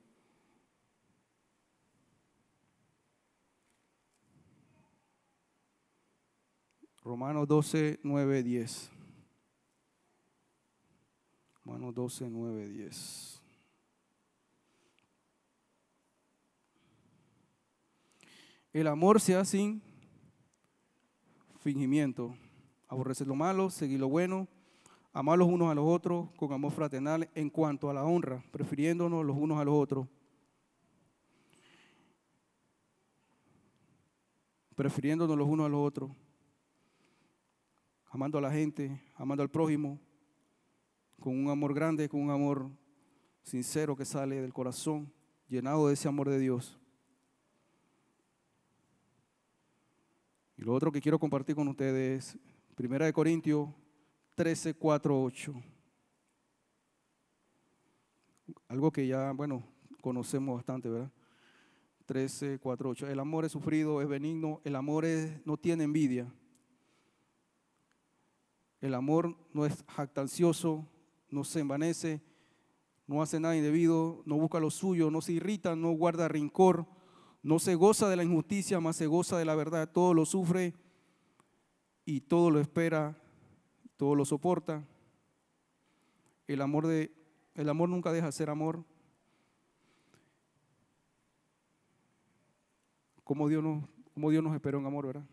Romanos 7.03 7.45
12, 7.45 7.99
9, 8.03 8.41
10. 8.41 8.89
Romanos 11.65 11.93
12, 11.93 12.29
9, 12.29 12.69
10. 12.69 13.41
El 18.71 18.87
amor 18.87 19.19
se 19.19 19.43
sin 19.43 19.81
fingimiento. 21.59 22.33
Aborrecer 22.87 23.27
lo 23.27 23.35
malo, 23.35 23.69
seguir 23.69 23.99
lo 23.99 24.07
bueno, 24.07 24.47
amar 25.15 25.39
los 25.39 25.47
unos 25.47 25.71
a 25.71 25.73
los 25.73 25.85
otros 25.87 26.29
con 26.35 26.51
amor 26.51 26.73
fraternal 26.73 27.29
en 27.35 27.49
cuanto 27.49 27.89
a 27.89 27.93
la 27.93 28.03
honra, 28.03 28.43
prefiriéndonos 28.51 29.25
los 29.25 29.37
unos 29.37 29.57
a 29.57 29.63
los 29.63 29.73
otros. 29.73 30.07
Prefiriéndonos 34.75 35.37
los 35.37 35.47
unos 35.47 35.67
a 35.67 35.69
los 35.69 35.87
otros. 35.87 36.11
Amando 38.09 38.39
a 38.39 38.41
la 38.41 38.51
gente, 38.51 39.01
amando 39.15 39.41
al 39.41 39.49
prójimo, 39.49 40.01
con 41.17 41.33
un 41.33 41.49
amor 41.49 41.73
grande, 41.73 42.09
con 42.09 42.19
un 42.19 42.29
amor 42.29 42.69
sincero 43.41 43.95
que 43.95 44.03
sale 44.03 44.41
del 44.41 44.51
corazón, 44.51 45.09
llenado 45.47 45.87
de 45.87 45.93
ese 45.93 46.09
amor 46.09 46.27
de 46.27 46.39
Dios. 46.39 46.77
Y 50.57 50.63
lo 50.63 50.73
otro 50.73 50.91
que 50.91 50.99
quiero 50.99 51.17
compartir 51.17 51.55
con 51.55 51.69
ustedes 51.69 52.35
es 52.35 52.39
Primera 52.75 53.05
de 53.05 53.13
Corintios 53.13 53.69
13, 54.35 54.73
4, 54.73 55.23
8. 55.23 55.53
Algo 58.67 58.91
que 58.91 59.07
ya, 59.07 59.31
bueno, 59.31 59.63
conocemos 60.01 60.55
bastante, 60.55 60.89
¿verdad? 60.89 61.11
13, 62.05 62.59
4, 62.59 62.89
8. 62.89 63.07
El 63.07 63.19
amor 63.19 63.45
es 63.45 63.53
sufrido, 63.53 64.01
es 64.01 64.09
benigno, 64.09 64.59
el 64.65 64.75
amor 64.75 65.05
no 65.45 65.55
tiene 65.55 65.85
envidia. 65.85 66.31
El 68.81 68.93
amor 68.93 69.37
no 69.53 69.65
es 69.65 69.83
jactancioso, 69.87 70.85
no 71.29 71.45
se 71.45 71.61
envanece, 71.61 72.21
no 73.07 73.21
hace 73.21 73.39
nada 73.39 73.55
indebido, 73.55 74.21
no 74.25 74.35
busca 74.35 74.59
lo 74.59 74.69
suyo, 74.69 75.09
no 75.09 75.21
se 75.21 75.31
irrita, 75.31 75.77
no 75.77 75.91
guarda 75.91 76.27
rincor, 76.27 76.85
no 77.41 77.57
se 77.57 77.75
goza 77.75 78.09
de 78.09 78.17
la 78.17 78.23
injusticia, 78.23 78.81
más 78.81 78.97
se 78.97 79.07
goza 79.07 79.37
de 79.37 79.45
la 79.45 79.55
verdad. 79.55 79.89
Todo 79.89 80.13
lo 80.13 80.25
sufre 80.25 80.73
y 82.03 82.19
todo 82.19 82.51
lo 82.51 82.59
espera 82.59 83.17
todo 83.97 84.15
lo 84.15 84.25
soporta. 84.25 84.83
El 86.47 86.61
amor, 86.61 86.87
de, 86.87 87.11
el 87.55 87.69
amor 87.69 87.89
nunca 87.89 88.11
deja 88.11 88.27
de 88.27 88.31
ser 88.31 88.49
amor. 88.49 88.83
Como 93.23 93.49
Dios, 93.49 93.63
nos, 93.63 93.83
Dios 94.31 94.43
nos 94.43 94.53
esperó 94.53 94.79
en 94.79 94.85
amor, 94.85 95.07
¿verdad? 95.07 95.25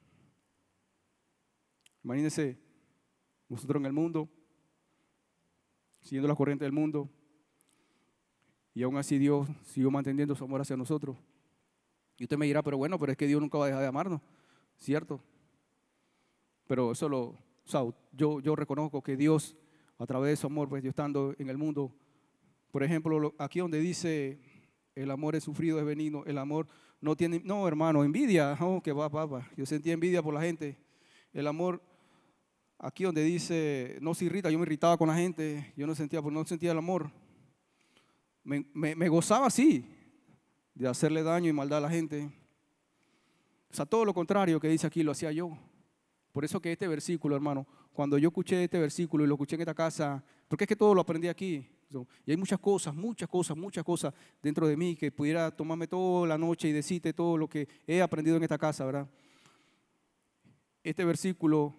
Imagínense, 2.02 2.58
nosotros 3.48 3.80
en 3.80 3.86
el 3.86 3.92
mundo, 3.92 4.28
siguiendo 6.00 6.28
la 6.28 6.34
corriente 6.34 6.64
del 6.64 6.72
mundo, 6.72 7.08
y 8.74 8.82
aún 8.82 8.96
así 8.96 9.18
Dios 9.18 9.46
siguió 9.64 9.90
manteniendo 9.90 10.34
su 10.34 10.44
amor 10.44 10.62
hacia 10.62 10.76
nosotros. 10.76 11.16
Y 12.16 12.24
usted 12.24 12.38
me 12.38 12.46
dirá, 12.46 12.62
pero 12.62 12.78
bueno, 12.78 12.98
pero 12.98 13.12
es 13.12 13.18
que 13.18 13.26
Dios 13.26 13.40
nunca 13.40 13.58
va 13.58 13.64
a 13.64 13.68
dejar 13.68 13.82
de 13.82 13.88
amarnos, 13.88 14.20
¿cierto? 14.78 15.20
Pero 16.66 16.92
eso 16.92 17.08
lo, 17.08 17.36
o 17.72 17.94
yo, 18.12 18.56
reconozco 18.56 19.02
que 19.02 19.16
Dios, 19.16 19.56
a 19.98 20.06
través 20.06 20.30
de 20.30 20.36
su 20.36 20.46
amor, 20.46 20.68
pues 20.68 20.84
estando 20.84 21.34
en 21.38 21.48
el 21.48 21.58
mundo, 21.58 21.94
por 22.70 22.82
ejemplo, 22.82 23.34
aquí 23.38 23.60
donde 23.60 23.80
dice 23.80 24.40
el 24.94 25.10
amor 25.10 25.36
es 25.36 25.44
sufrido, 25.44 25.78
es 25.78 25.84
benigno, 25.84 26.24
el 26.26 26.38
amor 26.38 26.66
no 27.00 27.16
tiene, 27.16 27.40
no 27.44 27.66
hermano, 27.66 28.04
envidia, 28.04 28.56
oh, 28.60 28.82
que 28.82 28.92
va, 28.92 29.08
va. 29.08 29.48
Yo 29.56 29.66
sentía 29.66 29.92
envidia 29.92 30.22
por 30.22 30.34
la 30.34 30.40
gente. 30.40 30.78
El 31.32 31.46
amor, 31.46 31.82
aquí 32.78 33.04
donde 33.04 33.24
dice 33.24 33.98
no 34.00 34.14
se 34.14 34.26
irrita, 34.26 34.50
yo 34.50 34.58
me 34.58 34.64
irritaba 34.64 34.96
con 34.96 35.08
la 35.08 35.16
gente, 35.16 35.72
yo 35.76 35.86
no 35.86 35.94
sentía, 35.94 36.20
pues 36.20 36.32
no 36.32 36.44
sentía 36.44 36.72
el 36.72 36.78
amor. 36.78 37.10
Me, 38.44 38.64
me 38.74 39.08
gozaba 39.08 39.46
así, 39.46 39.84
de 40.74 40.88
hacerle 40.88 41.22
daño 41.22 41.48
y 41.48 41.52
maldad 41.52 41.78
a 41.78 41.82
la 41.82 41.90
gente. 41.90 42.30
O 43.70 43.74
sea, 43.74 43.86
todo 43.86 44.04
lo 44.04 44.12
contrario 44.12 44.60
que 44.60 44.68
dice 44.68 44.86
aquí 44.86 45.02
lo 45.02 45.12
hacía 45.12 45.32
yo. 45.32 45.56
Por 46.32 46.44
eso 46.44 46.60
que 46.60 46.72
este 46.72 46.88
versículo, 46.88 47.36
hermano, 47.36 47.66
cuando 47.92 48.16
yo 48.16 48.28
escuché 48.28 48.64
este 48.64 48.78
versículo 48.78 49.22
y 49.24 49.26
lo 49.26 49.34
escuché 49.34 49.56
en 49.56 49.62
esta 49.62 49.74
casa, 49.74 50.24
porque 50.48 50.64
es 50.64 50.68
que 50.68 50.76
todo 50.76 50.94
lo 50.94 51.02
aprendí 51.02 51.28
aquí. 51.28 51.68
Y 52.24 52.30
hay 52.30 52.38
muchas 52.38 52.58
cosas, 52.58 52.94
muchas 52.94 53.28
cosas, 53.28 53.54
muchas 53.54 53.84
cosas 53.84 54.14
dentro 54.42 54.66
de 54.66 54.76
mí 54.76 54.96
que 54.96 55.12
pudiera 55.12 55.50
tomarme 55.50 55.86
toda 55.86 56.26
la 56.26 56.38
noche 56.38 56.68
y 56.68 56.72
decirte 56.72 57.12
todo 57.12 57.36
lo 57.36 57.48
que 57.48 57.68
he 57.86 58.00
aprendido 58.00 58.38
en 58.38 58.42
esta 58.42 58.56
casa, 58.56 58.86
¿verdad? 58.86 59.06
Este 60.82 61.04
versículo 61.04 61.74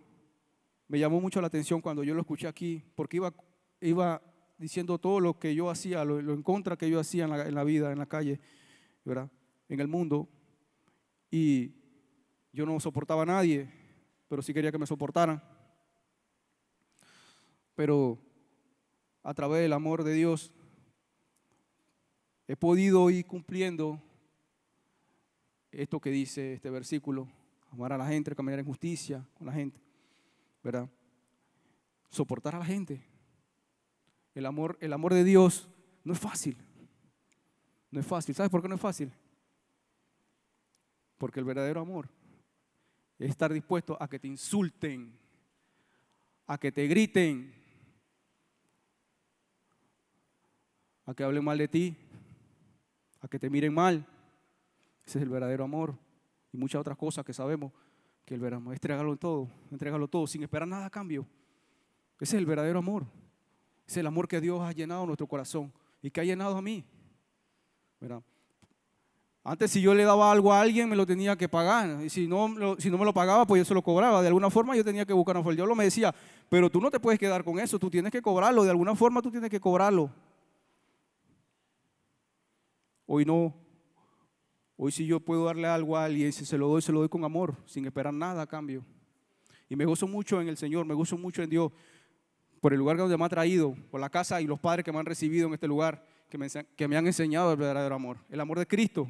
me 0.87 0.99
llamó 0.99 1.19
mucho 1.19 1.41
la 1.41 1.47
atención 1.47 1.81
cuando 1.81 2.03
yo 2.03 2.13
lo 2.13 2.21
escuché 2.21 2.47
aquí, 2.47 2.83
porque 2.93 3.17
iba, 3.17 3.33
iba 3.81 4.21
diciendo 4.59 4.99
todo 4.99 5.19
lo 5.19 5.39
que 5.39 5.55
yo 5.55 5.71
hacía, 5.71 6.05
lo, 6.05 6.19
en 6.19 6.43
contra 6.43 6.77
que 6.77 6.89
yo 6.89 6.99
hacía 6.99 7.23
en 7.23 7.31
la, 7.31 7.47
en 7.47 7.55
la 7.55 7.63
vida, 7.63 7.91
en 7.91 7.97
la 7.97 8.05
calle, 8.05 8.39
¿verdad? 9.03 9.31
En 9.67 9.79
el 9.79 9.87
mundo. 9.87 10.29
Y 11.31 11.73
yo 12.51 12.67
no 12.67 12.79
soportaba 12.79 13.23
a 13.23 13.25
nadie, 13.25 13.67
pero 14.33 14.41
sí 14.41 14.51
quería 14.51 14.71
que 14.71 14.79
me 14.79 14.87
soportaran. 14.87 15.39
Pero 17.75 18.17
a 19.21 19.31
través 19.31 19.61
del 19.61 19.73
amor 19.73 20.03
de 20.03 20.11
Dios 20.11 20.51
he 22.47 22.55
podido 22.55 23.11
ir 23.11 23.27
cumpliendo 23.27 24.01
esto 25.71 25.99
que 25.99 26.09
dice 26.09 26.53
este 26.53 26.71
versículo, 26.71 27.27
amar 27.69 27.93
a 27.93 27.97
la 27.99 28.07
gente, 28.07 28.33
caminar 28.33 28.57
en 28.57 28.65
justicia 28.65 29.23
con 29.35 29.45
la 29.45 29.53
gente, 29.53 29.79
¿verdad? 30.63 30.89
Soportar 32.09 32.55
a 32.55 32.59
la 32.59 32.65
gente. 32.65 33.05
El 34.33 34.47
amor, 34.47 34.79
el 34.81 34.93
amor 34.93 35.13
de 35.13 35.23
Dios 35.23 35.69
no 36.03 36.13
es 36.13 36.19
fácil. 36.19 36.57
No 37.91 37.99
es 37.99 38.07
fácil. 38.07 38.33
¿Sabes 38.33 38.49
por 38.49 38.63
qué 38.63 38.67
no 38.67 38.73
es 38.73 38.81
fácil? 38.81 39.13
Porque 41.19 41.39
el 41.39 41.45
verdadero 41.45 41.81
amor 41.81 42.09
es 43.23 43.29
estar 43.29 43.53
dispuesto 43.53 43.95
a 44.01 44.07
que 44.09 44.19
te 44.19 44.27
insulten, 44.27 45.17
a 46.45 46.57
que 46.57 46.73
te 46.73 46.85
griten, 46.87 47.53
a 51.05 51.13
que 51.13 51.23
hablen 51.23 51.43
mal 51.43 51.57
de 51.57 51.69
ti, 51.69 51.95
a 53.21 53.29
que 53.29 53.39
te 53.39 53.49
miren 53.49 53.73
mal. 53.73 54.05
Ese 55.05 55.19
es 55.19 55.23
el 55.23 55.29
verdadero 55.29 55.63
amor. 55.63 55.97
Y 56.51 56.57
muchas 56.57 56.81
otras 56.81 56.97
cosas 56.97 57.23
que 57.23 57.33
sabemos 57.33 57.71
que 58.25 58.33
el 58.33 58.41
verdadero 58.41 58.57
amor 58.57 58.73
es 58.73 58.77
entregarlo 58.77 59.15
todo, 59.15 59.49
entregarlo 59.71 60.07
todo 60.09 60.27
sin 60.27 60.43
esperar 60.43 60.67
nada 60.67 60.87
a 60.87 60.89
cambio. 60.89 61.25
Ese 62.19 62.35
es 62.35 62.39
el 62.39 62.45
verdadero 62.45 62.79
amor. 62.79 63.05
Es 63.87 63.95
el 63.95 64.05
amor 64.05 64.27
que 64.27 64.41
Dios 64.41 64.61
ha 64.61 64.73
llenado 64.73 65.05
nuestro 65.05 65.27
corazón. 65.27 65.71
y 66.01 66.11
que 66.11 66.19
ha 66.19 66.25
llenado 66.25 66.57
a 66.57 66.61
mí. 66.61 66.83
Antes 69.45 69.71
si 69.71 69.81
yo 69.81 69.93
le 69.93 70.05
daba 70.05 70.31
algo 70.31 70.53
a 70.53 70.61
alguien 70.61 70.87
me 70.87 70.95
lo 70.95 71.05
tenía 71.05 71.35
que 71.35 71.49
pagar 71.49 72.01
y 72.01 72.09
si 72.09 72.27
no, 72.27 72.77
si 72.79 72.89
no 72.89 72.97
me 72.97 73.03
lo 73.03 73.13
pagaba 73.13 73.45
pues 73.45 73.59
yo 73.59 73.65
se 73.65 73.73
lo 73.73 73.81
cobraba. 73.81 74.21
De 74.21 74.29
alguna 74.29 74.49
forma 74.49 74.75
yo 74.75 74.85
tenía 74.85 75.05
que 75.05 75.11
buscar 75.11 75.35
una 75.35 75.43
forma. 75.43 75.51
El 75.51 75.57
diablo 75.57 75.75
me 75.75 75.83
decía, 75.83 76.15
pero 76.47 76.69
tú 76.69 76.79
no 76.79 76.89
te 76.89 76.99
puedes 76.99 77.19
quedar 77.19 77.43
con 77.43 77.59
eso, 77.59 77.77
tú 77.77 77.89
tienes 77.89 78.11
que 78.11 78.21
cobrarlo, 78.21 78.63
de 78.63 78.69
alguna 78.69 78.95
forma 78.95 79.21
tú 79.21 79.29
tienes 79.29 79.49
que 79.49 79.59
cobrarlo. 79.59 80.09
Hoy 83.05 83.25
no. 83.25 83.53
Hoy 84.77 84.93
si 84.93 85.05
yo 85.05 85.19
puedo 85.19 85.45
darle 85.45 85.67
algo 85.67 85.97
a 85.97 86.05
alguien, 86.05 86.31
si 86.31 86.45
se 86.45 86.57
lo 86.57 86.69
doy, 86.69 86.81
se 86.81 86.93
lo 86.93 86.99
doy 86.99 87.09
con 87.09 87.25
amor, 87.25 87.55
sin 87.65 87.85
esperar 87.85 88.13
nada 88.13 88.43
a 88.43 88.47
cambio. 88.47 88.85
Y 89.69 89.75
me 89.75 89.83
gozo 89.83 90.07
mucho 90.07 90.39
en 90.39 90.47
el 90.47 90.55
Señor, 90.55 90.85
me 90.85 90.93
gozo 90.93 91.17
mucho 91.17 91.43
en 91.43 91.49
Dios, 91.49 91.71
por 92.61 92.71
el 92.71 92.79
lugar 92.79 92.95
donde 92.95 93.17
me 93.17 93.25
ha 93.25 93.29
traído, 93.29 93.75
por 93.91 93.99
la 93.99 94.09
casa 94.09 94.39
y 94.39 94.47
los 94.47 94.59
padres 94.59 94.85
que 94.85 94.91
me 94.93 94.99
han 94.99 95.05
recibido 95.05 95.47
en 95.47 95.53
este 95.53 95.67
lugar, 95.67 96.05
que 96.29 96.37
me, 96.37 96.47
que 96.49 96.87
me 96.87 96.95
han 96.95 97.05
enseñado 97.05 97.51
el 97.51 97.57
verdadero 97.57 97.93
amor, 97.93 98.17
el 98.29 98.39
amor 98.39 98.57
de 98.57 98.65
Cristo, 98.65 99.07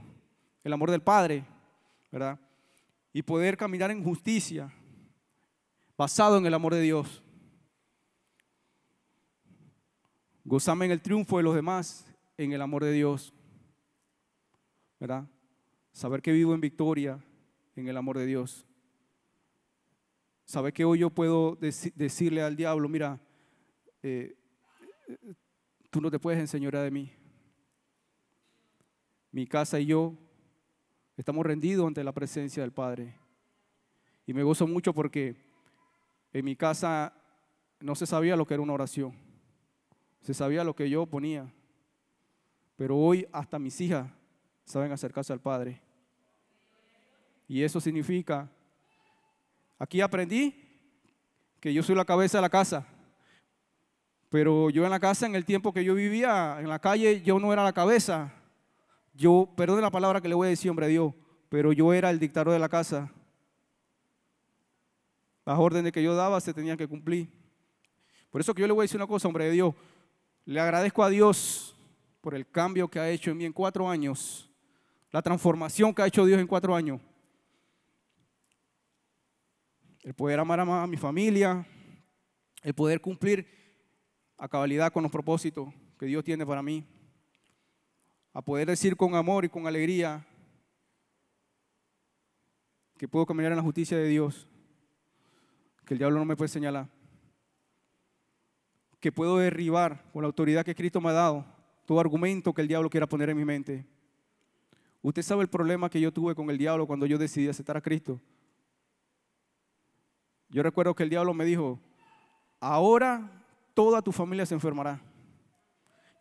el 0.63 0.73
amor 0.73 0.91
del 0.91 1.01
Padre, 1.01 1.45
¿verdad? 2.11 2.39
Y 3.11 3.21
poder 3.21 3.57
caminar 3.57 3.91
en 3.91 4.03
justicia, 4.03 4.73
basado 5.97 6.37
en 6.37 6.45
el 6.45 6.53
amor 6.53 6.73
de 6.73 6.81
Dios. 6.81 7.23
Gozame 10.45 10.85
en 10.85 10.91
el 10.91 11.01
triunfo 11.01 11.37
de 11.37 11.43
los 11.43 11.55
demás, 11.55 12.05
en 12.37 12.51
el 12.51 12.61
amor 12.61 12.83
de 12.83 12.91
Dios. 12.91 13.33
¿verdad? 15.03 15.27
Saber 15.91 16.21
que 16.21 16.31
vivo 16.31 16.53
en 16.53 16.61
victoria 16.61 17.21
en 17.75 17.89
el 17.89 17.97
amor 17.97 18.17
de 18.17 18.25
Dios. 18.25 18.65
Saber 20.45 20.71
que 20.71 20.85
hoy 20.85 20.99
yo 20.99 21.09
puedo 21.09 21.57
decirle 21.57 22.41
al 22.41 22.55
diablo, 22.55 22.87
mira, 22.87 23.19
eh, 24.01 24.33
tú 25.89 25.99
no 25.99 26.09
te 26.09 26.19
puedes 26.19 26.39
enseñar 26.39 26.77
de 26.77 26.89
mí. 26.89 27.11
Mi 29.29 29.45
casa 29.45 29.77
y 29.77 29.87
yo 29.87 30.17
estamos 31.17 31.45
rendidos 31.45 31.87
ante 31.87 32.03
la 32.03 32.11
presencia 32.11 32.63
del 32.63 32.71
Padre. 32.71 33.17
Y 34.25 34.33
me 34.33 34.43
gozo 34.43 34.67
mucho 34.67 34.93
porque 34.93 35.35
en 36.31 36.45
mi 36.45 36.55
casa 36.55 37.13
no 37.79 37.95
se 37.95 38.05
sabía 38.05 38.35
lo 38.35 38.45
que 38.45 38.53
era 38.53 38.63
una 38.63 38.73
oración. 38.73 39.13
Se 40.21 40.33
sabía 40.33 40.63
lo 40.63 40.75
que 40.75 40.89
yo 40.89 41.05
ponía. 41.05 41.53
Pero 42.75 42.97
hoy 42.97 43.27
hasta 43.31 43.59
mis 43.59 43.79
hijas 43.81 44.09
saben 44.63 44.91
acercarse 44.91 45.33
al 45.33 45.41
Padre. 45.41 45.81
Y 47.47 47.61
eso 47.61 47.79
significa, 47.81 48.49
aquí 49.77 50.01
aprendí 50.01 50.55
que 51.59 51.73
yo 51.73 51.83
soy 51.83 51.95
la 51.95 52.05
cabeza 52.05 52.37
de 52.37 52.41
la 52.41 52.49
casa. 52.49 52.87
Pero 54.29 54.69
yo 54.69 54.83
en 54.83 54.89
la 54.89 54.99
casa, 54.99 55.27
en 55.27 55.35
el 55.35 55.45
tiempo 55.45 55.71
que 55.71 55.83
yo 55.83 55.93
vivía, 55.93 56.57
en 56.59 56.67
la 56.67 56.79
calle, 56.79 57.21
yo 57.21 57.37
no 57.37 57.53
era 57.53 57.63
la 57.63 57.73
cabeza. 57.73 58.33
Yo, 59.13 59.49
perdón 59.55 59.81
la 59.81 59.91
palabra 59.91 60.21
que 60.21 60.27
le 60.27 60.35
voy 60.35 60.47
a 60.47 60.49
decir, 60.49 60.69
hombre 60.69 60.87
Dios, 60.87 61.13
pero 61.49 61.71
yo 61.71 61.93
era 61.93 62.09
el 62.09 62.19
dictador 62.19 62.53
de 62.53 62.59
la 62.59 62.69
casa. 62.69 63.11
Las 65.45 65.59
órdenes 65.59 65.91
que 65.91 66.01
yo 66.01 66.15
daba 66.15 66.39
se 66.41 66.53
tenían 66.53 66.77
que 66.77 66.87
cumplir. 66.87 67.29
Por 68.29 68.41
eso 68.41 68.53
que 68.53 68.61
yo 68.61 68.67
le 68.67 68.73
voy 68.73 68.83
a 68.83 68.85
decir 68.85 68.97
una 68.97 69.07
cosa, 69.07 69.27
hombre 69.27 69.45
de 69.45 69.51
Dios. 69.51 69.75
Le 70.45 70.59
agradezco 70.59 71.03
a 71.03 71.09
Dios 71.09 71.75
por 72.21 72.33
el 72.33 72.49
cambio 72.49 72.87
que 72.87 72.99
ha 72.99 73.09
hecho 73.09 73.31
en 73.31 73.37
mí 73.37 73.45
en 73.45 73.53
cuatro 73.53 73.87
años 73.89 74.49
la 75.13 75.21
transformación 75.21 75.93
que 75.93 76.01
ha 76.01 76.07
hecho 76.07 76.25
Dios 76.25 76.39
en 76.39 76.47
cuatro 76.47 76.75
años. 76.75 76.99
El 80.01 80.15
poder 80.15 80.39
amar 80.39 80.59
a 80.59 80.87
mi 80.87 80.97
familia, 80.97 81.65
el 82.63 82.73
poder 82.73 82.99
cumplir 82.99 83.47
a 84.37 84.49
cabalidad 84.49 84.91
con 84.91 85.03
los 85.03 85.11
propósitos 85.11 85.71
que 85.99 86.07
Dios 86.07 86.23
tiene 86.23 86.45
para 86.47 86.63
mí, 86.63 86.83
a 88.33 88.41
poder 88.41 88.67
decir 88.67 88.95
con 88.95 89.15
amor 89.15 89.45
y 89.45 89.49
con 89.49 89.67
alegría 89.67 90.25
que 92.97 93.07
puedo 93.07 93.25
caminar 93.25 93.51
en 93.51 93.57
la 93.57 93.63
justicia 93.63 93.97
de 93.97 94.07
Dios, 94.07 94.47
que 95.85 95.93
el 95.93 95.99
diablo 95.99 96.19
no 96.19 96.25
me 96.25 96.35
puede 96.35 96.49
señalar, 96.49 96.89
que 98.99 99.11
puedo 99.11 99.37
derribar 99.37 100.03
con 100.11 100.21
la 100.21 100.27
autoridad 100.27 100.65
que 100.65 100.75
Cristo 100.75 100.99
me 101.01 101.09
ha 101.09 101.13
dado 101.13 101.45
todo 101.85 101.99
argumento 101.99 102.53
que 102.53 102.61
el 102.61 102.67
diablo 102.67 102.89
quiera 102.89 103.07
poner 103.07 103.29
en 103.29 103.37
mi 103.37 103.45
mente 103.45 103.85
Usted 105.03 105.21
sabe 105.21 105.41
el 105.41 105.49
problema 105.49 105.89
que 105.89 105.99
yo 105.99 106.13
tuve 106.13 106.33
con 106.33 106.49
el 106.49 106.57
diablo 106.57 106.87
cuando 106.87 107.05
yo 107.05 107.17
decidí 107.17 107.49
aceptar 107.49 107.75
a 107.75 107.81
Cristo. 107.81 108.21
Yo 110.47 110.63
recuerdo 110.63 110.95
que 110.95 111.03
el 111.03 111.09
diablo 111.09 111.33
me 111.33 111.43
dijo, 111.43 111.77
ahora 112.61 113.29
toda 113.73 114.01
tu 114.01 114.13
familia 114.13 114.45
se 114.45 114.53
enfermará. 114.53 115.01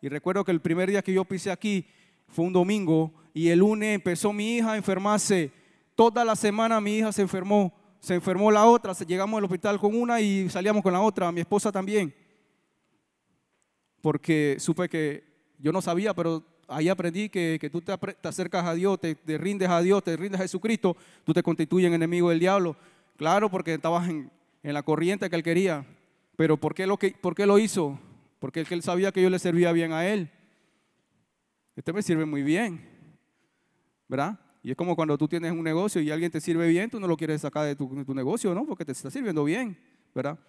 Y 0.01 0.09
recuerdo 0.09 0.43
que 0.43 0.51
el 0.51 0.59
primer 0.59 0.89
día 0.89 1.01
que 1.01 1.13
yo 1.13 1.23
pisé 1.23 1.49
aquí 1.49 1.87
fue 2.33 2.45
un 2.45 2.53
domingo 2.53 3.13
y 3.33 3.49
el 3.49 3.59
lunes 3.59 3.95
empezó 3.95 4.33
mi 4.33 4.57
hija 4.57 4.73
a 4.73 4.77
enfermarse. 4.77 5.51
Toda 5.95 6.25
la 6.25 6.35
semana 6.35 6.81
mi 6.81 6.97
hija 6.97 7.11
se 7.11 7.21
enfermó. 7.21 7.73
Se 7.99 8.15
enfermó 8.15 8.51
la 8.51 8.65
otra, 8.65 8.91
llegamos 9.07 9.37
al 9.37 9.45
hospital 9.45 9.79
con 9.79 9.95
una 9.95 10.19
y 10.19 10.49
salíamos 10.49 10.83
con 10.83 10.91
la 10.91 10.99
otra, 10.99 11.31
mi 11.31 11.39
esposa 11.39 11.71
también. 11.71 12.13
Porque 14.01 14.57
supe 14.59 14.89
que 14.89 15.23
yo 15.57 15.71
no 15.71 15.81
sabía, 15.81 16.13
pero 16.13 16.43
ahí 16.67 16.89
aprendí 16.89 17.29
que, 17.29 17.57
que 17.61 17.69
tú 17.69 17.79
te, 17.79 17.93
acercas 18.23 18.65
a 18.65 18.73
Dios, 18.73 18.99
te, 18.99 19.15
rindes 19.37 19.69
a 19.69 19.81
Dios, 19.81 20.03
te 20.03 20.17
rindes 20.17 20.41
a 20.41 20.43
Jesucristo, 20.43 20.97
tú 21.23 21.33
te 21.33 21.41
constituyes 21.41 21.87
en 21.87 21.93
enemigo 21.93 22.29
del 22.29 22.39
diablo. 22.39 22.75
Claro, 23.15 23.49
porque 23.49 23.75
estabas 23.75 24.09
en, 24.09 24.29
la 24.63 24.83
corriente 24.83 25.29
que 25.29 25.35
él 25.37 25.43
quería. 25.43 25.85
Pero 26.35 26.57
¿por 26.57 26.73
qué, 26.73 26.85
lo 26.85 26.97
que, 26.97 27.11
¿por 27.11 27.35
qué 27.35 27.45
lo 27.45 27.57
hizo? 27.57 27.97
Porque 28.39 28.65
él 28.69 28.83
sabía 28.83 29.13
que 29.13 29.21
yo 29.21 29.29
le 29.29 29.39
servía 29.39 29.71
bien 29.71 29.93
a 29.93 30.05
él. 30.07 30.29
Este 31.75 31.91
me 31.91 32.01
sirve 32.01 32.25
muy 32.25 32.43
bien, 32.43 32.87
¿verdad? 34.07 34.39
Y 34.61 34.71
es 34.71 34.77
como 34.77 34.95
cuando 34.95 35.17
tú 35.17 35.27
tienes 35.27 35.51
un 35.51 35.63
negocio 35.63 36.01
y 36.01 36.11
alguien 36.11 36.31
te 36.31 36.39
sirve 36.39 36.67
bien, 36.67 36.89
tú 36.89 36.99
no 36.99 37.07
lo 37.07 37.17
quieres 37.17 37.41
sacar 37.41 37.65
de 37.65 37.75
tu, 37.75 38.13
negocio, 38.13 38.53
¿no? 38.53 38.65
Porque 38.65 38.85
te 38.85 38.91
está 38.91 39.09
sirviendo 39.09 39.43
bien, 39.43 39.77
¿verdad? 40.13 40.39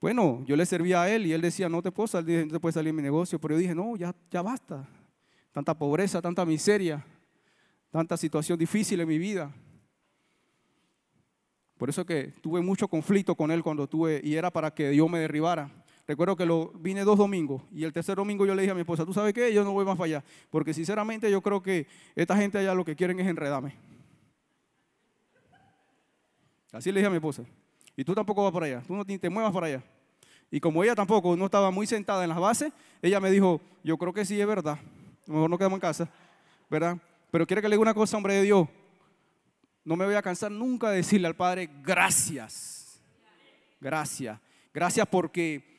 Bueno, 0.00 0.44
yo 0.46 0.56
le 0.56 0.66
servía 0.66 1.02
a 1.02 1.10
él 1.10 1.26
y 1.26 1.32
él 1.32 1.40
decía, 1.40 1.68
no 1.68 1.80
te 1.80 1.90
puedo 1.90 2.06
salir, 2.06 2.46
no 2.46 2.52
te 2.52 2.60
puede 2.60 2.72
salir 2.72 2.92
mi 2.92 3.02
negocio. 3.02 3.40
Pero 3.40 3.54
yo 3.54 3.58
dije, 3.58 3.74
no, 3.74 3.96
ya, 3.96 4.14
ya 4.30 4.42
basta 4.42 4.88
tanta 5.52 5.76
pobreza, 5.76 6.20
tanta 6.20 6.44
miseria, 6.44 7.04
tanta 7.90 8.16
situación 8.16 8.58
difícil 8.58 9.00
en 9.00 9.08
mi 9.08 9.18
vida. 9.18 9.54
Por 11.76 11.90
eso 11.90 12.06
que 12.06 12.32
tuve 12.40 12.60
mucho 12.60 12.88
conflicto 12.88 13.34
con 13.34 13.50
él 13.50 13.62
cuando 13.62 13.86
tuve, 13.86 14.20
y 14.24 14.34
era 14.34 14.50
para 14.50 14.72
que 14.72 14.90
Dios 14.90 15.08
me 15.10 15.18
derribara. 15.18 15.81
Recuerdo 16.06 16.36
que 16.36 16.44
lo 16.44 16.72
vine 16.74 17.04
dos 17.04 17.16
domingos 17.16 17.62
y 17.72 17.84
el 17.84 17.92
tercer 17.92 18.16
domingo 18.16 18.44
yo 18.44 18.54
le 18.54 18.62
dije 18.62 18.72
a 18.72 18.74
mi 18.74 18.80
esposa, 18.80 19.04
¿tú 19.04 19.12
sabes 19.12 19.32
qué? 19.32 19.52
Yo 19.54 19.64
no 19.64 19.72
voy 19.72 19.84
más 19.84 19.96
para 19.96 20.06
allá, 20.06 20.24
porque 20.50 20.74
sinceramente 20.74 21.30
yo 21.30 21.40
creo 21.40 21.62
que 21.62 21.86
esta 22.14 22.36
gente 22.36 22.58
allá 22.58 22.74
lo 22.74 22.84
que 22.84 22.96
quieren 22.96 23.20
es 23.20 23.26
enredarme. 23.26 23.74
Así 26.72 26.90
le 26.90 27.00
dije 27.00 27.06
a 27.06 27.10
mi 27.10 27.16
esposa. 27.16 27.44
Y 27.96 28.04
tú 28.04 28.14
tampoco 28.14 28.42
vas 28.42 28.52
para 28.52 28.66
allá, 28.66 28.82
tú 28.86 28.94
no 28.94 29.04
te 29.04 29.30
muevas 29.30 29.52
para 29.52 29.66
allá. 29.66 29.82
Y 30.50 30.60
como 30.60 30.82
ella 30.82 30.94
tampoco 30.94 31.36
no 31.36 31.44
estaba 31.44 31.70
muy 31.70 31.86
sentada 31.86 32.24
en 32.24 32.30
las 32.30 32.38
bases, 32.38 32.72
ella 33.00 33.20
me 33.20 33.30
dijo, 33.30 33.60
yo 33.84 33.96
creo 33.96 34.12
que 34.12 34.24
sí 34.24 34.40
es 34.40 34.46
verdad 34.46 34.78
mejor 35.26 35.50
no 35.50 35.58
quedamos 35.58 35.76
en 35.76 35.80
casa, 35.80 36.08
¿verdad? 36.68 36.98
Pero 37.30 37.46
quiero 37.46 37.62
que 37.62 37.68
le 37.68 37.76
diga 37.76 37.82
una 37.82 37.94
cosa, 37.94 38.16
hombre 38.16 38.34
de 38.34 38.42
Dios. 38.42 38.68
No 39.84 39.96
me 39.96 40.04
voy 40.04 40.14
a 40.14 40.22
cansar 40.22 40.50
nunca 40.50 40.90
de 40.90 40.96
decirle 40.96 41.26
al 41.26 41.36
Padre, 41.36 41.68
gracias. 41.82 43.00
Gracias. 43.80 44.38
Gracias 44.72 45.06
porque, 45.08 45.71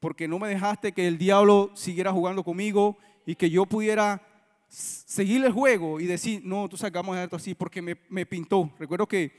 porque 0.00 0.26
no 0.26 0.38
me 0.38 0.48
dejaste 0.48 0.92
que 0.92 1.06
el 1.06 1.18
diablo 1.18 1.70
siguiera 1.74 2.10
jugando 2.10 2.42
conmigo 2.42 2.96
y 3.26 3.34
que 3.36 3.50
yo 3.50 3.66
pudiera 3.66 4.22
seguir 4.68 5.44
el 5.44 5.52
juego 5.52 6.00
y 6.00 6.06
decir, 6.06 6.42
no, 6.44 6.68
tú 6.68 6.76
sacamos 6.76 7.16
esto 7.18 7.36
así 7.36 7.54
porque 7.54 7.82
me, 7.82 8.26
pintó. 8.26 8.72
Recuerdo 8.78 9.06
que, 9.06 9.32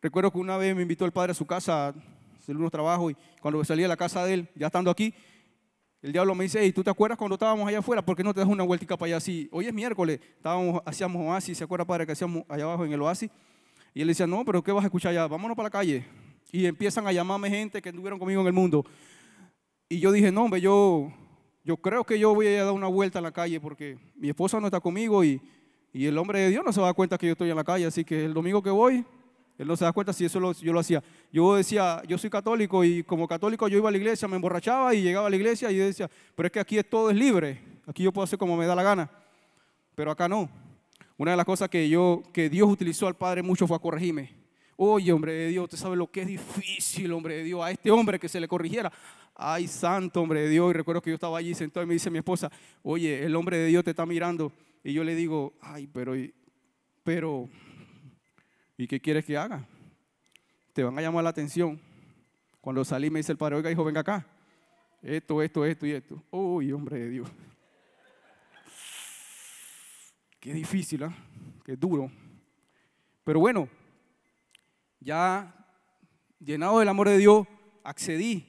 recuerdo 0.00 0.30
que 0.30 0.38
una 0.38 0.56
vez 0.56 0.76
me 0.76 0.82
invitó 0.82 1.04
el 1.04 1.12
padre 1.12 1.32
a 1.32 1.34
su 1.34 1.44
casa 1.44 1.88
a 1.88 1.94
hacer 2.38 2.56
unos 2.56 2.70
trabajos 2.70 3.12
y 3.12 3.16
cuando 3.40 3.62
salí 3.64 3.82
a 3.84 3.88
la 3.88 3.96
casa 3.96 4.24
de 4.24 4.34
él, 4.34 4.48
ya 4.54 4.66
estando 4.66 4.90
aquí, 4.90 5.12
el 6.02 6.12
diablo 6.12 6.34
me 6.34 6.44
dice, 6.44 6.64
¿y 6.64 6.72
¿tú 6.72 6.84
te 6.84 6.90
acuerdas 6.90 7.18
cuando 7.18 7.34
estábamos 7.34 7.66
allá 7.66 7.80
afuera? 7.80 8.04
¿Por 8.04 8.16
qué 8.16 8.22
no 8.22 8.32
te 8.32 8.38
das 8.38 8.48
una 8.48 8.62
vueltica 8.62 8.96
para 8.96 9.08
allá 9.08 9.16
así? 9.16 9.48
Hoy 9.50 9.66
es 9.66 9.74
miércoles, 9.74 10.20
estábamos, 10.36 10.80
hacíamos 10.84 11.26
oasis, 11.26 11.58
¿se 11.58 11.64
acuerda, 11.64 11.84
padre, 11.84 12.06
que 12.06 12.12
hacíamos 12.12 12.44
allá 12.48 12.64
abajo 12.64 12.84
en 12.84 12.92
el 12.92 13.02
oasis? 13.02 13.30
Y 13.92 14.02
él 14.02 14.08
decía, 14.08 14.26
no, 14.26 14.44
pero 14.44 14.62
¿qué 14.62 14.70
vas 14.70 14.84
a 14.84 14.86
escuchar 14.86 15.10
allá? 15.10 15.26
Vámonos 15.26 15.56
para 15.56 15.66
la 15.66 15.70
calle. 15.70 16.04
Y 16.52 16.66
empiezan 16.66 17.06
a 17.06 17.12
llamarme 17.12 17.50
gente 17.50 17.82
que 17.82 17.88
estuvieron 17.88 18.18
conmigo 18.18 18.42
en 18.42 18.46
el 18.46 18.52
mundo. 18.52 18.84
Y 19.88 20.00
yo 20.00 20.10
dije, 20.10 20.32
no, 20.32 20.44
hombre, 20.44 20.60
yo, 20.60 21.12
yo 21.64 21.76
creo 21.76 22.02
que 22.02 22.18
yo 22.18 22.34
voy 22.34 22.48
a 22.48 22.64
dar 22.64 22.72
una 22.72 22.88
vuelta 22.88 23.20
a 23.20 23.22
la 23.22 23.30
calle 23.30 23.60
porque 23.60 23.98
mi 24.16 24.28
esposa 24.28 24.58
no 24.58 24.66
está 24.66 24.80
conmigo 24.80 25.22
y, 25.22 25.40
y 25.92 26.06
el 26.06 26.18
hombre 26.18 26.40
de 26.40 26.50
Dios 26.50 26.64
no 26.64 26.72
se 26.72 26.80
va 26.80 26.86
a 26.86 26.88
dar 26.88 26.96
cuenta 26.96 27.16
que 27.16 27.26
yo 27.26 27.32
estoy 27.32 27.50
en 27.50 27.56
la 27.56 27.62
calle. 27.62 27.86
Así 27.86 28.04
que 28.04 28.24
el 28.24 28.34
domingo 28.34 28.60
que 28.60 28.70
voy, 28.70 29.04
él 29.58 29.66
no 29.66 29.76
se 29.76 29.84
da 29.84 29.92
cuenta 29.92 30.12
si 30.12 30.24
eso 30.24 30.52
yo 30.54 30.72
lo 30.72 30.80
hacía. 30.80 31.02
Yo 31.32 31.54
decía, 31.54 32.02
yo 32.06 32.18
soy 32.18 32.30
católico 32.30 32.82
y 32.84 33.04
como 33.04 33.28
católico 33.28 33.68
yo 33.68 33.78
iba 33.78 33.88
a 33.88 33.92
la 33.92 33.98
iglesia, 33.98 34.26
me 34.26 34.36
emborrachaba 34.36 34.92
y 34.92 35.02
llegaba 35.02 35.28
a 35.28 35.30
la 35.30 35.36
iglesia 35.36 35.70
y 35.70 35.76
yo 35.76 35.84
decía, 35.84 36.10
pero 36.34 36.48
es 36.48 36.52
que 36.52 36.60
aquí 36.60 36.82
todo 36.82 37.10
es 37.10 37.16
libre, 37.16 37.60
aquí 37.86 38.02
yo 38.02 38.12
puedo 38.12 38.24
hacer 38.24 38.38
como 38.38 38.56
me 38.56 38.66
da 38.66 38.74
la 38.74 38.82
gana, 38.82 39.10
pero 39.94 40.10
acá 40.10 40.28
no. 40.28 40.50
Una 41.16 41.30
de 41.30 41.36
las 41.36 41.46
cosas 41.46 41.70
que, 41.70 41.88
yo, 41.88 42.22
que 42.32 42.50
Dios 42.50 42.68
utilizó 42.68 43.06
al 43.06 43.14
Padre 43.14 43.42
mucho 43.42 43.66
fue 43.66 43.80
corregirme. 43.80 44.45
Oye, 44.76 45.10
hombre 45.10 45.32
de 45.32 45.48
Dios, 45.48 45.64
usted 45.64 45.78
sabe 45.78 45.96
lo 45.96 46.06
que 46.10 46.20
es 46.20 46.26
difícil, 46.26 47.10
hombre 47.12 47.36
de 47.36 47.44
Dios, 47.44 47.64
a 47.64 47.70
este 47.70 47.90
hombre 47.90 48.18
que 48.18 48.28
se 48.28 48.38
le 48.38 48.46
corrigiera. 48.46 48.92
Ay, 49.34 49.66
santo 49.66 50.20
hombre 50.20 50.42
de 50.42 50.50
Dios. 50.50 50.70
Y 50.70 50.74
recuerdo 50.74 51.00
que 51.00 51.10
yo 51.10 51.14
estaba 51.14 51.38
allí 51.38 51.54
sentado 51.54 51.84
y 51.84 51.86
me 51.86 51.94
dice 51.94 52.10
mi 52.10 52.18
esposa, 52.18 52.50
oye, 52.82 53.24
el 53.24 53.34
hombre 53.36 53.56
de 53.56 53.66
Dios 53.66 53.84
te 53.84 53.90
está 53.90 54.04
mirando. 54.04 54.52
Y 54.84 54.92
yo 54.92 55.02
le 55.02 55.14
digo, 55.14 55.54
ay, 55.62 55.86
pero, 55.86 56.12
pero, 57.02 57.48
¿y 58.76 58.86
qué 58.86 59.00
quieres 59.00 59.24
que 59.24 59.36
haga? 59.36 59.66
Te 60.74 60.84
van 60.84 60.98
a 60.98 61.02
llamar 61.02 61.24
la 61.24 61.30
atención. 61.30 61.80
Cuando 62.60 62.84
salí 62.84 63.08
me 63.08 63.20
dice 63.20 63.32
el 63.32 63.38
padre, 63.38 63.56
oiga, 63.56 63.70
hijo, 63.70 63.84
venga 63.84 64.00
acá. 64.00 64.26
Esto, 65.02 65.42
esto, 65.42 65.64
esto 65.64 65.86
y 65.86 65.92
esto. 65.92 66.22
Uy, 66.30 66.70
hombre 66.72 66.98
de 66.98 67.10
Dios. 67.10 67.28
Qué 70.38 70.52
difícil, 70.52 71.02
¿eh? 71.02 71.10
Qué 71.64 71.76
duro. 71.76 72.10
Pero 73.24 73.40
bueno, 73.40 73.68
ya 75.06 75.54
llenado 76.40 76.80
del 76.80 76.88
amor 76.88 77.08
de 77.08 77.16
Dios, 77.16 77.46
accedí. 77.84 78.44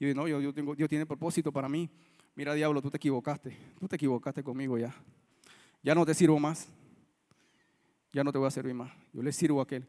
Y 0.00 0.12
no, 0.14 0.26
yo, 0.26 0.40
yo 0.40 0.52
tengo, 0.52 0.74
Dios 0.74 0.88
tiene 0.88 1.06
propósito 1.06 1.52
para 1.52 1.68
mí. 1.68 1.88
Mira, 2.34 2.52
diablo, 2.54 2.82
tú 2.82 2.90
te 2.90 2.96
equivocaste. 2.96 3.56
Tú 3.78 3.86
te 3.86 3.94
equivocaste 3.94 4.42
conmigo 4.42 4.76
ya. 4.76 4.92
Ya 5.82 5.94
no 5.94 6.04
te 6.04 6.12
sirvo 6.12 6.40
más. 6.40 6.68
Ya 8.12 8.24
no 8.24 8.32
te 8.32 8.38
voy 8.38 8.48
a 8.48 8.50
servir 8.50 8.74
más. 8.74 8.92
Yo 9.12 9.22
le 9.22 9.32
sirvo 9.32 9.60
a 9.60 9.62
aquel. 9.62 9.88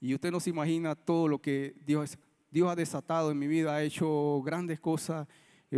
Y 0.00 0.14
usted 0.14 0.30
no 0.30 0.40
se 0.40 0.48
imagina 0.50 0.94
todo 0.94 1.28
lo 1.28 1.38
que 1.40 1.76
Dios, 1.84 2.18
Dios 2.50 2.70
ha 2.70 2.74
desatado 2.74 3.30
en 3.30 3.38
mi 3.38 3.46
vida. 3.46 3.74
Ha 3.74 3.82
hecho 3.82 4.40
grandes 4.42 4.80
cosas 4.80 5.28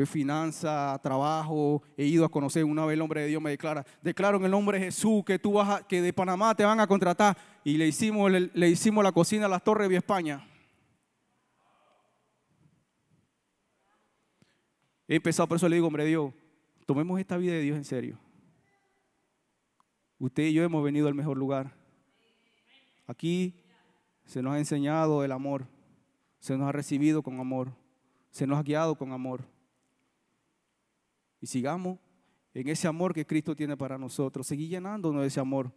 finanza, 0.05 1.01
trabajo, 1.03 1.83
he 1.97 2.05
ido 2.05 2.27
a 2.27 2.29
conocer, 2.29 2.65
una 2.65 2.85
vez 2.85 2.95
el 2.95 3.01
hombre 3.01 3.23
de 3.23 3.29
Dios 3.29 3.41
me 3.41 3.49
declara, 3.49 3.87
declaro 4.03 4.37
en 4.37 4.45
el 4.45 4.51
nombre 4.51 4.79
Jesús 4.79 5.25
que 5.25 5.39
tú 5.39 5.55
vas 5.55 5.85
que 5.85 6.03
de 6.03 6.13
Panamá 6.13 6.55
te 6.55 6.67
van 6.67 6.81
a 6.81 6.87
contratar 6.87 7.35
y 7.65 7.79
le 7.79 7.87
hicimos, 7.87 8.31
le, 8.31 8.69
hicimos 8.69 9.03
la 9.03 9.13
cocina 9.13 9.47
a 9.47 9.49
las 9.49 9.65
Torres 9.65 9.89
de 9.89 9.97
España. 9.97 10.47
He 15.09 15.17
empezado, 15.17 15.49
por 15.49 15.57
eso 15.57 15.67
le 15.67 15.77
digo, 15.77 15.87
hombre 15.87 16.03
de 16.05 16.11
Dios, 16.11 16.35
tomemos 16.85 17.19
esta 17.19 17.39
vida 17.39 17.55
de 17.55 17.63
Dios 17.63 17.79
en 17.79 17.85
serio. 17.85 18.19
Usted 20.19 20.43
y 20.43 20.53
yo 20.53 20.63
hemos 20.63 20.85
venido 20.85 21.09
al 21.09 21.15
mejor 21.15 21.39
lugar. 21.39 21.73
Aquí 23.07 23.55
se 24.27 24.43
nos 24.43 24.53
ha 24.53 24.59
enseñado 24.59 25.25
el 25.25 25.33
amor, 25.33 25.67
se 26.39 26.55
nos 26.59 26.69
ha 26.69 26.73
recibido 26.73 27.23
con 27.23 27.41
amor, 27.41 27.73
se 28.31 28.47
nos 28.47 28.59
ha 28.59 28.63
guiado 28.63 28.97
con 28.97 29.13
amor 29.13 29.56
y 31.41 31.47
sigamos 31.47 31.99
en 32.55 32.69
ese 32.69 32.89
amor 32.89 33.13
que 33.13 33.27
Cristo 33.27 33.55
tiene 33.55 33.77
para 33.77 33.99
nosotros, 33.99 34.47
seguir 34.47 34.71
llenándonos 34.71 35.21
de 35.21 35.29
ese 35.29 35.41
amor. 35.41 35.71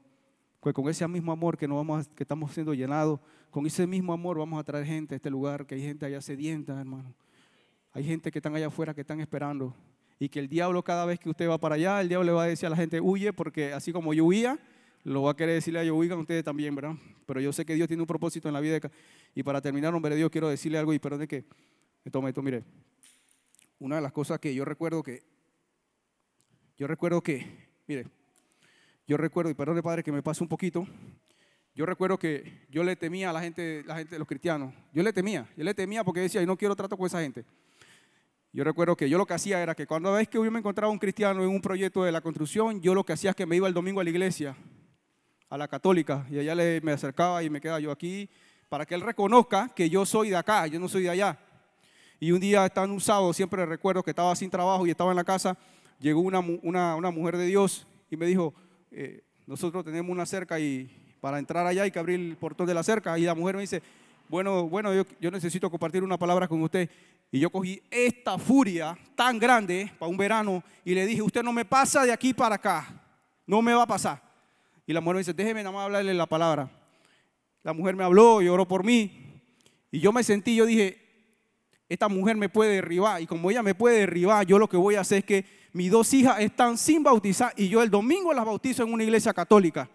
Pues 0.62 0.74
con 0.74 0.88
ese 0.90 1.08
mismo 1.08 1.32
amor 1.32 1.58
que, 1.58 1.68
nos 1.68 1.78
vamos 1.78 2.08
que 2.10 2.24
estamos 2.24 2.54
siendo 2.54 2.74
llenados, 2.74 3.20
con 3.50 3.66
ese 3.66 3.88
mismo 3.88 4.14
amor 4.14 4.38
vamos 4.38 4.60
a 4.60 4.64
traer 4.64 4.86
gente 4.86 5.16
a 5.16 5.18
este 5.18 5.30
lugar, 5.30 5.66
que 5.66 5.76
hay 5.76 5.82
gente 5.82 6.06
allá 6.06 6.22
sedienta, 6.22 6.80
hermano. 6.80 7.14
Hay 7.92 8.04
gente 8.04 8.32
que 8.32 8.40
están 8.40 8.56
allá 8.56 8.68
afuera 8.68 8.94
que 8.94 9.02
están 9.02 9.20
esperando. 9.20 9.76
Y 10.20 10.30
que 10.30 10.40
el 10.40 10.50
diablo 10.50 10.84
cada 10.84 11.06
vez 11.06 11.20
que 11.20 11.30
usted 11.30 11.50
va 11.50 11.58
para 11.58 11.76
allá, 11.76 12.02
el 12.02 12.10
diablo 12.10 12.26
le 12.26 12.32
va 12.34 12.44
a 12.44 12.48
decir 12.48 12.68
a 12.68 12.70
la 12.70 12.76
gente, 12.76 13.00
huye, 13.00 13.32
porque 13.34 13.74
así 13.74 13.92
como 13.92 14.14
yo 14.14 14.26
huía, 14.26 14.60
lo 15.04 15.24
va 15.24 15.32
a 15.32 15.36
querer 15.36 15.56
decirle 15.56 15.80
a 15.80 15.84
ellos, 15.84 15.98
huigan 15.98 16.20
ustedes 16.20 16.44
también, 16.44 16.76
¿verdad? 16.76 16.96
Pero 17.26 17.40
yo 17.40 17.54
sé 17.54 17.66
que 17.66 17.74
Dios 17.74 17.88
tiene 17.88 18.04
un 18.04 18.08
propósito 18.08 18.48
en 18.48 18.54
la 18.54 18.60
vida. 18.60 18.80
De... 18.80 18.92
Y 19.34 19.44
para 19.44 19.62
terminar, 19.62 19.94
hombre 19.94 20.12
de 20.12 20.18
Dios, 20.18 20.30
quiero 20.30 20.50
decirle 20.50 20.78
algo 20.78 20.94
y 20.94 21.00
perdón 21.00 21.26
que 21.28 21.46
me 22.04 22.12
tome 22.12 22.30
esto, 22.30 22.42
mire. 22.42 22.64
Una 23.80 23.96
de 23.96 24.02
las 24.02 24.12
cosas 24.12 24.40
que 24.40 24.54
yo 24.54 24.66
recuerdo 24.66 25.02
que 25.02 25.24
yo 26.80 26.88
recuerdo 26.88 27.22
que, 27.22 27.46
mire, 27.88 28.08
yo 29.06 29.18
recuerdo, 29.18 29.52
y 29.52 29.54
perdone 29.54 29.84
padre 29.84 30.02
que 30.02 30.14
me 30.14 30.24
pase 30.24 30.42
un 30.42 30.48
poquito, 30.48 30.88
yo 31.76 31.86
recuerdo 31.86 32.18
que 32.18 32.66
yo 32.70 32.86
le 32.86 32.96
temía 32.96 33.30
a 33.30 33.34
la 33.34 33.42
gente, 33.42 33.84
la 33.86 33.98
gente 33.98 34.18
los 34.18 34.28
cristianos. 34.28 34.74
Yo 34.94 35.04
le 35.04 35.12
temía, 35.12 35.46
yo 35.58 35.66
le 35.66 35.74
temía 35.74 36.06
porque 36.06 36.22
decía, 36.22 36.40
yo 36.40 36.48
no 36.48 36.58
quiero 36.58 36.78
trato 36.78 36.96
con 36.96 37.06
esa 37.06 37.20
gente. 37.20 37.44
Yo 38.54 38.64
recuerdo 38.64 38.96
que 38.96 39.10
yo 39.10 39.18
lo 39.18 39.26
que 39.26 39.34
hacía 39.34 39.62
era 39.62 39.76
que 39.76 39.86
cuando 39.86 40.14
vez 40.14 40.30
que 40.30 40.38
yo 40.38 40.50
me 40.50 40.60
encontraba 40.60 40.90
un 40.92 41.00
cristiano 41.00 41.44
en 41.44 41.50
un 41.50 41.62
proyecto 41.62 42.06
de 42.06 42.14
la 42.14 42.22
construcción, 42.22 42.82
yo 42.82 42.96
lo 42.96 43.04
que 43.04 43.12
hacía 43.12 43.32
es 43.32 43.36
que 43.36 43.46
me 43.46 43.58
iba 43.58 43.68
el 43.68 43.74
domingo 43.74 44.00
a 44.00 44.06
la 44.06 44.10
iglesia, 44.10 44.56
a 45.50 45.58
la 45.58 45.68
católica, 45.68 46.26
y 46.32 46.40
allá 46.40 46.56
le, 46.56 46.80
me 46.80 46.94
acercaba 46.94 47.44
y 47.44 47.50
me 47.50 47.60
quedaba 47.60 47.82
yo 47.82 47.92
aquí, 47.92 48.30
para 48.70 48.86
que 48.86 48.96
él 48.96 49.02
reconozca 49.02 49.68
que 49.76 49.90
yo 49.90 50.06
soy 50.06 50.30
de 50.30 50.38
acá, 50.38 50.66
yo 50.68 50.80
no 50.80 50.88
soy 50.88 51.04
de 51.04 51.10
allá. 51.10 51.38
Y 52.22 52.32
un 52.32 52.40
día, 52.40 52.66
estaba 52.66 52.86
en 52.86 52.92
un 52.92 53.02
sábado, 53.02 53.34
siempre 53.34 53.66
recuerdo 53.66 54.02
que 54.02 54.12
estaba 54.12 54.34
sin 54.36 54.50
trabajo 54.50 54.88
y 54.88 54.92
estaba 54.92 55.12
en 55.12 55.18
la 55.18 55.24
casa, 55.24 55.58
llegó 56.00 56.22
una, 56.22 56.40
una, 56.40 57.12
mujer 57.12 57.38
de 57.38 57.46
Dios 57.46 57.86
y 58.10 58.18
me 58.18 58.26
dijo, 58.26 58.54
eh, 58.92 59.24
nosotros 59.46 59.84
tenemos 59.84 60.12
una 60.12 60.26
cerca 60.26 60.60
y 60.60 60.90
para 61.22 61.40
entrar 61.40 61.66
allá 61.66 61.84
hay 61.84 61.92
que 61.92 62.00
abrir 62.00 62.20
el 62.20 62.38
portón 62.38 62.68
de 62.68 62.74
la 62.74 62.84
cerca. 62.84 63.18
Y 63.20 63.24
la 63.24 63.36
mujer 63.36 63.56
me 63.56 63.62
dice, 63.62 63.82
bueno, 64.28 64.68
bueno, 64.68 64.94
yo, 64.94 65.04
yo 65.20 65.32
necesito 65.32 65.70
compartir 65.70 66.04
una 66.04 66.18
palabra 66.18 66.48
con 66.48 66.62
usted. 66.62 66.90
Y 67.32 67.40
yo 67.40 67.50
cogí 67.50 67.82
esta 67.92 68.38
furia 68.38 68.98
tan 69.16 69.38
grande 69.38 69.92
para 70.00 70.10
un 70.10 70.18
verano 70.18 70.64
y 70.84 70.96
le 70.96 71.06
dije, 71.06 71.22
usted 71.22 71.44
no 71.44 71.54
me 71.54 71.66
pasa 71.66 72.04
de 72.04 72.12
aquí 72.12 72.34
para 72.34 72.56
acá, 72.56 72.88
no 73.46 73.62
me 73.62 73.74
va 73.74 73.84
a 73.84 73.88
pasar. 73.88 74.22
Y 74.88 74.94
la 74.94 75.02
mujer 75.02 75.16
me 75.16 75.20
dice, 75.20 75.34
déjeme 75.34 75.62
nada 75.62 75.76
más 75.76 75.86
hablarle 75.86 76.14
la 76.16 76.26
palabra. 76.26 76.72
La 77.62 77.74
mujer 77.74 77.96
me 77.96 78.04
habló 78.04 78.42
y 78.42 78.48
oró 78.48 78.68
por 78.68 78.84
mí. 78.84 79.42
Y 79.92 80.00
yo 80.00 80.12
me 80.12 80.24
sentí, 80.24 80.56
yo 80.56 80.66
dije, 80.66 80.99
esta 81.90 82.08
mujer 82.08 82.38
me 82.38 82.48
puede 82.48 82.76
derribar. 82.76 83.22
Y 83.22 83.26
como 83.26 83.50
ella 83.50 83.64
me 83.64 83.74
puede 83.74 84.00
derribar, 84.00 84.46
yo 84.46 84.60
lo 84.60 84.70
que 84.70 84.78
voy 84.78 84.96
a 84.96 85.02
hacer 85.02 85.20
es 85.20 85.26
que 85.26 85.46
mis 85.74 85.92
dos 85.92 86.14
hijas 86.14 86.40
están 86.40 86.78
sin 86.78 87.04
bautizar 87.04 87.52
y 87.58 87.68
yo 87.68 87.82
el 87.82 87.90
domingo 87.90 88.32
las 88.34 88.46
bautizo 88.46 88.84
en 88.84 88.94
una 88.94 89.04
iglesia 89.04 89.34
católica. 89.34 89.90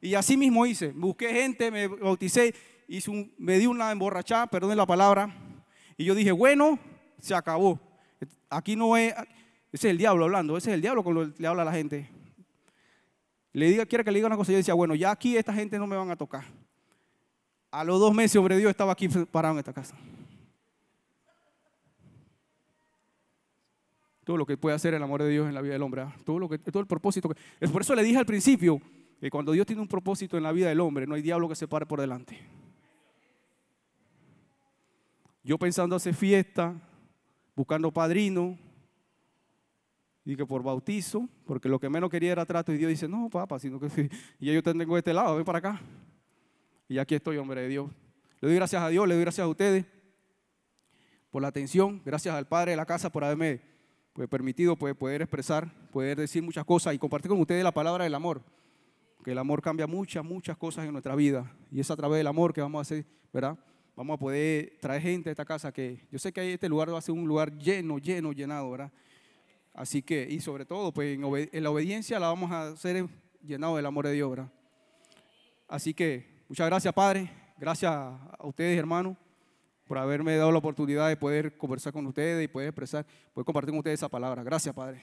Y 0.00 0.14
así 0.14 0.36
mismo 0.36 0.64
hice, 0.64 0.92
busqué 0.92 1.32
gente, 1.32 1.70
me 1.70 1.88
bauticé, 1.88 2.54
me 3.36 3.58
di 3.58 3.66
una 3.66 3.92
emborrachada, 3.92 4.46
perdón 4.46 4.76
la 4.76 4.86
palabra, 4.86 5.34
y 5.98 6.04
yo 6.04 6.14
dije, 6.14 6.32
bueno, 6.32 6.78
se 7.18 7.34
acabó. 7.34 7.78
Aquí 8.48 8.76
no 8.76 8.96
es, 8.96 9.12
ese 9.72 9.88
es 9.88 9.90
el 9.92 9.98
diablo 9.98 10.24
hablando, 10.24 10.56
ese 10.56 10.70
es 10.70 10.74
el 10.74 10.80
diablo 10.80 11.02
cuando 11.04 11.30
le 11.36 11.46
habla 11.46 11.62
a 11.62 11.66
la 11.66 11.72
gente. 11.72 12.08
Le 13.52 13.68
diga, 13.68 13.84
quiere 13.84 14.04
que 14.04 14.10
le 14.10 14.18
diga 14.18 14.28
una 14.28 14.36
cosa, 14.36 14.52
yo 14.52 14.58
decía, 14.58 14.74
bueno, 14.74 14.94
ya 14.94 15.10
aquí 15.10 15.36
esta 15.36 15.52
gente 15.52 15.78
no 15.78 15.86
me 15.86 15.96
van 15.96 16.10
a 16.10 16.16
tocar. 16.16 16.44
A 17.70 17.84
los 17.84 18.00
dos 18.00 18.14
meses, 18.14 18.36
hombre 18.36 18.56
Dios, 18.56 18.70
estaba 18.70 18.92
aquí 18.92 19.08
parado 19.08 19.54
en 19.54 19.58
esta 19.58 19.72
casa. 19.72 19.94
Todo 24.30 24.36
lo 24.36 24.46
que 24.46 24.56
puede 24.56 24.76
hacer 24.76 24.94
el 24.94 25.02
amor 25.02 25.24
de 25.24 25.28
Dios 25.28 25.48
en 25.48 25.54
la 25.56 25.60
vida 25.60 25.72
del 25.72 25.82
hombre, 25.82 26.02
¿ah? 26.02 26.16
todo, 26.24 26.38
lo 26.38 26.48
que, 26.48 26.56
todo 26.56 26.78
el 26.78 26.86
propósito. 26.86 27.28
Que, 27.28 27.66
por 27.66 27.82
eso 27.82 27.96
le 27.96 28.04
dije 28.04 28.16
al 28.16 28.26
principio 28.26 28.80
que 29.18 29.28
cuando 29.28 29.50
Dios 29.50 29.66
tiene 29.66 29.82
un 29.82 29.88
propósito 29.88 30.36
en 30.36 30.44
la 30.44 30.52
vida 30.52 30.68
del 30.68 30.78
hombre, 30.78 31.04
no 31.04 31.16
hay 31.16 31.20
diablo 31.20 31.48
que 31.48 31.56
se 31.56 31.66
pare 31.66 31.84
por 31.84 32.00
delante. 32.00 32.38
Yo 35.42 35.58
pensando 35.58 35.96
hacer 35.96 36.14
fiesta, 36.14 36.80
buscando 37.56 37.90
padrino, 37.90 38.56
y 40.24 40.36
que 40.36 40.46
por 40.46 40.62
bautizo, 40.62 41.28
porque 41.44 41.68
lo 41.68 41.80
que 41.80 41.88
menos 41.88 42.08
quería 42.08 42.30
era 42.30 42.46
trato, 42.46 42.72
y 42.72 42.78
Dios 42.78 42.88
dice, 42.88 43.08
no, 43.08 43.28
papá, 43.28 43.58
sino 43.58 43.80
que 43.80 43.88
y 44.38 44.52
yo 44.52 44.62
te 44.62 44.72
tengo 44.72 44.94
de 44.94 45.00
este 45.00 45.12
lado, 45.12 45.34
ven 45.34 45.44
para 45.44 45.58
acá. 45.58 45.80
Y 46.86 46.98
aquí 46.98 47.16
estoy, 47.16 47.36
hombre 47.36 47.62
de 47.62 47.68
Dios. 47.68 47.90
Le 48.40 48.46
doy 48.46 48.54
gracias 48.54 48.80
a 48.80 48.90
Dios, 48.90 49.08
le 49.08 49.14
doy 49.14 49.24
gracias 49.24 49.44
a 49.44 49.48
ustedes 49.48 49.86
por 51.32 51.42
la 51.42 51.48
atención, 51.48 52.00
gracias 52.04 52.32
al 52.32 52.46
Padre 52.46 52.70
de 52.70 52.76
la 52.76 52.86
casa 52.86 53.10
por 53.10 53.24
haberme 53.24 53.79
pues, 54.12 54.28
permitido 54.28 54.76
pues, 54.76 54.94
poder 54.94 55.22
expresar, 55.22 55.70
poder 55.90 56.18
decir 56.18 56.42
muchas 56.42 56.64
cosas 56.64 56.94
y 56.94 56.98
compartir 56.98 57.28
con 57.30 57.40
ustedes 57.40 57.64
la 57.64 57.72
palabra 57.72 58.04
del 58.04 58.14
amor. 58.14 58.42
Que 59.24 59.32
el 59.32 59.38
amor 59.38 59.60
cambia 59.60 59.86
muchas, 59.86 60.24
muchas 60.24 60.56
cosas 60.56 60.86
en 60.86 60.92
nuestra 60.92 61.14
vida. 61.14 61.54
Y 61.70 61.80
es 61.80 61.90
a 61.90 61.96
través 61.96 62.18
del 62.18 62.26
amor 62.26 62.52
que 62.52 62.60
vamos 62.60 62.78
a 62.78 62.82
hacer, 62.82 63.04
¿verdad? 63.32 63.58
Vamos 63.94 64.14
a 64.14 64.18
poder 64.18 64.78
traer 64.80 65.02
gente 65.02 65.28
a 65.28 65.32
esta 65.32 65.44
casa 65.44 65.72
que 65.72 66.06
yo 66.10 66.18
sé 66.18 66.32
que 66.32 66.54
este 66.54 66.68
lugar 66.68 66.92
va 66.92 66.98
a 66.98 67.02
ser 67.02 67.14
un 67.14 67.28
lugar 67.28 67.56
lleno, 67.58 67.98
lleno, 67.98 68.32
llenado, 68.32 68.70
¿verdad? 68.70 68.92
Así 69.74 70.02
que, 70.02 70.26
y 70.28 70.40
sobre 70.40 70.64
todo, 70.64 70.92
pues 70.92 71.18
en, 71.18 71.62
la 71.62 71.70
obediencia 71.70 72.18
la 72.18 72.28
vamos 72.28 72.50
a 72.50 72.68
hacer 72.68 73.06
llenado 73.42 73.76
del 73.76 73.86
amor 73.86 74.06
de 74.06 74.12
Dios, 74.14 74.30
¿verdad? 74.30 74.50
Así 75.68 75.94
que, 75.94 76.44
muchas 76.48 76.66
gracias, 76.66 76.92
Padre. 76.94 77.30
Gracias 77.58 77.92
a 77.92 78.38
ustedes, 78.42 78.78
hermanos 78.78 79.16
por 79.90 79.98
haberme 79.98 80.36
dado 80.36 80.52
la 80.52 80.58
oportunidad 80.58 81.08
de 81.08 81.16
poder 81.16 81.56
conversar 81.56 81.92
con 81.92 82.06
ustedes 82.06 82.44
y 82.44 82.46
poder 82.46 82.68
expresar, 82.68 83.04
poder 83.34 83.44
compartir 83.44 83.70
con 83.70 83.78
ustedes 83.78 83.98
esa 83.98 84.08
palabra. 84.08 84.44
Gracias, 84.44 84.72
Padre. 84.72 85.02